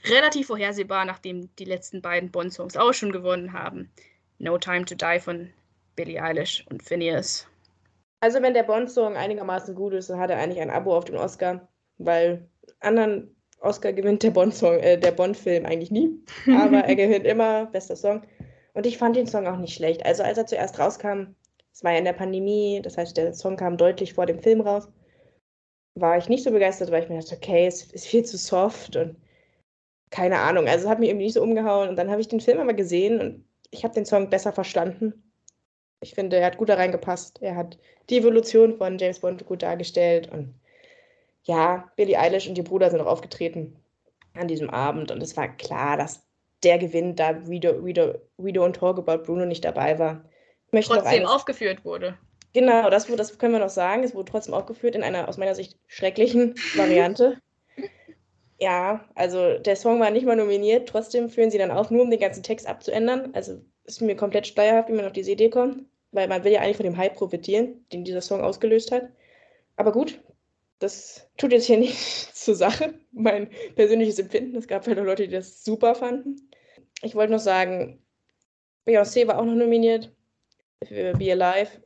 [0.05, 3.91] relativ vorhersehbar, nachdem die letzten beiden Bond-Songs auch schon gewonnen haben.
[4.37, 5.49] No Time to Die von
[5.97, 7.47] Billie Eilish und Phineas.
[8.21, 11.17] Also wenn der Bond-Song einigermaßen gut ist, dann hat er eigentlich ein Abo auf den
[11.17, 11.67] Oscar,
[11.97, 12.47] weil
[12.79, 16.17] anderen Oscar gewinnt der Bond-Song, äh, der Bond-Film eigentlich nie,
[16.47, 18.21] aber er gewinnt immer bester Song.
[18.73, 20.05] Und ich fand den Song auch nicht schlecht.
[20.05, 21.35] Also als er zuerst rauskam,
[21.79, 24.59] es war ja in der Pandemie, das heißt, der Song kam deutlich vor dem Film
[24.59, 24.89] raus,
[25.95, 28.97] war ich nicht so begeistert, weil ich mir dachte, okay, es ist viel zu soft
[28.97, 29.15] und
[30.09, 30.67] keine Ahnung.
[30.67, 31.87] Also es hat mich irgendwie nicht so umgehauen.
[31.87, 35.31] Und dann habe ich den Film aber gesehen und ich habe den Song besser verstanden.
[36.01, 37.41] Ich finde, er hat gut da reingepasst.
[37.41, 37.77] Er hat
[38.09, 40.29] die Evolution von James Bond gut dargestellt.
[40.29, 40.55] Und
[41.43, 43.77] ja, Billie Eilish und ihr Bruder sind auch aufgetreten
[44.33, 45.11] an diesem Abend.
[45.11, 46.27] Und es war klar, dass
[46.63, 50.25] der gewinnt, da We, do, we, do, we Don't Talk About Bruno nicht dabei war.
[50.71, 52.17] Trotzdem aufgeführt wurde.
[52.53, 54.03] Genau, das, das können wir noch sagen.
[54.03, 57.37] Es wurde trotzdem aufgeführt in einer aus meiner Sicht schrecklichen Variante.
[58.59, 62.09] ja, also der Song war nicht mal nominiert, trotzdem führen sie dann auf, nur um
[62.09, 63.29] den ganzen Text abzuändern.
[63.33, 66.61] Also ist mir komplett steuerhaft, wie man auf diese Idee kommt, weil man will ja
[66.61, 69.09] eigentlich von dem Hype profitieren, den dieser Song ausgelöst hat.
[69.75, 70.19] Aber gut,
[70.79, 74.57] das tut jetzt hier nicht zur Sache, mein persönliches Empfinden.
[74.57, 76.49] Es gab halt auch Leute, die das super fanden.
[77.03, 78.03] Ich wollte noch sagen,
[78.87, 80.11] Beyoncé war auch noch nominiert
[80.85, 81.81] für Be Alive.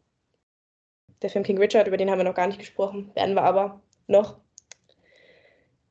[1.22, 3.82] Der Film King Richard, über den haben wir noch gar nicht gesprochen, werden wir aber
[4.08, 4.40] noch.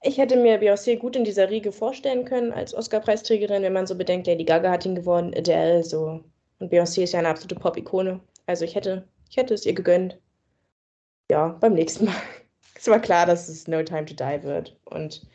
[0.02, 3.94] Ich hätte mir Beyoncé gut in dieser Riege vorstellen können als Oscar-Preisträgerin, wenn man so
[3.94, 6.24] bedenkt, Lady Gaga hat ihn gewonnen, Adele, so.
[6.58, 8.20] Und Beyoncé ist ja eine absolute Pop-Ikone.
[8.46, 10.20] Also ich hätte, ich hätte es ihr gegönnt.
[11.30, 12.14] Ja, beim nächsten Mal.
[12.76, 14.76] es war klar, dass es No Time to Die wird.
[14.84, 15.26] Und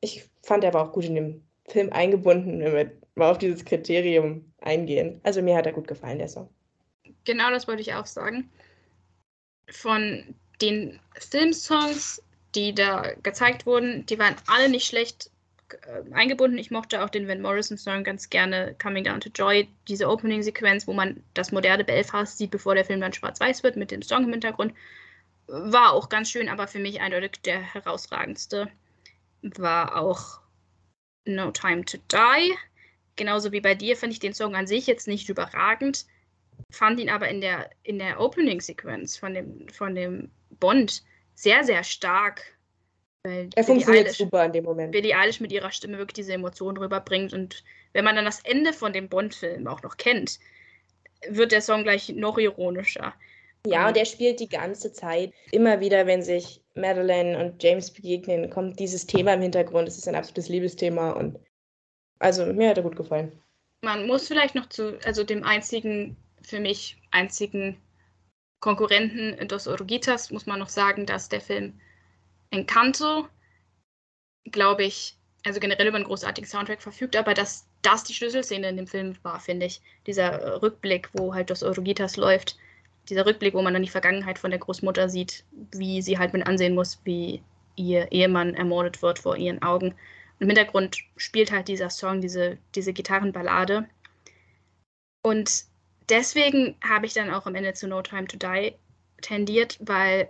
[0.00, 3.64] ich fand, er war auch gut in dem Film eingebunden, wenn wir mal auf dieses
[3.64, 5.20] Kriterium eingehen.
[5.24, 6.48] Also mir hat er gut gefallen, der Song.
[7.24, 8.50] Genau das wollte ich auch sagen
[9.70, 12.22] von den Filmsongs,
[12.54, 15.30] die da gezeigt wurden, die waren alle nicht schlecht
[15.70, 16.58] äh, eingebunden.
[16.58, 20.92] Ich mochte auch den Van Morrison-Song ganz gerne, Coming Down to Joy, diese Opening-Sequenz, wo
[20.92, 24.30] man das moderne Belfast sieht, bevor der Film dann schwarz-weiß wird, mit dem Song im
[24.32, 24.74] Hintergrund.
[25.46, 28.70] War auch ganz schön, aber für mich eindeutig der herausragendste
[29.42, 30.40] war auch
[31.26, 32.54] No Time to Die.
[33.16, 36.06] Genauso wie bei dir fand ich den Song an sich jetzt nicht überragend
[36.70, 41.02] fand ihn aber in der, in der Opening-Sequenz von dem, von dem Bond
[41.34, 42.42] sehr, sehr stark.
[43.22, 44.92] er Billie funktioniert Eilish, super in dem Moment.
[44.92, 47.32] Billie Eilish mit ihrer Stimme wirklich diese Emotionen rüberbringt.
[47.32, 50.38] Und wenn man dann das Ende von dem Bond-Film auch noch kennt,
[51.28, 53.14] wird der Song gleich noch ironischer.
[53.66, 55.32] Ja, und er spielt die ganze Zeit.
[55.50, 59.88] Immer wieder, wenn sich Madeleine und James begegnen, kommt dieses Thema im Hintergrund.
[59.88, 61.38] Es ist ein absolutes Liebesthema und
[62.18, 63.32] also mir hat er gut gefallen.
[63.82, 67.76] Man muss vielleicht noch zu, also dem einzigen für mich einzigen
[68.60, 71.78] Konkurrenten Dos Oruguitas muss man noch sagen, dass der Film
[72.50, 73.28] Encanto,
[74.50, 78.76] glaube ich, also generell über einen großartigen Soundtrack verfügt, aber dass das die Schlüsselszene in
[78.76, 79.82] dem Film war, finde ich.
[80.06, 82.56] Dieser Rückblick, wo halt Dos Oruguitas läuft,
[83.10, 86.46] dieser Rückblick, wo man dann die Vergangenheit von der Großmutter sieht, wie sie halt mit
[86.46, 87.42] ansehen muss, wie
[87.76, 89.88] ihr Ehemann ermordet wird vor ihren Augen.
[89.88, 93.86] Und im Hintergrund spielt halt dieser Song, diese, diese Gitarrenballade.
[95.22, 95.66] Und
[96.08, 98.74] deswegen habe ich dann auch am Ende zu No Time to Die
[99.20, 100.28] tendiert, weil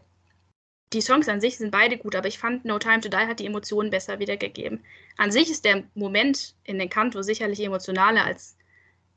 [0.93, 3.41] die Songs an sich sind beide gut, aber ich fand No Time to Die hat
[3.41, 4.85] die Emotionen besser wiedergegeben.
[5.17, 8.57] An sich ist der Moment in den Kanto sicherlich emotionaler als,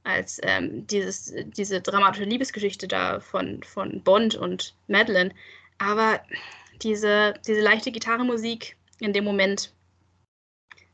[0.03, 5.31] als ähm, dieses, diese dramatische Liebesgeschichte da von, von Bond und Madeline.
[5.77, 6.21] Aber
[6.81, 9.73] diese, diese leichte Gitarrenmusik in dem Moment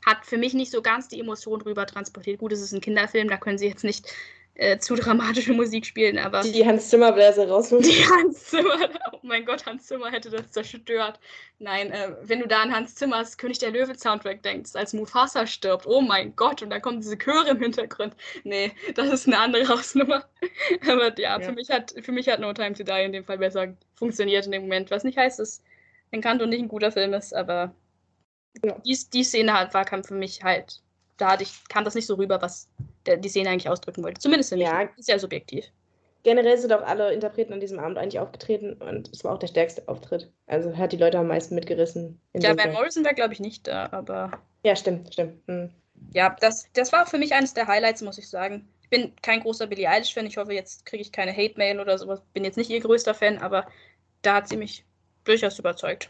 [0.06, 2.40] hat für mich nicht so ganz die Emotionen rüber transportiert.
[2.40, 4.14] Gut, es ist ein Kinderfilm, da können sie jetzt nicht
[4.56, 6.42] äh, zu dramatische Musik spielen, aber.
[6.42, 7.84] Die Hans Zimmer Bläser rausholen.
[7.90, 11.20] Die Hans Zimmer, oh mein Gott, Hans Zimmer hätte das zerstört.
[11.58, 15.48] Nein, äh, wenn du da an Hans Zimmers König der Löwe Soundtrack denkst, als Mufasa
[15.48, 18.16] stirbt, oh mein Gott, und da kommen diese Chöre im Hintergrund.
[18.44, 20.24] Nee, das ist eine andere Hausnummer.
[20.88, 23.26] aber ja, ja, Für, mich hat, für mich hat No Time to Die in dem
[23.26, 24.92] Fall besser funktioniert in dem Moment.
[24.92, 25.64] Was nicht heißt, dass
[26.12, 27.74] Encanto nicht ein guter Film ist, aber
[28.64, 28.78] ja.
[28.86, 30.82] die, die Szene war kam für mich halt,
[31.18, 32.70] da hatte ich, kam das nicht so rüber, was
[33.06, 34.20] die Szene eigentlich ausdrücken wollte.
[34.20, 34.66] Zumindest für mich.
[34.66, 34.90] Ja.
[34.98, 35.66] Ja subjektiv.
[36.24, 39.48] Generell sind auch alle Interpreten an diesem Abend eigentlich aufgetreten und es war auch der
[39.48, 40.32] stärkste Auftritt.
[40.48, 42.22] Also hat die Leute am meisten mitgerissen.
[42.34, 44.32] Ja, Van Morrison war, glaube ich, nicht da, aber.
[44.64, 45.46] Ja, stimmt, stimmt.
[45.48, 45.70] Hm.
[46.14, 48.70] Ja, das, das war für mich eines der Highlights, muss ich sagen.
[48.82, 50.26] Ich bin kein großer Billie Eilish-Fan.
[50.26, 52.22] Ich hoffe, jetzt kriege ich keine Hate-Mail oder sowas.
[52.34, 53.68] Bin jetzt nicht ihr größter Fan, aber
[54.22, 54.86] da hat sie mich
[55.26, 56.10] durchaus überzeugt.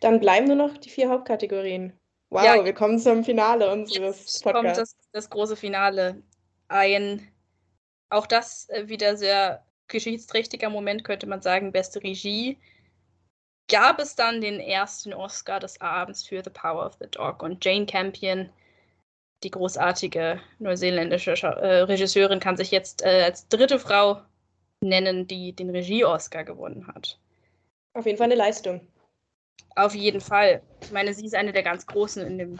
[0.00, 1.92] Dann bleiben nur noch die vier Hauptkategorien.
[2.36, 4.42] Wow, ja, wir kommen zum Finale unseres Podcasts.
[4.42, 6.22] Kommt das, das große Finale.
[6.68, 7.26] Ein,
[8.10, 12.58] auch das äh, wieder sehr geschichtsträchtiger Moment, könnte man sagen, beste Regie.
[13.70, 17.64] Gab es dann den ersten Oscar des Abends für The Power of the Dog und
[17.64, 18.50] Jane Campion,
[19.42, 24.20] die großartige neuseeländische äh, Regisseurin, kann sich jetzt äh, als dritte Frau
[24.82, 27.18] nennen, die den Regie-Oscar gewonnen hat.
[27.94, 28.86] Auf jeden Fall eine Leistung.
[29.76, 30.62] Auf jeden Fall.
[30.82, 32.58] Ich meine, sie ist eine der ganz Großen in, dem,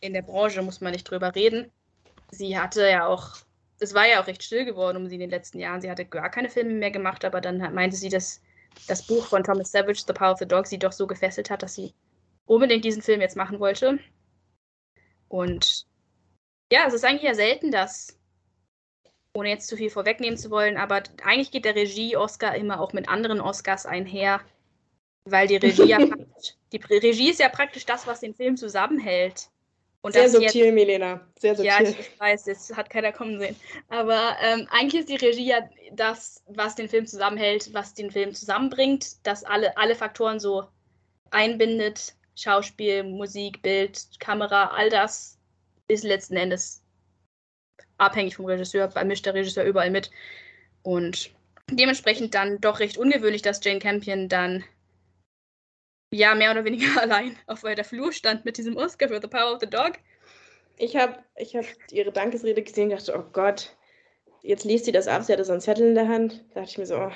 [0.00, 1.70] in der Branche, muss man nicht drüber reden.
[2.30, 3.36] Sie hatte ja auch,
[3.78, 5.80] es war ja auch recht still geworden um sie in den letzten Jahren.
[5.80, 8.40] Sie hatte gar keine Filme mehr gemacht, aber dann meinte sie, dass
[8.88, 11.62] das Buch von Thomas Savage, The Power of the Dog, sie doch so gefesselt hat,
[11.62, 11.94] dass sie
[12.46, 13.98] unbedingt diesen Film jetzt machen wollte.
[15.28, 15.86] Und
[16.72, 18.18] ja, es ist eigentlich ja selten, dass,
[19.34, 23.08] ohne jetzt zu viel vorwegnehmen zu wollen, aber eigentlich geht der Regie-Oscar immer auch mit
[23.08, 24.40] anderen Oscars einher,
[25.24, 25.98] weil die Regie ja
[26.72, 29.48] die Regie ist ja praktisch das, was den Film zusammenhält.
[30.02, 31.26] Und Sehr subtil, jetzt, Milena.
[31.38, 31.72] Sehr subtil.
[31.72, 33.56] Ja, ich weiß, jetzt hat keiner kommen sehen.
[33.88, 38.32] Aber ähm, eigentlich ist die Regie ja das, was den Film zusammenhält, was den Film
[38.32, 40.64] zusammenbringt, dass alle, alle Faktoren so
[41.30, 42.14] einbindet.
[42.36, 45.38] Schauspiel, Musik, Bild, Kamera, all das
[45.88, 46.82] ist letzten Endes
[47.98, 50.10] abhängig vom Regisseur, mischt der Regisseur überall mit.
[50.82, 51.30] Und
[51.70, 54.64] dementsprechend dann doch recht ungewöhnlich, dass Jane Campion dann
[56.16, 59.54] ja mehr oder weniger allein auf weiter Flur stand mit diesem Oscar für The Power
[59.54, 59.92] of the Dog.
[60.78, 63.74] Ich habe ich hab ihre Dankesrede gesehen und dachte, oh Gott,
[64.42, 66.44] jetzt liest sie das ab, sie hatte so einen Zettel in der Hand.
[66.52, 67.12] Da dachte ich mir so, oh.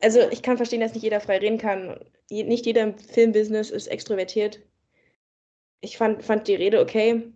[0.00, 2.00] also ich kann verstehen, dass nicht jeder frei reden kann.
[2.30, 4.60] Nicht jeder im Filmbusiness ist extrovertiert.
[5.80, 7.30] Ich fand, fand die Rede okay.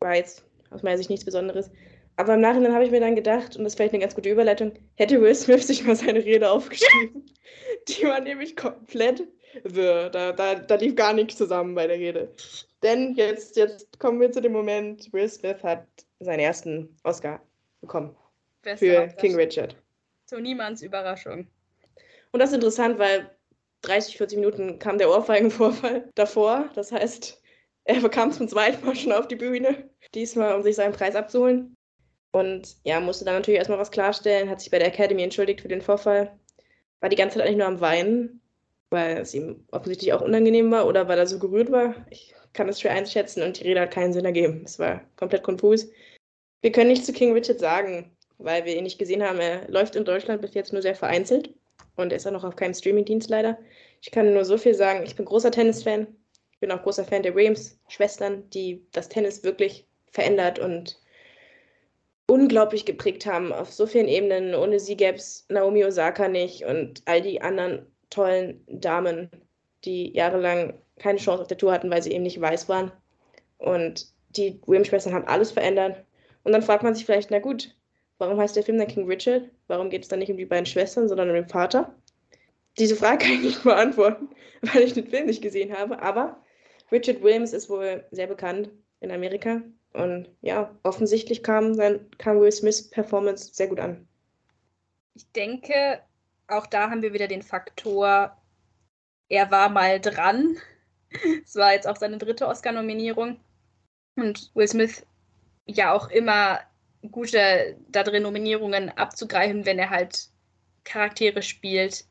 [0.00, 1.70] War jetzt aus meiner Sicht nichts Besonderes.
[2.16, 4.28] Aber im Nachhinein habe ich mir dann gedacht, und das ist vielleicht eine ganz gute
[4.28, 7.24] Überleitung, hätte Will Smith sich mal seine Rede aufgeschrieben.
[7.88, 9.26] die war nämlich komplett
[9.64, 10.10] wirr.
[10.10, 12.32] Da, da, da lief gar nichts zusammen bei der Rede.
[12.82, 15.86] Denn jetzt, jetzt kommen wir zu dem Moment, Will Smith hat
[16.20, 17.40] seinen ersten Oscar
[17.80, 18.16] bekommen.
[18.62, 19.76] Beste für King Richard.
[20.26, 21.46] Zu niemands Überraschung.
[22.32, 23.30] Und das ist interessant, weil
[23.82, 26.70] 30, 40 Minuten kam der Ohrfeigenvorfall davor.
[26.74, 27.42] Das heißt,
[27.84, 29.90] er bekam zum zweiten Mal schon auf die Bühne.
[30.14, 31.76] Diesmal, um sich seinen Preis abzuholen.
[32.32, 35.68] Und ja, musste dann natürlich erstmal was klarstellen, hat sich bei der Academy entschuldigt für
[35.68, 36.38] den Vorfall.
[37.00, 38.41] War die ganze Zeit eigentlich nur am Weinen,
[38.92, 41.94] weil es ihm offensichtlich auch unangenehm war oder weil er so gerührt war.
[42.10, 44.62] Ich kann das schwer einschätzen und die Rede hat keinen Sinn ergeben.
[44.64, 45.88] Es war komplett konfus.
[46.60, 49.40] Wir können nichts zu King Richard sagen, weil wir ihn nicht gesehen haben.
[49.40, 51.54] Er läuft in Deutschland bis jetzt nur sehr vereinzelt
[51.96, 53.58] und er ist auch noch auf keinem Streamingdienst leider.
[54.00, 55.04] Ich kann nur so viel sagen.
[55.04, 56.06] Ich bin großer Tennisfan.
[56.52, 61.00] Ich bin auch großer Fan der Williams-Schwestern, die das Tennis wirklich verändert und
[62.26, 64.54] unglaublich geprägt haben auf so vielen Ebenen.
[64.54, 69.30] Ohne sie gäbe es Naomi Osaka nicht und all die anderen tollen Damen,
[69.84, 72.92] die jahrelang keine Chance auf der Tour hatten, weil sie eben nicht weiß waren.
[73.58, 76.04] Und die Williams-Schwestern haben alles verändert.
[76.44, 77.74] Und dann fragt man sich vielleicht, na gut,
[78.18, 79.44] warum heißt der Film dann King Richard?
[79.66, 81.94] Warum geht es dann nicht um die beiden Schwestern, sondern um den Vater?
[82.78, 84.28] Diese Frage kann ich nicht beantworten,
[84.62, 86.00] weil ich den Film nicht gesehen habe.
[86.02, 86.42] Aber
[86.90, 88.70] Richard Williams ist wohl sehr bekannt
[89.00, 89.62] in Amerika
[89.92, 94.06] und ja, offensichtlich kam, sein, kam Will Smiths Performance sehr gut an.
[95.14, 96.00] Ich denke,
[96.56, 98.36] auch da haben wir wieder den Faktor,
[99.28, 100.56] er war mal dran.
[101.44, 103.38] Es war jetzt auch seine dritte Oscar-Nominierung.
[104.16, 105.04] Und Will Smith
[105.66, 106.60] ja auch immer
[107.10, 110.28] gute da drin, Nominierungen abzugreifen, wenn er halt
[110.84, 112.06] Charaktere spielt,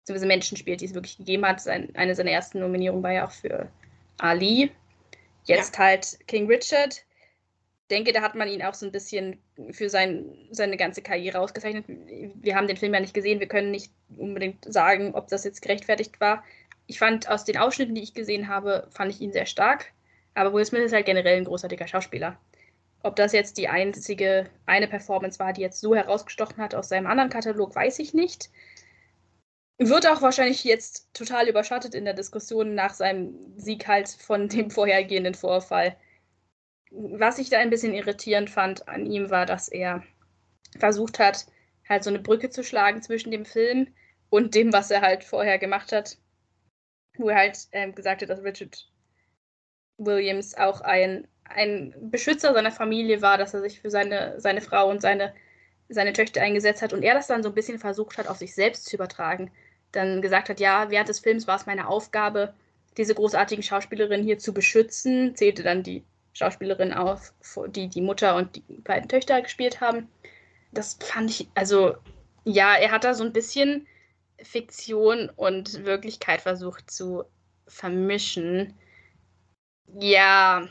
[0.00, 1.62] beziehungsweise Menschen spielt, die es wirklich gegeben hat.
[1.62, 3.68] Sein, eine seiner ersten Nominierungen war ja auch für
[4.18, 4.70] Ali.
[5.44, 5.84] Jetzt ja.
[5.84, 7.04] halt King Richard
[7.92, 9.38] denke, da hat man ihn auch so ein bisschen
[9.70, 11.84] für sein, seine ganze Karriere ausgezeichnet.
[11.86, 15.62] Wir haben den Film ja nicht gesehen, wir können nicht unbedingt sagen, ob das jetzt
[15.62, 16.42] gerechtfertigt war.
[16.86, 19.92] Ich fand aus den Ausschnitten, die ich gesehen habe, fand ich ihn sehr stark.
[20.34, 22.38] Aber Will Smith ist halt generell ein großartiger Schauspieler.
[23.02, 27.06] Ob das jetzt die einzige eine Performance war, die jetzt so herausgestochen hat aus seinem
[27.06, 28.50] anderen Katalog, weiß ich nicht.
[29.78, 34.70] Wird auch wahrscheinlich jetzt total überschattet in der Diskussion nach seinem Sieg halt von dem
[34.70, 35.96] vorhergehenden Vorfall
[36.94, 40.02] was ich da ein bisschen irritierend fand an ihm, war, dass er
[40.78, 41.46] versucht hat,
[41.88, 43.88] halt so eine Brücke zu schlagen zwischen dem Film
[44.30, 46.18] und dem, was er halt vorher gemacht hat.
[47.16, 48.88] Wo er halt ähm, gesagt hat, dass Richard
[49.98, 54.88] Williams auch ein, ein Beschützer seiner Familie war, dass er sich für seine, seine Frau
[54.88, 55.34] und seine,
[55.88, 58.54] seine Töchter eingesetzt hat und er das dann so ein bisschen versucht hat, auf sich
[58.54, 59.50] selbst zu übertragen.
[59.92, 62.54] Dann gesagt hat, ja, während des Films war es meine Aufgabe,
[62.96, 67.32] diese großartigen Schauspielerin hier zu beschützen, zählte dann die Schauspielerin auf,
[67.68, 70.08] die die Mutter und die beiden Töchter gespielt haben.
[70.72, 71.96] Das fand ich, also
[72.44, 73.86] ja, er hat da so ein bisschen
[74.42, 77.24] Fiktion und Wirklichkeit versucht zu
[77.68, 78.74] vermischen.
[79.98, 80.68] Ja,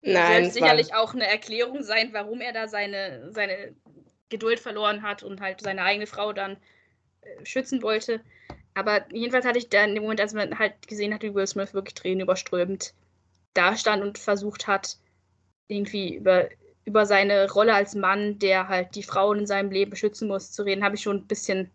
[0.00, 3.74] Nein, wird sicherlich auch eine Erklärung sein, warum er da seine, seine
[4.28, 6.56] Geduld verloren hat und halt seine eigene Frau dann
[7.20, 8.20] äh, schützen wollte.
[8.74, 11.46] Aber jedenfalls hatte ich da in dem Moment, als man halt gesehen hat, wie Will
[11.46, 12.94] Smith wirklich Tränen überströmt,
[13.58, 14.96] dastand und versucht hat,
[15.68, 16.48] irgendwie über,
[16.84, 20.62] über seine Rolle als Mann, der halt die Frauen in seinem Leben beschützen muss, zu
[20.62, 21.70] reden, habe ich schon ein bisschen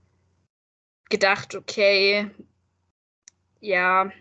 [1.10, 2.32] gedacht, okay,
[3.60, 4.12] ja,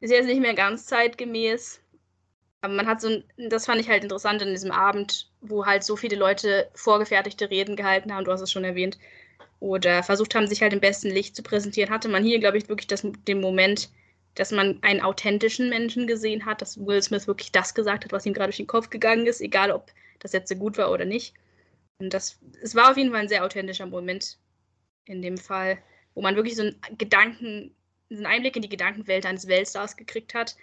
[0.00, 1.80] ist jetzt nicht mehr ganz zeitgemäß.
[2.60, 5.84] Aber man hat so ein, das fand ich halt interessant in diesem Abend, wo halt
[5.84, 8.98] so viele Leute vorgefertigte Reden gehalten haben, du hast es schon erwähnt,
[9.60, 12.68] oder versucht haben, sich halt im besten Licht zu präsentieren, hatte man hier, glaube ich,
[12.68, 13.90] wirklich das, den Moment,
[14.38, 18.26] dass man einen authentischen Menschen gesehen hat, dass Will Smith wirklich das gesagt hat, was
[18.26, 21.04] ihm gerade durch den Kopf gegangen ist, egal ob das jetzt so gut war oder
[21.04, 21.34] nicht.
[22.00, 24.38] Und das, es war auf jeden Fall ein sehr authentischer Moment
[25.06, 25.78] in dem Fall,
[26.14, 27.74] wo man wirklich so einen Gedanken,
[28.10, 30.56] einen Einblick in die Gedankenwelt eines Weltstars gekriegt hat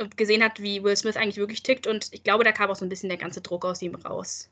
[0.00, 1.86] und gesehen hat, wie Will Smith eigentlich wirklich tickt.
[1.86, 4.50] Und ich glaube, da kam auch so ein bisschen der ganze Druck aus ihm raus.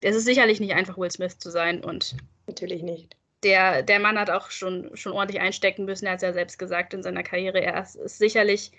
[0.00, 2.16] Es ist sicherlich nicht einfach, Will Smith zu sein und
[2.48, 3.14] Natürlich nicht.
[3.44, 6.06] Der, der Mann hat auch schon, schon ordentlich einstecken müssen.
[6.06, 7.60] Er hat es ja selbst gesagt in seiner Karriere.
[7.60, 8.72] Er ist, ist sicherlich,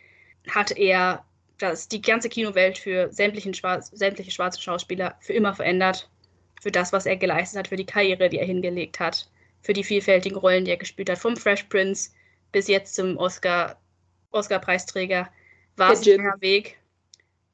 [0.50, 1.26] hat er
[1.58, 6.10] das, die ganze Kinowelt für sämtlichen Schwarz, sämtliche schwarze Schauspieler für immer verändert.
[6.62, 9.30] Für das, was er geleistet hat, für die Karriere, die er hingelegt hat,
[9.62, 12.12] für die vielfältigen Rollen, die er gespielt hat, vom Fresh Prince
[12.52, 13.80] bis jetzt zum Oscar,
[14.32, 15.30] Oscar-Preisträger,
[15.78, 16.78] war es ein langer Weg.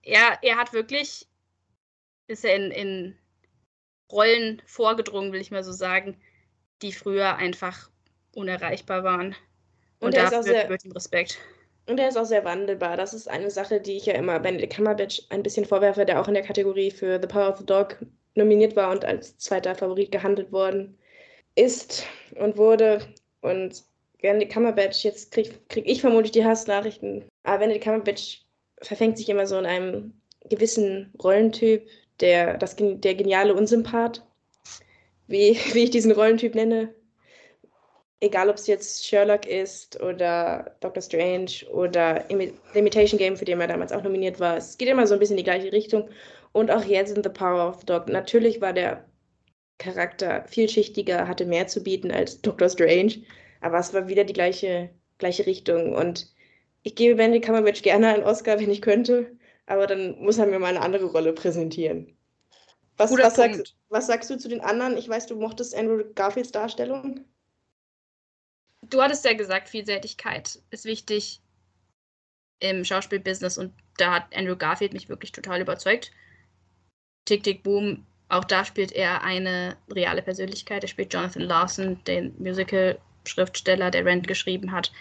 [0.02, 1.27] Er, er hat wirklich,
[2.27, 3.18] ist er in, in
[4.11, 6.18] Rollen vorgedrungen, will ich mal so sagen,
[6.81, 7.89] die früher einfach
[8.34, 9.35] unerreichbar waren.
[9.99, 11.39] Und, und dafür sehr, gebührt ihm Respekt.
[11.88, 12.97] Und er ist auch sehr wandelbar.
[12.97, 16.27] Das ist eine Sache, die ich ja immer Benedict Cumberbatch ein bisschen vorwerfe, der auch
[16.27, 17.97] in der Kategorie für The Power of the Dog
[18.34, 20.97] nominiert war und als zweiter Favorit gehandelt worden
[21.56, 22.06] ist
[22.39, 23.02] und wurde.
[23.41, 23.84] Und
[24.22, 28.43] Benedict Cumberbatch, jetzt kriege krieg ich vermutlich die Hassnachrichten, aber Benedict Cumberbatch
[28.81, 31.88] verfängt sich immer so in einem gewissen Rollentyp,
[32.19, 34.26] der, das, der geniale Unsympath,
[35.27, 36.93] wie, wie ich diesen Rollentyp nenne.
[38.22, 43.60] Egal, ob es jetzt Sherlock ist oder Doctor Strange oder The Imitation Game, für den
[43.60, 44.57] er damals auch nominiert war.
[44.57, 46.10] Es geht immer so ein bisschen in die gleiche Richtung.
[46.53, 48.07] Und auch jetzt in The Power of the Dog.
[48.07, 49.06] Natürlich war der
[49.77, 53.23] Charakter vielschichtiger, hatte mehr zu bieten als Doctor Strange,
[53.61, 55.93] aber es war wieder die gleiche, gleiche Richtung.
[55.93, 56.34] Und
[56.84, 59.35] ich gebe Benedict Cumberbatch gerne einen Oscar, wenn ich könnte
[59.65, 62.14] aber dann muss er mir mal eine andere Rolle präsentieren.
[62.97, 64.97] Was, was, sagst, was sagst du zu den anderen?
[64.97, 67.26] Ich weiß, du mochtest Andrew Garfields Darstellung.
[68.89, 71.41] Du hattest ja gesagt, Vielseitigkeit ist wichtig
[72.59, 76.11] im Schauspielbusiness und da hat Andrew Garfield mich wirklich total überzeugt.
[77.26, 80.84] Tick, Tick, Boom, auch da spielt er eine reale Persönlichkeit.
[80.84, 84.91] Er spielt Jonathan Larson, den Musical-Schriftsteller, der Rent geschrieben hat.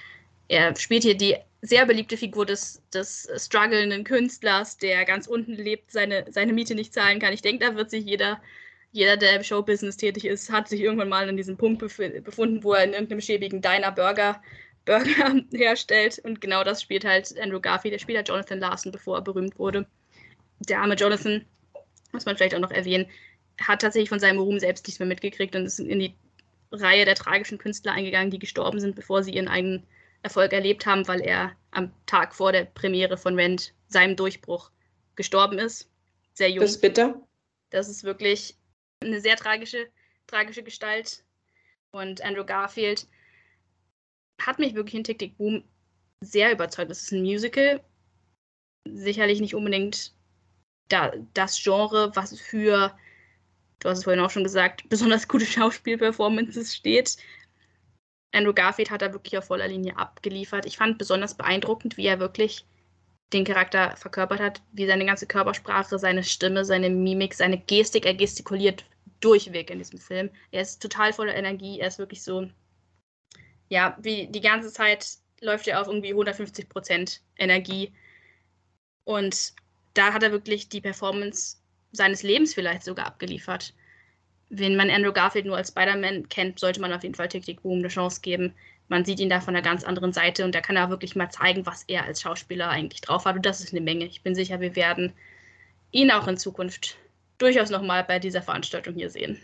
[0.49, 5.91] Er spielt hier die sehr beliebte Figur des, des strugglenden Künstlers, der ganz unten lebt,
[5.91, 7.33] seine, seine Miete nicht zahlen kann.
[7.33, 8.41] Ich denke, da wird sich jeder,
[8.93, 12.63] jeder, der im Showbusiness tätig ist, hat sich irgendwann mal an diesem Punkt bef befunden,
[12.63, 14.43] wo er in irgendeinem schäbigen Diner Burger,
[14.85, 16.19] Burger herstellt.
[16.19, 17.95] Und genau das spielt halt Andrew Garfield.
[17.95, 19.87] Der spielt halt Jonathan Larson, bevor er berühmt wurde.
[20.69, 21.47] Der arme Jonathan,
[22.13, 23.07] muss man vielleicht auch noch erwähnen,
[23.59, 26.15] hat tatsächlich von seinem Ruhm selbst nichts mehr mitgekriegt und ist in die
[26.73, 29.85] Reihe der tragischen Künstler eingegangen, die gestorben sind, bevor sie ihren eigenen
[30.25, 34.71] Erfolg erlebt haben, weil er am Tag vor der Premiere von Rent, seinem Durchbruch,
[35.17, 35.91] gestorben ist.
[36.33, 36.63] Sehr jung.
[36.63, 37.21] Das ist bitter.
[37.71, 38.57] Das ist wirklich
[39.01, 39.87] eine sehr tragische,
[40.27, 41.23] tragische Gestalt.
[41.91, 43.07] Und Andrew Garfield
[44.41, 45.63] hat mich wirklich in Tick Tick Boom
[46.21, 46.91] sehr überzeugt.
[46.91, 47.85] Das ist ein Musical.
[48.87, 50.15] Sicherlich nicht unbedingt
[50.89, 52.97] da, das Genre, was für,
[53.81, 57.19] du hast es vorhin auch schon gesagt, besonders gute Schauspielperformances steht.
[58.35, 60.67] Andrew Garfield hat da wirklich auf voller Linie abgeliefert.
[60.67, 62.67] Ich fand besonders beeindruckend, wie er wirklich
[63.33, 68.15] den Charakter verkörpert hat, wie seine ganze Körpersprache, seine Stimme, seine Mimik, seine Gestik, er
[68.15, 68.85] gestikuliert
[69.21, 70.31] durchweg in diesem Film.
[70.51, 72.49] Er ist total voller Energie, er ist wirklich so,
[73.69, 75.07] ja, wie die ganze Zeit
[75.41, 77.93] läuft er auf irgendwie 150 Prozent Energie.
[79.05, 79.55] Und
[79.95, 81.59] da hat er wirklich die Performance
[81.93, 83.75] seines Lebens vielleicht sogar abgeliefert
[84.59, 87.63] wenn man Andrew Garfield nur als Spider-Man kennt, sollte man auf jeden Fall Tick Tick
[87.63, 88.55] Boom eine Chance geben.
[88.89, 91.31] Man sieht ihn da von einer ganz anderen Seite und da kann er wirklich mal
[91.31, 93.37] zeigen, was er als Schauspieler eigentlich drauf hat.
[93.37, 94.05] Und das ist eine Menge.
[94.05, 95.13] Ich bin sicher, wir werden
[95.91, 96.97] ihn auch in Zukunft
[97.39, 99.41] durchaus nochmal bei dieser Veranstaltung hier sehen.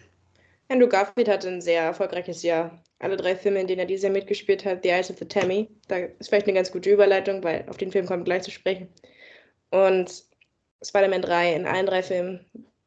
[0.68, 2.80] Andrew Garfield hatte ein sehr erfolgreiches Jahr.
[3.00, 5.68] Alle drei Filme, in denen er dieses Jahr mitgespielt hat, The Eyes of the Tammy,
[5.88, 8.50] da ist vielleicht eine ganz gute Überleitung, weil auf den Film kommen wir gleich zu
[8.50, 8.88] sprechen.
[9.70, 10.24] Und
[10.84, 12.44] Spider-Man 3, in allen drei Filmen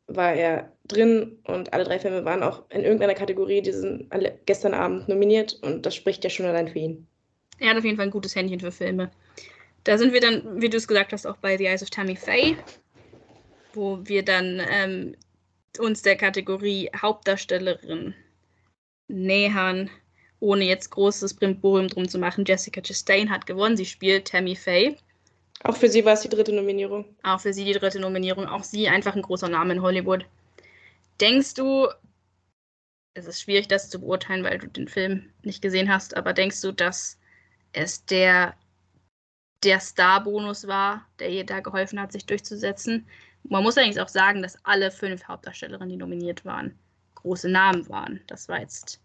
[0.08, 4.10] war er drin und alle drei Filme waren auch in irgendeiner Kategorie diesen
[4.45, 7.07] gestern Abend nominiert und das spricht ja schon allein für ihn.
[7.60, 9.11] Er hat auf jeden Fall ein gutes Händchen für Filme.
[9.84, 12.15] Da sind wir dann, wie du es gesagt hast, auch bei The Eyes of Tammy
[12.15, 12.57] Faye,
[13.73, 15.15] wo wir dann ähm,
[15.80, 18.14] uns der Kategorie Hauptdarstellerin
[19.07, 19.89] nähern,
[20.39, 22.45] ohne jetzt großes Brimborium drum zu machen.
[22.45, 24.97] Jessica Chastain hat gewonnen, sie spielt Tammy Faye.
[25.64, 27.05] Auch für sie war es die dritte Nominierung.
[27.23, 28.47] Auch für sie die dritte Nominierung.
[28.47, 30.26] Auch sie einfach ein großer Name in Hollywood.
[31.19, 31.88] Denkst du,
[33.14, 36.61] es ist schwierig, das zu beurteilen, weil du den Film nicht gesehen hast, aber denkst
[36.61, 37.19] du, dass
[37.72, 38.56] es der,
[39.64, 43.07] der Star-Bonus war, der ihr da geholfen hat, sich durchzusetzen?
[43.44, 46.77] Man muss allerdings auch sagen, dass alle fünf Hauptdarstellerinnen, die nominiert waren,
[47.15, 48.22] große Namen waren.
[48.27, 49.02] Das war jetzt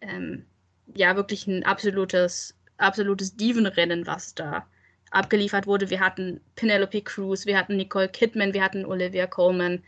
[0.00, 0.46] ähm,
[0.94, 4.66] ja wirklich ein absolutes, absolutes Divenrennen, was da
[5.10, 5.90] abgeliefert wurde.
[5.90, 9.82] Wir hatten Penelope Cruz, wir hatten Nicole Kidman, wir hatten Olivia Colman.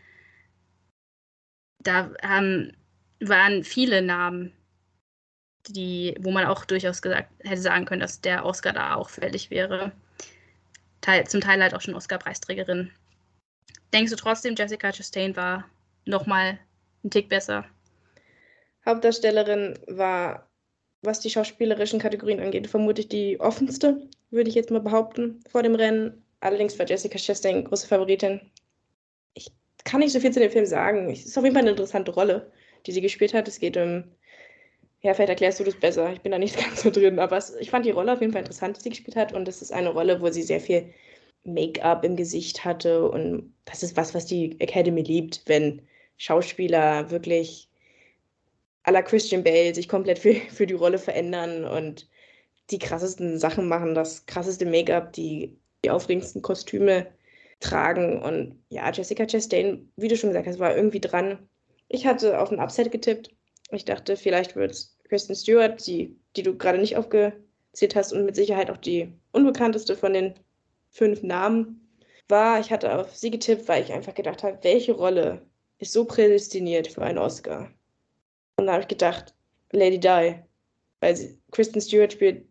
[1.87, 2.73] Da ähm,
[3.21, 4.51] waren viele Namen,
[5.69, 9.49] die, wo man auch durchaus gesagt hätte sagen können, dass der Oscar da auch fällig
[9.51, 9.93] wäre.
[10.99, 12.91] Teil, zum Teil halt auch schon Oscar-Preisträgerin.
[13.93, 15.63] Denkst du trotzdem, Jessica Chastain war
[16.03, 16.59] nochmal
[17.05, 17.63] ein Tick besser?
[18.85, 20.49] Hauptdarstellerin war,
[21.03, 25.75] was die schauspielerischen Kategorien angeht, vermutlich die offenste, würde ich jetzt mal behaupten, vor dem
[25.75, 26.21] Rennen.
[26.41, 28.41] Allerdings war Jessica Chastain große Favoritin.
[29.87, 31.09] Kann nicht so viel zu dem Film sagen.
[31.09, 32.51] Es ist auf jeden Fall eine interessante Rolle,
[32.85, 33.47] die sie gespielt hat.
[33.47, 34.03] Es geht um,
[35.01, 36.11] ja, vielleicht erklärst du das besser.
[36.11, 38.33] Ich bin da nicht ganz so drin, aber es, ich fand die Rolle auf jeden
[38.33, 39.31] Fall interessant, die sie gespielt hat.
[39.31, 40.93] Und es ist eine Rolle, wo sie sehr viel
[41.45, 43.09] Make-up im Gesicht hatte.
[43.09, 45.81] Und das ist was, was die Academy liebt, wenn
[46.17, 47.69] Schauspieler wirklich
[48.83, 52.09] à la Christian Bale sich komplett für, für die Rolle verändern und
[52.71, 57.07] die krassesten Sachen machen, das krasseste Make-up, die, die aufregendsten Kostüme
[57.59, 58.21] tragen.
[58.21, 61.47] Und ja, Jessica Chastain, wie du schon gesagt hast, war irgendwie dran.
[61.87, 63.31] Ich hatte auf ein Upset getippt.
[63.71, 68.25] Ich dachte, vielleicht wird es Kristen Stewart, die, die du gerade nicht aufgezählt hast und
[68.25, 70.33] mit Sicherheit auch die unbekannteste von den
[70.89, 71.87] fünf Namen
[72.27, 72.59] war.
[72.59, 75.41] Ich hatte auf sie getippt, weil ich einfach gedacht habe, welche Rolle
[75.79, 77.71] ist so prädestiniert für einen Oscar?
[78.57, 79.33] Und da habe ich gedacht,
[79.71, 80.35] Lady Di.
[80.99, 82.45] Weil sie, Kristen Stewart spielt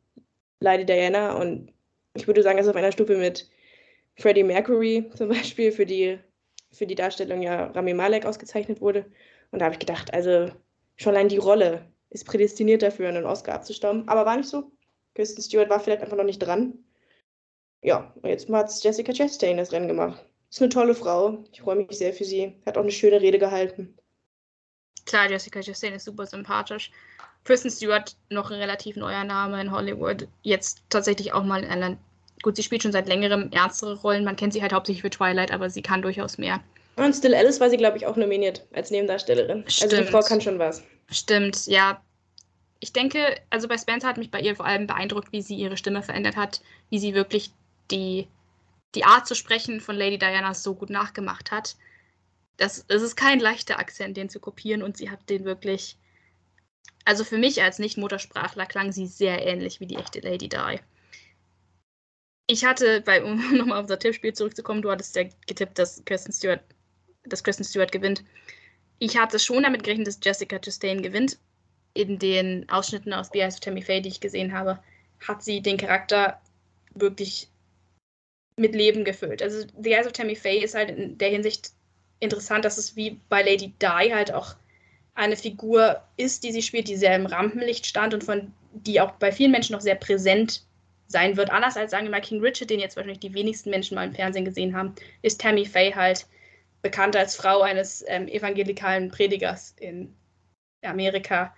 [0.61, 1.73] Lady Diana und
[2.15, 3.51] ich würde sagen, er ist auf einer Stufe mit
[4.19, 6.19] Freddie Mercury zum Beispiel, für die,
[6.73, 9.07] für die Darstellung ja Rami Malek ausgezeichnet wurde.
[9.51, 10.51] Und da habe ich gedacht, also
[10.97, 14.09] schon allein die Rolle ist prädestiniert dafür, einen Oscar abzustauben.
[14.09, 14.73] Aber war nicht so.
[15.15, 16.75] Kristen Stewart war vielleicht einfach noch nicht dran.
[17.83, 20.25] Ja, und jetzt hat Jessica Chastain das Rennen gemacht.
[20.51, 21.45] Ist eine tolle Frau.
[21.53, 22.61] Ich freue mich sehr für sie.
[22.65, 23.97] Hat auch eine schöne Rede gehalten.
[25.05, 26.91] Klar, Jessica Chastain ist super sympathisch.
[27.45, 30.27] Kristen Stewart, noch ein relativ neuer Name in Hollywood.
[30.43, 31.97] Jetzt tatsächlich auch mal in einer.
[32.43, 34.25] Gut, sie spielt schon seit längerem ernstere Rollen.
[34.25, 36.61] Man kennt sie halt hauptsächlich für Twilight, aber sie kann durchaus mehr.
[36.97, 39.65] Und Still Alice war sie, glaube ich, auch nominiert als Nebendarstellerin.
[39.69, 39.93] Stimmt.
[39.93, 40.83] Also die Frau kann schon was.
[41.11, 42.01] Stimmt, ja.
[42.81, 45.77] Ich denke, also bei Spencer hat mich bei ihr vor allem beeindruckt, wie sie ihre
[45.77, 46.61] Stimme verändert hat,
[46.91, 47.51] wie sie wirklich
[47.91, 48.29] die,
[48.95, 51.77] die Art zu sprechen von Lady Diana so gut nachgemacht hat.
[52.57, 55.97] Das, das ist kein leichter Akzent, den zu kopieren und sie hat den wirklich.
[57.05, 60.81] Also für mich als Nicht-Muttersprachler klang sie sehr ähnlich wie die echte Lady Di.
[62.49, 66.33] Ich hatte, bei, um nochmal auf unser Tippspiel zurückzukommen, du hattest ja getippt, dass Kirsten
[66.33, 66.61] Stewart,
[67.25, 68.25] dass Kristen Stewart gewinnt.
[68.99, 71.39] Ich hatte schon damit gerechnet, dass Jessica Chastain gewinnt.
[71.95, 74.79] In den Ausschnitten aus The Eyes of Tammy Faye, die ich gesehen habe,
[75.27, 76.41] hat sie den Charakter
[76.95, 77.49] wirklich
[78.57, 79.43] mit Leben gefüllt.
[79.43, 81.73] Also The Eyes of Tammy Faye ist halt in der Hinsicht
[82.21, 84.55] interessant, dass es wie bei Lady Di halt auch
[85.15, 89.13] eine Figur ist, die sie spielt, die sehr im Rampenlicht stand und von die auch
[89.13, 90.66] bei vielen Menschen noch sehr präsent
[91.09, 91.51] sein wird.
[91.51, 94.15] Anders als sagen wir mal King Richard, den jetzt wahrscheinlich die wenigsten Menschen mal im
[94.15, 96.27] Fernsehen gesehen haben, ist Tammy Faye halt
[96.83, 100.15] bekannt als Frau eines ähm, evangelikalen Predigers in
[100.83, 101.55] Amerika.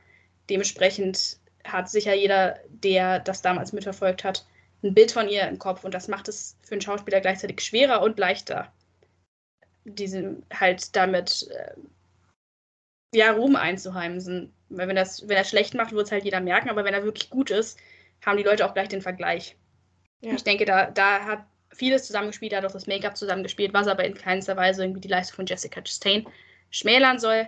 [0.48, 4.46] Dementsprechend hat sicher jeder, der das damals mitverfolgt hat,
[4.82, 8.02] ein Bild von ihr im Kopf und das macht es für einen Schauspieler gleichzeitig schwerer
[8.02, 8.72] und leichter,
[9.84, 11.74] diesen halt damit äh,
[13.14, 14.52] ja Ruhm einzuheimsen.
[14.68, 17.04] Weil wenn das, wenn er schlecht macht, wird es halt jeder merken, aber wenn er
[17.04, 17.78] wirklich gut ist,
[18.24, 19.56] haben die Leute auch gleich den Vergleich.
[20.20, 20.34] Ja.
[20.34, 24.04] Ich denke, da, da hat vieles zusammengespielt, da hat auch das Make-up zusammengespielt, was aber
[24.04, 26.26] in keinster Weise irgendwie die Leistung von Jessica Chastain
[26.70, 27.46] schmälern soll.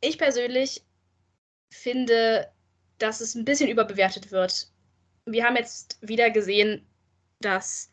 [0.00, 0.82] Ich persönlich
[1.70, 2.50] finde,
[2.98, 4.68] dass es ein bisschen überbewertet wird.
[5.26, 6.86] Wir haben jetzt wieder gesehen,
[7.40, 7.90] dass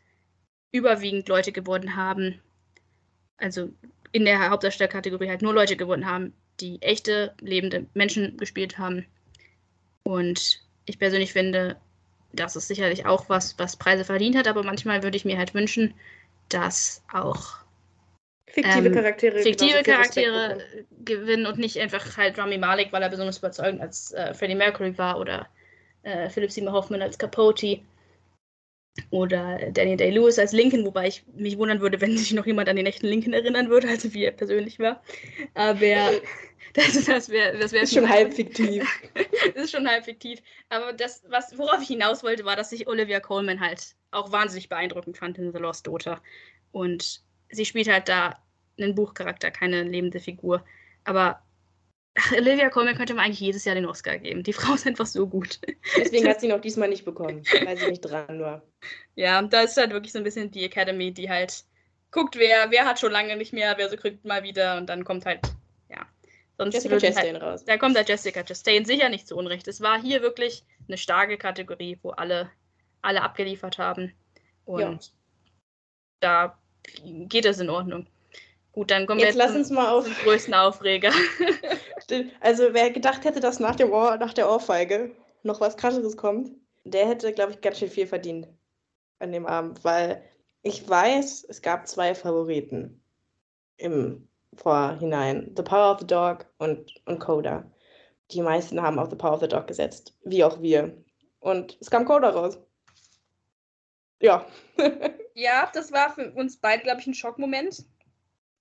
[0.72, 2.42] überwiegend Leute gewonnen haben,
[3.38, 3.70] also
[4.12, 9.06] in der Hauptdarstellerkategorie halt nur Leute gewonnen haben, die echte, lebende Menschen gespielt haben.
[10.04, 11.78] Und ich persönlich finde,
[12.34, 15.54] das ist sicherlich auch was, was Preise verdient hat, aber manchmal würde ich mir halt
[15.54, 15.94] wünschen,
[16.50, 17.58] dass auch
[18.48, 20.58] fiktive ähm, Charaktere, fiktive Charaktere
[21.04, 24.98] gewinnen und nicht einfach halt Rami Malek, weil er besonders überzeugend als äh, Freddie Mercury
[24.98, 25.48] war oder
[26.04, 27.80] äh, Philip Seymour Hoffman als Capote.
[29.10, 32.76] Oder Danny Day-Lewis als Lincoln, wobei ich mich wundern würde, wenn sich noch jemand an
[32.76, 35.02] den echten Lincoln erinnern würde, also wie er persönlich war.
[35.56, 36.12] Aber
[36.74, 38.88] das, das wäre das wär ist schon halb fiktiv.
[39.56, 40.42] das ist schon halb fiktiv.
[40.70, 44.70] Aber das, was, worauf ich hinaus wollte, war, dass ich Olivia Coleman halt auch wahnsinnig
[44.70, 46.22] beeindruckend fand in The Lost Daughter.
[46.72, 48.40] Und sie spielt halt da
[48.80, 50.64] einen Buchcharakter, keine lebende Figur.
[51.04, 51.42] Aber
[52.16, 54.44] ach, Olivia Colman könnte man eigentlich jedes Jahr den Oscar geben.
[54.44, 55.60] Die Frau ist einfach so gut.
[55.98, 58.64] Deswegen hat sie noch diesmal nicht bekommen, weil sie nicht dran war.
[59.16, 61.64] Ja, da ist halt wirklich so ein bisschen die Academy, die halt
[62.12, 65.04] guckt, wer, wer hat schon lange nicht mehr, wer so kriegt mal wieder und dann
[65.04, 65.42] kommt halt.
[66.64, 67.66] Sonst Jessica Chastain halt, raus.
[67.66, 69.68] Da kommt halt Jessica Chastain sicher nicht zu Unrecht.
[69.68, 72.50] Es war hier wirklich eine starke Kategorie, wo alle,
[73.02, 74.14] alle abgeliefert haben.
[74.66, 75.00] Und Ja.
[76.20, 76.60] da
[77.28, 78.08] geht es in Ordnung.
[78.72, 80.06] Gut, dann kommen Jetzt wir lass uns mal auf.
[80.06, 81.12] zum größten Aufreger.
[82.42, 86.52] Also, wer gedacht hätte, dass nach, dem Ohr, nach der Ohrfeige noch was Krasseres kommt,
[86.84, 88.48] der hätte, glaube ich, ganz schön viel verdient
[89.20, 90.22] an dem Abend, weil
[90.62, 93.02] ich weiß, es gab zwei Favoriten
[93.78, 97.70] im Vorhinein: The Power of the Dog und, und Coda.
[98.32, 100.98] Die meisten haben auf The Power of the Dog gesetzt, wie auch wir.
[101.40, 102.58] Und es kam Coda raus.
[104.22, 104.46] Ja,
[105.36, 107.74] ja, das war für uns beide, glaube ich, ein Schockmoment.
[107.74, 107.86] es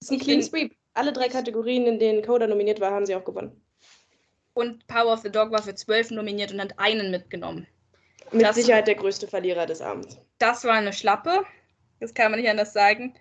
[0.00, 0.74] ist ein Clean Sweep.
[0.94, 3.64] Alle drei Kategorien, in denen Coda nominiert war, haben sie auch gewonnen.
[4.54, 7.66] Und Power of the Dog war für zwölf nominiert und hat einen mitgenommen.
[8.32, 10.18] Mit Das- Sicherheit der größte Verlierer des Abends.
[10.38, 11.44] Das war eine Schlappe.
[12.00, 13.14] Das kann man nicht anders sagen.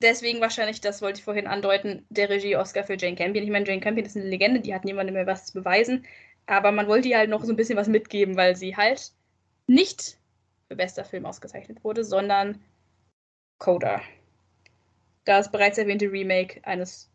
[0.00, 3.44] Deswegen wahrscheinlich, das wollte ich vorhin andeuten, der Regie-Oscar für Jane Campion.
[3.44, 6.06] Ich meine, Jane Campion ist eine Legende, die hat niemandem mehr was zu beweisen.
[6.46, 9.12] Aber man wollte ihr halt noch so ein bisschen was mitgeben, weil sie halt
[9.66, 10.18] nicht
[10.68, 12.62] für bester Film ausgezeichnet wurde, sondern
[13.58, 14.00] Coda.
[15.24, 17.10] Das bereits erwähnte Remake eines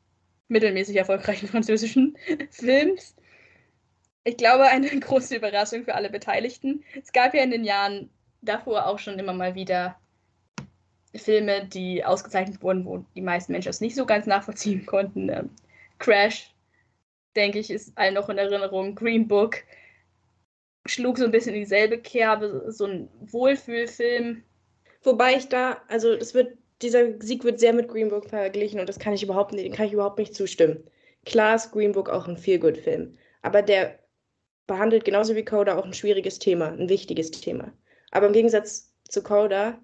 [0.49, 2.17] mittelmäßig erfolgreichen französischen
[2.51, 3.15] Films.
[4.25, 6.83] Ich glaube, eine große Überraschung für alle Beteiligten.
[7.01, 8.09] Es gab ja in den Jahren
[8.41, 9.97] davor auch schon immer mal wieder
[11.15, 15.29] Filme, die ausgezeichnet wurden, wo die meisten Menschen es nicht so ganz nachvollziehen konnten.
[15.29, 15.49] Ähm,
[15.99, 16.53] Crash,
[17.35, 18.95] denke ich, ist allen noch in Erinnerung.
[18.95, 19.57] Green Book
[20.85, 24.43] schlug so ein bisschen in dieselbe Kerbe, so ein Wohlfühlfilm.
[25.03, 28.89] Wobei ich da, also das wird, dieser Sieg wird sehr mit Green Book verglichen und
[28.89, 30.83] das kann ich überhaupt nicht, kann ich überhaupt nicht zustimmen.
[31.25, 33.99] Klar ist Green Book auch ein Feel-Good-Film, aber der
[34.67, 37.71] behandelt genauso wie Coda auch ein schwieriges Thema, ein wichtiges Thema.
[38.11, 39.79] Aber im Gegensatz zu Coda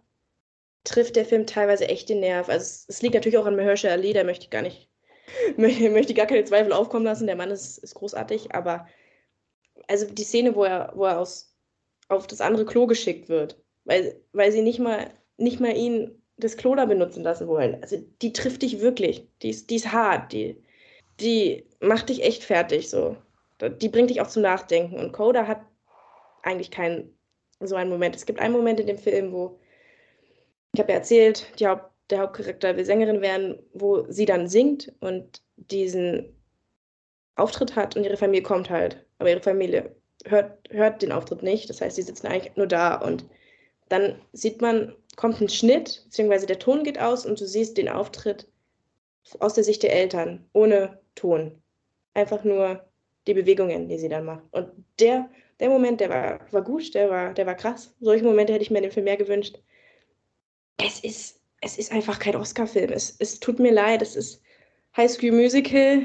[0.84, 2.50] trifft der Film teilweise echt den Nerv.
[2.50, 4.90] Also es, es liegt natürlich auch an Mahershala Ali, da möchte ich gar nicht,
[5.58, 7.28] möchte, gar keine Zweifel aufkommen lassen.
[7.28, 8.88] Der Mann ist, ist großartig, aber
[9.88, 11.56] also die Szene, wo er, wo er aus,
[12.08, 16.58] auf das andere Klo geschickt wird, weil, weil sie nicht mal, nicht mal ihn das
[16.58, 17.82] Klo da benutzen lassen wollen.
[17.82, 19.28] Also die trifft dich wirklich.
[19.42, 20.32] Die ist, die ist hart.
[20.32, 20.62] Die,
[21.20, 22.90] die macht dich echt fertig.
[22.90, 23.18] So.
[23.62, 24.98] Die bringt dich auch zum Nachdenken.
[24.98, 25.62] Und Coda hat
[26.44, 27.14] eigentlich keinen
[27.60, 28.16] so einen Moment.
[28.16, 29.60] Es gibt einen Moment in dem Film, wo,
[30.74, 35.42] ich habe ja erzählt, Haupt, der Hauptcharakter will Sängerin werden, wo sie dann singt und
[35.58, 36.36] diesen
[37.36, 39.06] Auftritt hat und ihre Familie kommt halt.
[39.18, 41.70] Aber ihre Familie hört, hört den Auftritt nicht.
[41.70, 43.26] Das heißt, sie sitzen eigentlich nur da und
[43.90, 47.90] dann sieht man, kommt ein Schnitt, beziehungsweise der Ton geht aus und du siehst den
[47.90, 48.48] Auftritt
[49.40, 51.62] aus der Sicht der Eltern, ohne Ton.
[52.14, 52.84] Einfach nur
[53.28, 54.44] die Bewegungen, die sie dann macht.
[54.52, 54.70] Und
[55.00, 55.30] der,
[55.60, 57.94] der Moment, der war, war gut, der war, der war krass.
[58.00, 59.60] Solche Momente hätte ich mir in dem Film mehr gewünscht.
[60.84, 62.92] Es ist, es ist einfach kein Oscar-Film.
[62.92, 64.42] Es, es tut mir leid, es ist
[64.96, 66.04] High School Musical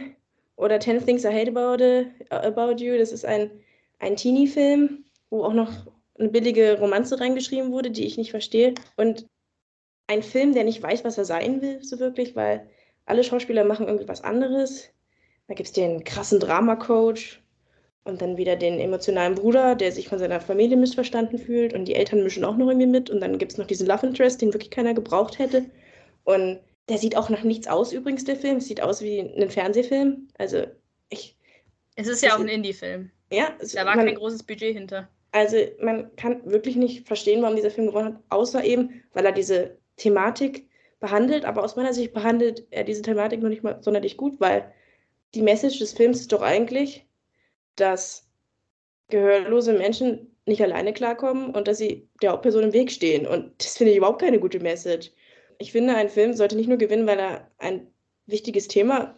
[0.57, 2.99] oder Ten Things I Hate About, it, about You.
[2.99, 3.51] Das ist ein,
[4.01, 5.73] ein Teenie-Film, wo auch noch
[6.19, 8.75] eine billige Romanze reingeschrieben wurde, die ich nicht verstehe.
[8.97, 9.27] Und
[10.07, 12.69] ein Film, der nicht weiß, was er sein will, so wirklich, weil
[13.07, 14.91] alle Schauspieler machen irgendwie was anderes.
[15.49, 17.44] Da gibt es den krassen Drama-Coach
[18.05, 21.95] und dann wieder den emotionalen Bruder, der sich von seiner Familie missverstanden fühlt und die
[21.95, 23.11] Eltern mischen auch noch irgendwie mit.
[23.11, 25.65] Und dann gibt es noch diesen Love Interest, den wirklich keiner gebraucht hätte.
[26.25, 28.59] Und der sieht auch nach nichts aus, übrigens, der Film.
[28.59, 30.29] Es sieht aus wie ein Fernsehfilm.
[30.39, 30.67] Also,
[31.09, 31.37] ich.
[31.97, 33.11] Es ist ja auch ein Indie-Film.
[33.33, 35.09] Ja, es, Da war man, kein großes Budget hinter.
[35.33, 39.33] also man kann wirklich nicht verstehen, warum dieser Film gewonnen hat, außer eben, weil er
[39.33, 40.69] diese Thematik
[41.01, 41.45] behandelt.
[41.45, 44.73] Aber aus meiner Sicht behandelt er diese Thematik noch nicht mal sonderlich gut, weil
[45.35, 47.07] die Message des Films ist doch eigentlich,
[47.77, 48.29] dass
[49.09, 53.27] gehörlose Menschen nicht alleine klarkommen und dass sie der Hauptperson im Weg stehen.
[53.27, 55.11] Und das finde ich überhaupt keine gute Message.
[55.59, 57.87] Ich finde, ein Film sollte nicht nur gewinnen, weil er ein
[58.27, 59.17] wichtiges Thema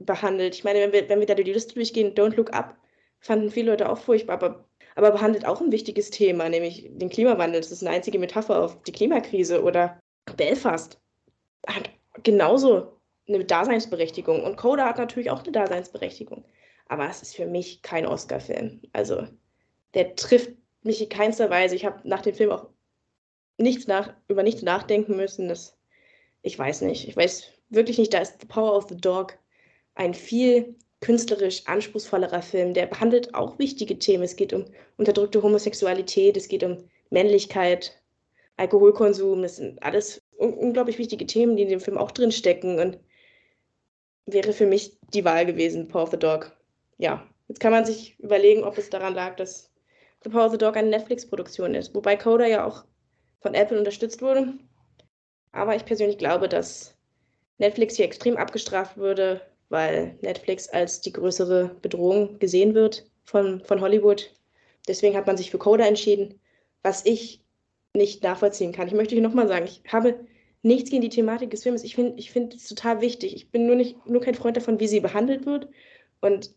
[0.00, 0.54] behandelt.
[0.54, 2.76] Ich meine, wenn wir, wenn wir da die Liste durchgehen, Don't Look Up,
[3.20, 7.60] fanden viele Leute auch furchtbar, aber, aber behandelt auch ein wichtiges Thema, nämlich den Klimawandel.
[7.60, 9.62] Das ist eine einzige Metapher auf die Klimakrise.
[9.62, 9.98] Oder
[10.36, 11.00] Belfast
[11.66, 11.90] hat
[12.22, 14.42] genauso eine Daseinsberechtigung.
[14.44, 16.44] Und Coda hat natürlich auch eine Daseinsberechtigung.
[16.88, 18.80] Aber es ist für mich kein Oscar-Film.
[18.92, 19.26] Also,
[19.94, 20.52] der trifft
[20.82, 21.74] mich in keinster Weise.
[21.74, 22.68] Ich habe nach dem Film auch
[23.58, 25.48] nichts nach, über nichts nachdenken müssen.
[25.48, 25.76] Das,
[26.42, 27.08] ich weiß nicht.
[27.08, 29.38] Ich weiß wirklich nicht, da ist The Power of the Dog
[29.94, 32.74] ein viel künstlerisch anspruchsvollerer Film.
[32.74, 34.24] Der behandelt auch wichtige Themen.
[34.24, 34.64] Es geht um
[34.96, 38.00] unterdrückte Homosexualität, es geht um Männlichkeit,
[38.56, 39.42] Alkoholkonsum.
[39.42, 42.78] Das sind alles un unglaublich wichtige Themen, die in dem Film auch drin stecken.
[42.78, 42.98] Und
[44.26, 46.55] wäre für mich die Wahl gewesen, Power of the Dog.
[46.98, 49.70] Ja, jetzt kann man sich überlegen, ob es daran lag, dass
[50.24, 51.94] The Power of the Dog eine Netflix-Produktion ist.
[51.94, 52.84] Wobei Coda ja auch
[53.40, 54.54] von Apple unterstützt wurde.
[55.52, 56.96] Aber ich persönlich glaube, dass
[57.58, 63.80] Netflix hier extrem abgestraft würde, weil Netflix als die größere Bedrohung gesehen wird von, von
[63.80, 64.32] Hollywood.
[64.88, 66.40] Deswegen hat man sich für Coda entschieden,
[66.82, 67.42] was ich
[67.94, 68.88] nicht nachvollziehen kann.
[68.88, 70.26] Ich möchte hier nochmal sagen, ich habe
[70.62, 71.82] nichts gegen die Thematik des Films.
[71.82, 73.34] Ich finde ich find es total wichtig.
[73.34, 75.68] Ich bin nur, nicht, nur kein Freund davon, wie sie behandelt wird
[76.20, 76.54] und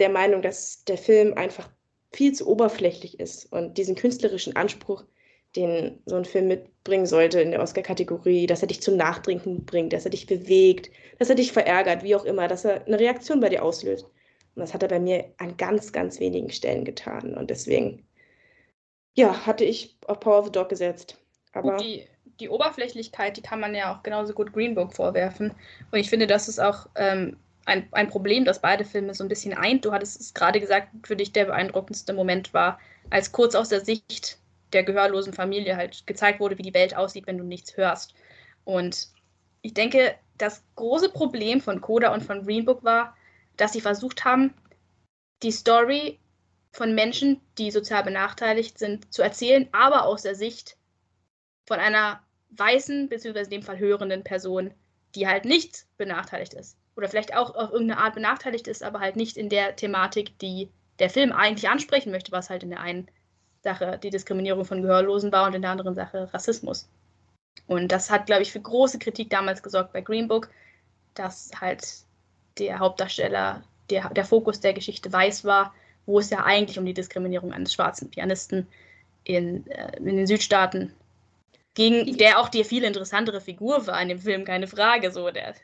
[0.00, 1.68] der Meinung, dass der Film einfach
[2.12, 5.04] viel zu oberflächlich ist und diesen künstlerischen Anspruch,
[5.56, 9.92] den so ein Film mitbringen sollte in der Oscar-Kategorie, dass er dich zum Nachdenken bringt,
[9.92, 13.40] dass er dich bewegt, dass er dich verärgert, wie auch immer, dass er eine Reaktion
[13.40, 14.04] bei dir auslöst.
[14.54, 17.34] Und das hat er bei mir an ganz, ganz wenigen Stellen getan.
[17.34, 18.06] Und deswegen,
[19.14, 21.18] ja, hatte ich auf Power of the Dog gesetzt.
[21.52, 22.06] Aber die,
[22.38, 25.52] die Oberflächlichkeit, die kann man ja auch genauso gut Green Book vorwerfen.
[25.90, 29.28] Und ich finde, das ist auch ähm, ein, ein Problem, das beide Filme so ein
[29.28, 29.84] bisschen eint.
[29.84, 32.78] Du hattest es gerade gesagt, für dich der beeindruckendste Moment war,
[33.10, 34.38] als kurz aus der Sicht
[34.72, 38.14] der gehörlosen Familie halt gezeigt wurde, wie die Welt aussieht, wenn du nichts hörst.
[38.64, 39.08] Und
[39.62, 43.16] ich denke, das große Problem von Coda und von Green Book war,
[43.56, 44.54] dass sie versucht haben,
[45.42, 46.18] die Story
[46.72, 50.76] von Menschen, die sozial benachteiligt sind, zu erzählen, aber aus der Sicht
[51.66, 54.72] von einer weißen, beziehungsweise in dem Fall hörenden Person,
[55.14, 56.76] die halt nicht benachteiligt ist.
[57.00, 60.68] Oder vielleicht auch auf irgendeine Art benachteiligt ist, aber halt nicht in der Thematik, die
[60.98, 63.08] der Film eigentlich ansprechen möchte, was halt in der einen
[63.62, 66.90] Sache die Diskriminierung von Gehörlosen war und in der anderen Sache Rassismus.
[67.66, 70.50] Und das hat, glaube ich, für große Kritik damals gesorgt bei Green Book,
[71.14, 71.86] dass halt
[72.58, 75.72] der Hauptdarsteller, der, der Fokus der Geschichte weiß war,
[76.04, 78.66] wo es ja eigentlich um die Diskriminierung eines schwarzen Pianisten
[79.24, 80.92] in, äh, in den Südstaaten
[81.72, 85.10] ging, der auch die viel interessantere Figur war in dem Film, keine Frage.
[85.12, 85.54] So, der,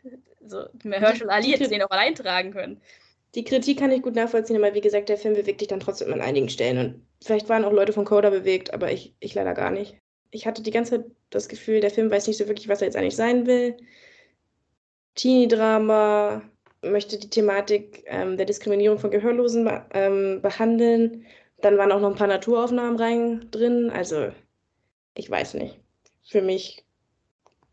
[0.48, 2.80] so, Herschel Ali hätte den auch allein tragen können
[3.36, 6.12] die Kritik kann ich gut nachvollziehen, aber wie gesagt, der Film bewegt dich dann trotzdem
[6.12, 6.78] an einigen Stellen.
[6.78, 9.98] Und vielleicht waren auch Leute von Coda bewegt, aber ich, ich leider gar nicht.
[10.30, 12.88] Ich hatte die ganze Zeit das Gefühl, der Film weiß nicht so wirklich, was er
[12.88, 13.76] jetzt eigentlich sein will.
[15.16, 16.42] Teenie-Drama,
[16.82, 21.26] möchte die Thematik ähm, der Diskriminierung von Gehörlosen ähm, behandeln.
[21.60, 23.90] Dann waren auch noch ein paar Naturaufnahmen rein drin.
[23.90, 24.28] Also,
[25.14, 25.78] ich weiß nicht.
[26.24, 26.85] Für mich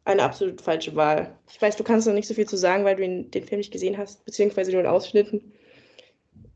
[0.05, 1.35] eine absolut falsche Wahl.
[1.49, 3.59] Ich weiß, du kannst noch nicht so viel zu sagen, weil du ihn, den Film
[3.59, 5.53] nicht gesehen hast, beziehungsweise nur in Ausschnitten.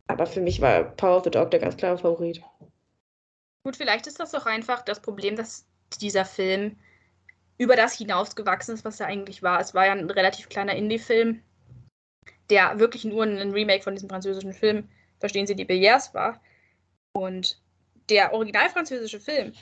[0.07, 2.41] Aber für mich war Power of the Dog der ganz klare Favorit.
[3.63, 5.65] Gut, vielleicht ist das doch einfach das Problem, dass
[6.01, 6.77] dieser Film
[7.57, 9.59] über das hinausgewachsen ist, was er eigentlich war.
[9.59, 11.41] Es war ja ein relativ kleiner Indie-Film,
[12.49, 14.87] der wirklich nur ein Remake von diesem französischen Film,
[15.19, 16.41] Verstehen Sie die Billets, war.
[17.13, 17.59] Und
[18.09, 19.53] der original französische Film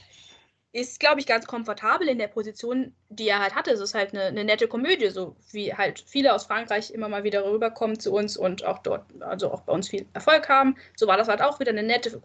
[0.75, 3.71] ist, glaube ich, ganz komfortabel in der Position, die er halt hatte.
[3.71, 7.23] Es ist halt eine, eine, nette Komödie, so wie halt viele aus Frankreich immer mal
[7.23, 10.75] wieder rüberkommen zu uns und auch dort, also auch bei uns viel Erfolg haben.
[10.97, 12.19] So war das halt auch wieder eine nette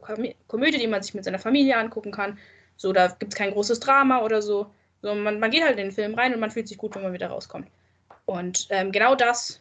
[0.49, 2.39] Komödie, die man sich mit seiner Familie angucken kann.
[2.77, 4.67] So, da gibt es kein großes Drama oder so.
[5.01, 7.03] so man, man geht halt in den Film rein und man fühlt sich gut, wenn
[7.03, 7.69] man wieder rauskommt.
[8.25, 9.61] Und ähm, genau das,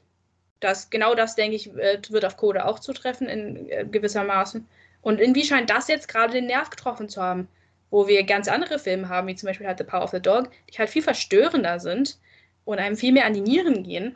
[0.62, 4.68] das, genau das, denke ich, wird auf Code auch zutreffen in äh, gewissermaßen.
[5.04, 7.48] Und irgendwie scheint das jetzt gerade den Nerv getroffen zu haben
[7.90, 10.52] wo wir ganz andere Filme haben, wie zum Beispiel halt The Power of the Dog,
[10.70, 12.20] die halt viel verstörender sind
[12.66, 14.16] und einem viel mehr an die Nieren gehen.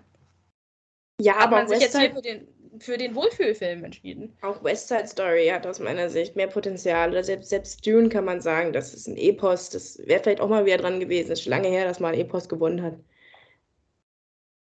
[1.22, 2.48] Ja, aber man sich jetzt hier für den,
[2.80, 4.36] für den Wohlfühlfilm entschieden.
[4.42, 7.12] Auch West Side Story hat aus meiner Sicht mehr Potenzial.
[7.12, 9.70] Oder selbst, selbst Dune kann man sagen, das ist ein Epos.
[9.70, 11.32] Das wäre vielleicht auch mal wieder dran gewesen.
[11.32, 12.96] Es ist schon lange her, dass mal ein Epos gewonnen hat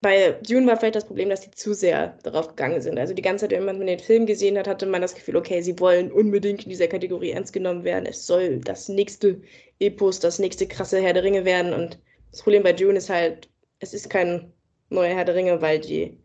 [0.02, 2.98] bei Dune war vielleicht das Problem, dass sie zu sehr darauf gegangen sind.
[2.98, 5.62] Also die ganze Zeit, wenn man den Film gesehen hat, hatte man das Gefühl, okay,
[5.62, 8.08] sie wollen unbedingt in dieser Kategorie ernst genommen werden.
[8.08, 9.40] Es soll das nächste
[9.80, 11.74] Epos, das nächste krasse Herr der Ringe werden.
[11.74, 12.00] Und
[12.32, 13.48] das Problem bei Dune ist halt,
[13.80, 14.52] es ist kein
[14.90, 16.18] neuer Herr der Ringe, weil die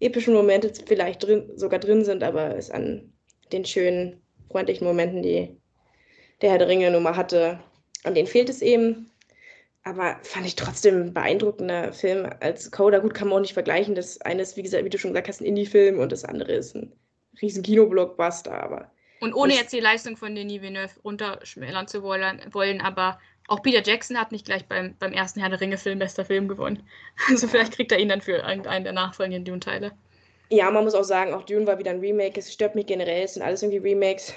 [0.00, 3.12] epischen Momente vielleicht drin, sogar drin sind, aber es an
[3.52, 5.56] den schönen, freundlichen Momenten, die
[6.40, 7.60] der Herr der Ringe nun mal hatte,
[8.04, 9.10] an denen fehlt es eben.
[9.84, 12.98] Aber fand ich trotzdem ein beeindruckender Film als Coda.
[12.98, 13.94] Gut, kann man auch nicht vergleichen.
[13.94, 16.52] Das eine ist, wie gesagt, wie du schon gesagt hast, ein Indie-Film und das andere
[16.52, 16.92] ist ein
[17.40, 18.52] riesen Kino-Blockbuster.
[18.52, 18.90] Aber
[19.20, 24.18] und ohne jetzt die Leistung von Denis Villeneuve runterschmälern zu wollen, aber auch Peter Jackson
[24.18, 26.82] hat nicht gleich beim, beim ersten Herr der Ringe-Film bester Film gewonnen.
[27.28, 29.92] Also vielleicht kriegt er ihn dann für irgendeinen der nachfolgenden Dune-Teile.
[30.50, 32.38] Ja, man muss auch sagen, auch Dune war wieder ein Remake.
[32.38, 34.34] Es stört mich generell, es sind alles irgendwie Remakes.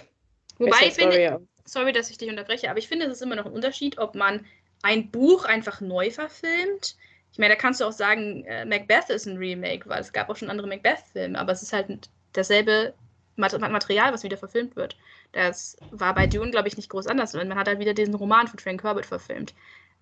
[0.57, 3.45] Wobei ich finde, sorry, dass ich dich unterbreche, aber ich finde, es ist immer noch
[3.45, 4.45] ein Unterschied, ob man
[4.83, 6.95] ein Buch einfach neu verfilmt.
[7.31, 10.29] Ich meine, da kannst du auch sagen, äh, Macbeth ist ein Remake, weil es gab
[10.29, 12.93] auch schon andere Macbeth-Filme, aber es ist halt dasselbe
[13.35, 14.95] Material, was wieder verfilmt wird.
[15.31, 17.33] Das war bei Dune, glaube ich, nicht groß anders.
[17.33, 19.55] Man hat halt wieder diesen Roman von Frank Herbert verfilmt.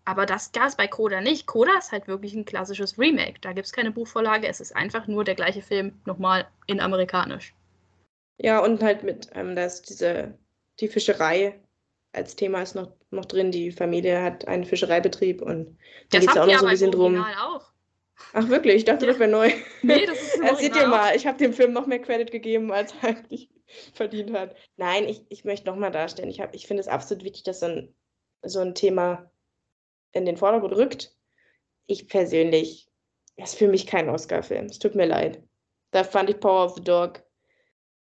[0.03, 1.45] Aber das gab es bei Coda nicht.
[1.45, 3.39] Coda ist halt wirklich ein klassisches Remake.
[3.39, 4.47] Da gibt es keine Buchvorlage.
[4.47, 7.53] Es ist einfach nur der gleiche Film nochmal in amerikanisch.
[8.37, 10.33] Ja, und halt mit, ähm, da diese,
[10.79, 11.59] die Fischerei
[12.13, 13.51] als Thema ist noch, noch drin.
[13.51, 15.77] Die Familie hat einen Fischereibetrieb und
[16.09, 17.17] da geht es auch noch so ein bisschen drum.
[17.17, 17.71] Auch.
[18.33, 18.75] Ach wirklich?
[18.75, 19.11] Ich dachte, ja.
[19.11, 19.51] das wäre neu.
[19.81, 22.71] Nee, das ist ein Seht ihr mal, ich habe dem Film noch mehr Credit gegeben,
[22.71, 23.49] als er eigentlich
[23.93, 24.55] verdient hat.
[24.77, 26.29] Nein, ich, ich möchte nochmal darstellen.
[26.29, 27.95] Ich, ich finde es absolut wichtig, dass so ein,
[28.43, 29.31] so ein Thema
[30.11, 31.15] in den Vordergrund rückt.
[31.87, 32.89] Ich persönlich,
[33.37, 34.65] das ist für mich kein Oscar-Film.
[34.65, 35.41] Es tut mir leid.
[35.91, 37.23] Da fand ich Power of the Dog,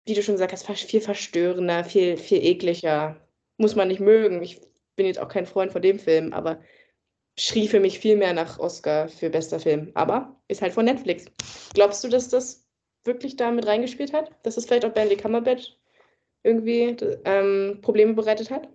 [0.05, 3.20] wie du schon gesagt hast, viel verstörender, viel, viel ekliger.
[3.61, 4.41] Muss man nicht mögen.
[4.41, 4.59] Ich
[4.95, 6.59] bin jetzt auch kein Freund von dem Film, aber
[7.37, 9.91] schrie für mich viel mehr nach Oscar für bester Film.
[9.93, 11.25] Aber ist halt von Netflix.
[11.75, 12.67] Glaubst du, dass das
[13.03, 14.31] wirklich da mit reingespielt hat?
[14.43, 15.77] Dass es vielleicht auch Benedict Cumberbatch
[16.41, 18.67] irgendwie ähm, Probleme bereitet hat?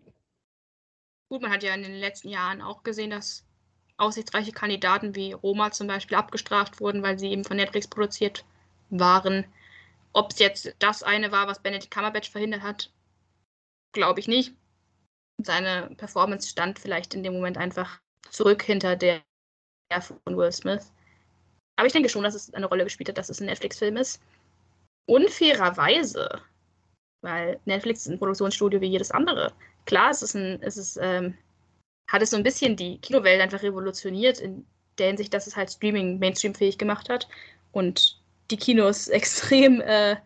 [1.29, 3.45] Gut, man hat ja in den letzten Jahren auch gesehen, dass
[3.97, 8.45] aussichtsreiche Kandidaten wie Roma zum Beispiel abgestraft wurden, weil sie eben von Netflix produziert
[8.91, 9.47] waren.
[10.13, 12.93] Ob es jetzt das eine war, was Benedict Cumberbatch verhindert hat,
[13.93, 14.55] glaube ich nicht.
[15.43, 18.01] Seine Performance stand vielleicht in dem Moment einfach
[18.31, 19.23] zurück hinter der
[20.01, 20.93] von Will Smith.
[21.77, 24.21] Aber ich denke schon, dass es eine Rolle gespielt hat, dass es ein Netflix-Film ist.
[25.07, 26.41] Unfairerweise,
[27.21, 29.53] weil Netflix ist ein Produktionsstudio wie jedes andere.
[29.85, 31.37] Klar, es ist ein, es ist, ähm,
[32.09, 34.67] hat es so ein bisschen die Kinowelt einfach revolutioniert, in
[34.99, 37.29] der Hinsicht, dass es halt Streaming Mainstream-fähig gemacht hat
[37.73, 40.17] und die Kinos extrem äh,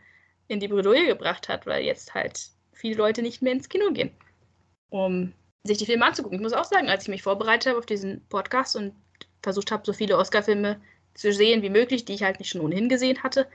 [0.48, 4.10] in die Bredouille gebracht hat, weil jetzt halt viele Leute nicht mehr ins Kino gehen,
[4.90, 5.32] um
[5.64, 6.38] sich die Filme anzugucken.
[6.38, 8.94] Ich muss auch sagen, als ich mich vorbereitet habe auf diesen Podcast und
[9.42, 10.80] versucht habe, so viele Oscar-Filme
[11.14, 13.46] zu sehen wie möglich, die ich halt nicht schon ohnehin gesehen hatte,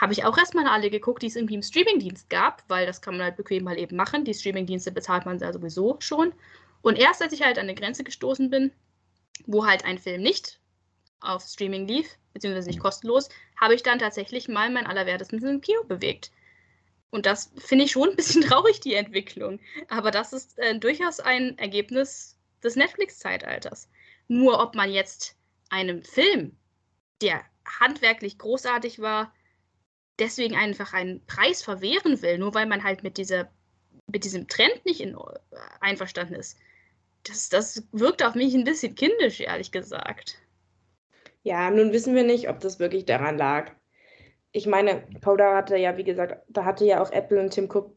[0.00, 3.16] habe ich auch erstmal alle geguckt, die es irgendwie im Streamingdienst gab, weil das kann
[3.16, 4.24] man halt bequem mal eben machen.
[4.24, 6.32] Die Streamingdienste bezahlt man ja sowieso schon.
[6.80, 8.72] Und erst als ich halt an eine Grenze gestoßen bin,
[9.46, 10.58] wo halt ein Film nicht
[11.20, 13.28] auf Streaming lief, beziehungsweise nicht kostenlos,
[13.60, 16.32] habe ich dann tatsächlich mal mein Allerwertestes im Kino bewegt.
[17.12, 19.60] Und das finde ich schon ein bisschen traurig, die Entwicklung.
[19.88, 23.88] Aber das ist äh, durchaus ein Ergebnis des Netflix-Zeitalters.
[24.28, 25.36] Nur ob man jetzt
[25.68, 26.56] einem Film,
[27.20, 27.42] der
[27.80, 29.32] handwerklich großartig war,
[30.18, 33.50] deswegen einfach einen Preis verwehren will, nur weil man halt mit, dieser,
[34.06, 35.38] mit diesem Trend nicht in, äh,
[35.80, 36.58] einverstanden ist.
[37.24, 40.38] Das, das wirkt auf mich ein bisschen kindisch, ehrlich gesagt.
[41.42, 43.72] Ja, nun wissen wir nicht, ob das wirklich daran lag
[44.52, 47.94] ich meine, Coda hatte ja, wie gesagt, da hatte ja auch Apple und Tim Cook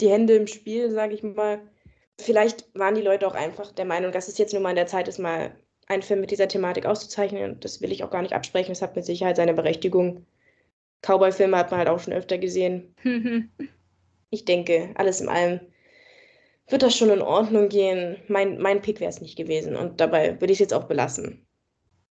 [0.00, 1.60] die Hände im Spiel, sage ich mal.
[2.20, 4.86] Vielleicht waren die Leute auch einfach der Meinung, dass es jetzt nun mal in der
[4.86, 7.58] Zeit ist, mal einen Film mit dieser Thematik auszuzeichnen.
[7.60, 8.72] Das will ich auch gar nicht absprechen.
[8.72, 10.26] Das hat mit Sicherheit seine Berechtigung.
[11.02, 12.94] Cowboy-Filme hat man halt auch schon öfter gesehen.
[14.30, 15.60] ich denke, alles in allem
[16.68, 18.16] wird das schon in Ordnung gehen.
[18.28, 21.46] Mein, mein Pick wäre es nicht gewesen und dabei würde ich es jetzt auch belassen.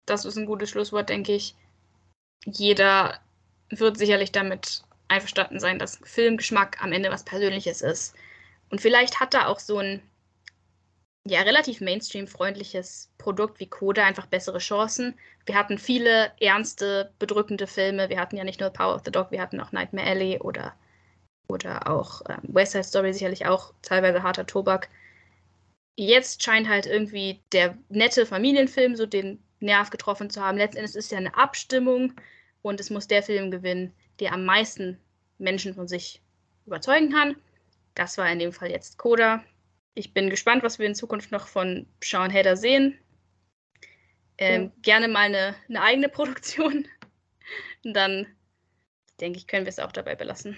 [0.06, 1.56] Das ist ein gutes Schlusswort, denke ich.
[2.46, 3.20] Jeder
[3.80, 8.16] wird sicherlich damit einverstanden sein, dass Filmgeschmack am Ende was Persönliches ist.
[8.70, 10.02] Und vielleicht hat da auch so ein
[11.26, 15.16] ja, relativ Mainstream-freundliches Produkt wie Coda einfach bessere Chancen.
[15.46, 18.10] Wir hatten viele ernste, bedrückende Filme.
[18.10, 20.74] Wir hatten ja nicht nur Power of the Dog, wir hatten auch Nightmare Alley oder,
[21.48, 24.90] oder auch ähm, West Side Story, sicherlich auch teilweise harter Tobak.
[25.96, 30.58] Jetzt scheint halt irgendwie der nette Familienfilm so den Nerv getroffen zu haben.
[30.58, 32.14] Letzten Endes ist ja eine Abstimmung
[32.64, 34.98] und es muss der Film gewinnen, der am meisten
[35.38, 36.22] Menschen von sich
[36.66, 37.36] überzeugen kann.
[37.94, 39.44] Das war in dem Fall jetzt Coda.
[39.94, 42.98] Ich bin gespannt, was wir in Zukunft noch von Sean Hader sehen.
[44.40, 44.72] Ähm, ja.
[44.82, 46.88] Gerne mal eine, eine eigene Produktion.
[47.86, 48.26] Und dann
[49.20, 50.58] denke ich, können wir es auch dabei belassen.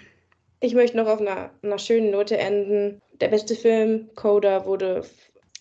[0.61, 3.01] Ich möchte noch auf einer, einer schönen Note enden.
[3.19, 5.05] Der beste Film, Coda, wurde,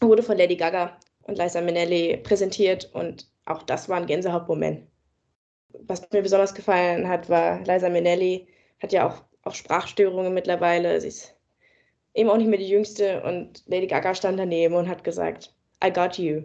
[0.01, 4.87] wurde von Lady Gaga und Liza Minnelli präsentiert und auch das war ein Gänsehautmoment
[5.80, 8.46] was mir besonders gefallen hat, war Liza Minnelli,
[8.80, 11.01] hat ja auch, auch Sprachstörungen mittlerweile.
[11.01, 11.34] Sie ist
[12.14, 15.92] eben auch nicht mehr die Jüngste und Lady Gaga stand daneben und hat gesagt, I
[15.92, 16.42] got you,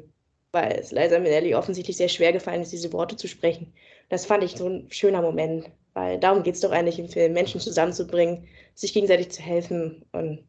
[0.51, 3.73] weil es Liza Minnelli offensichtlich sehr schwer gefallen ist, diese Worte zu sprechen.
[4.09, 7.33] Das fand ich so ein schöner Moment, weil darum geht es doch eigentlich im Film,
[7.33, 10.43] Menschen zusammenzubringen, sich gegenseitig zu helfen und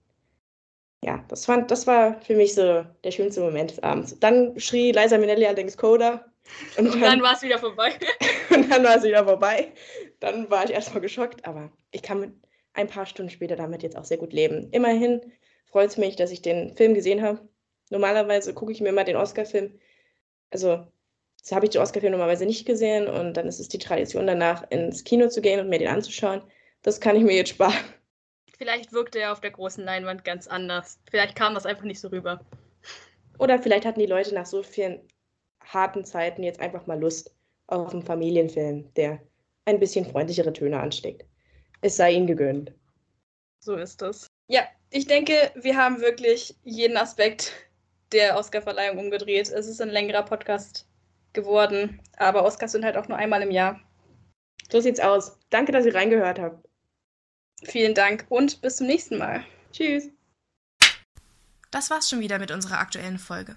[1.02, 4.18] ja, das, fand, das war für mich so der schönste Moment des Abends.
[4.20, 6.26] Dann schrie Liza Minnelli allerdings Coda
[6.76, 7.92] und dann, dann war es wieder vorbei.
[8.50, 9.72] und dann war es wieder vorbei.
[10.20, 12.32] Dann war ich erstmal geschockt, aber ich kann mit
[12.74, 14.68] ein paar Stunden später damit jetzt auch sehr gut leben.
[14.70, 15.20] Immerhin
[15.66, 17.48] freut es mich, dass ich den Film gesehen habe.
[17.90, 19.78] Normalerweise gucke ich mir mal den Oscar-Film,
[20.50, 20.86] also
[21.42, 24.70] so habe ich den Oscar-Film normalerweise nicht gesehen und dann ist es die Tradition danach
[24.70, 26.42] ins Kino zu gehen und mir den anzuschauen.
[26.82, 27.74] Das kann ich mir jetzt sparen.
[28.56, 31.00] Vielleicht wirkte er auf der großen Leinwand ganz anders.
[31.10, 32.44] Vielleicht kam das einfach nicht so rüber.
[33.38, 35.00] Oder vielleicht hatten die Leute nach so vielen
[35.64, 37.34] harten Zeiten jetzt einfach mal Lust
[37.66, 39.20] auf einen Familienfilm, der
[39.64, 41.24] ein bisschen freundlichere Töne ansteckt.
[41.80, 42.72] Es sei ihnen gegönnt.
[43.60, 44.26] So ist es.
[44.48, 47.52] Ja, ich denke, wir haben wirklich jeden Aspekt
[48.12, 49.50] der Oscarverleihung umgedreht.
[49.50, 50.88] Es ist ein längerer Podcast
[51.32, 53.80] geworden, aber Oscars sind halt auch nur einmal im Jahr.
[54.70, 55.38] So sieht's aus.
[55.50, 56.66] Danke, dass ihr reingehört habt.
[57.64, 59.44] Vielen Dank und bis zum nächsten Mal.
[59.72, 60.08] Tschüss.
[61.70, 63.56] Das war's schon wieder mit unserer aktuellen Folge.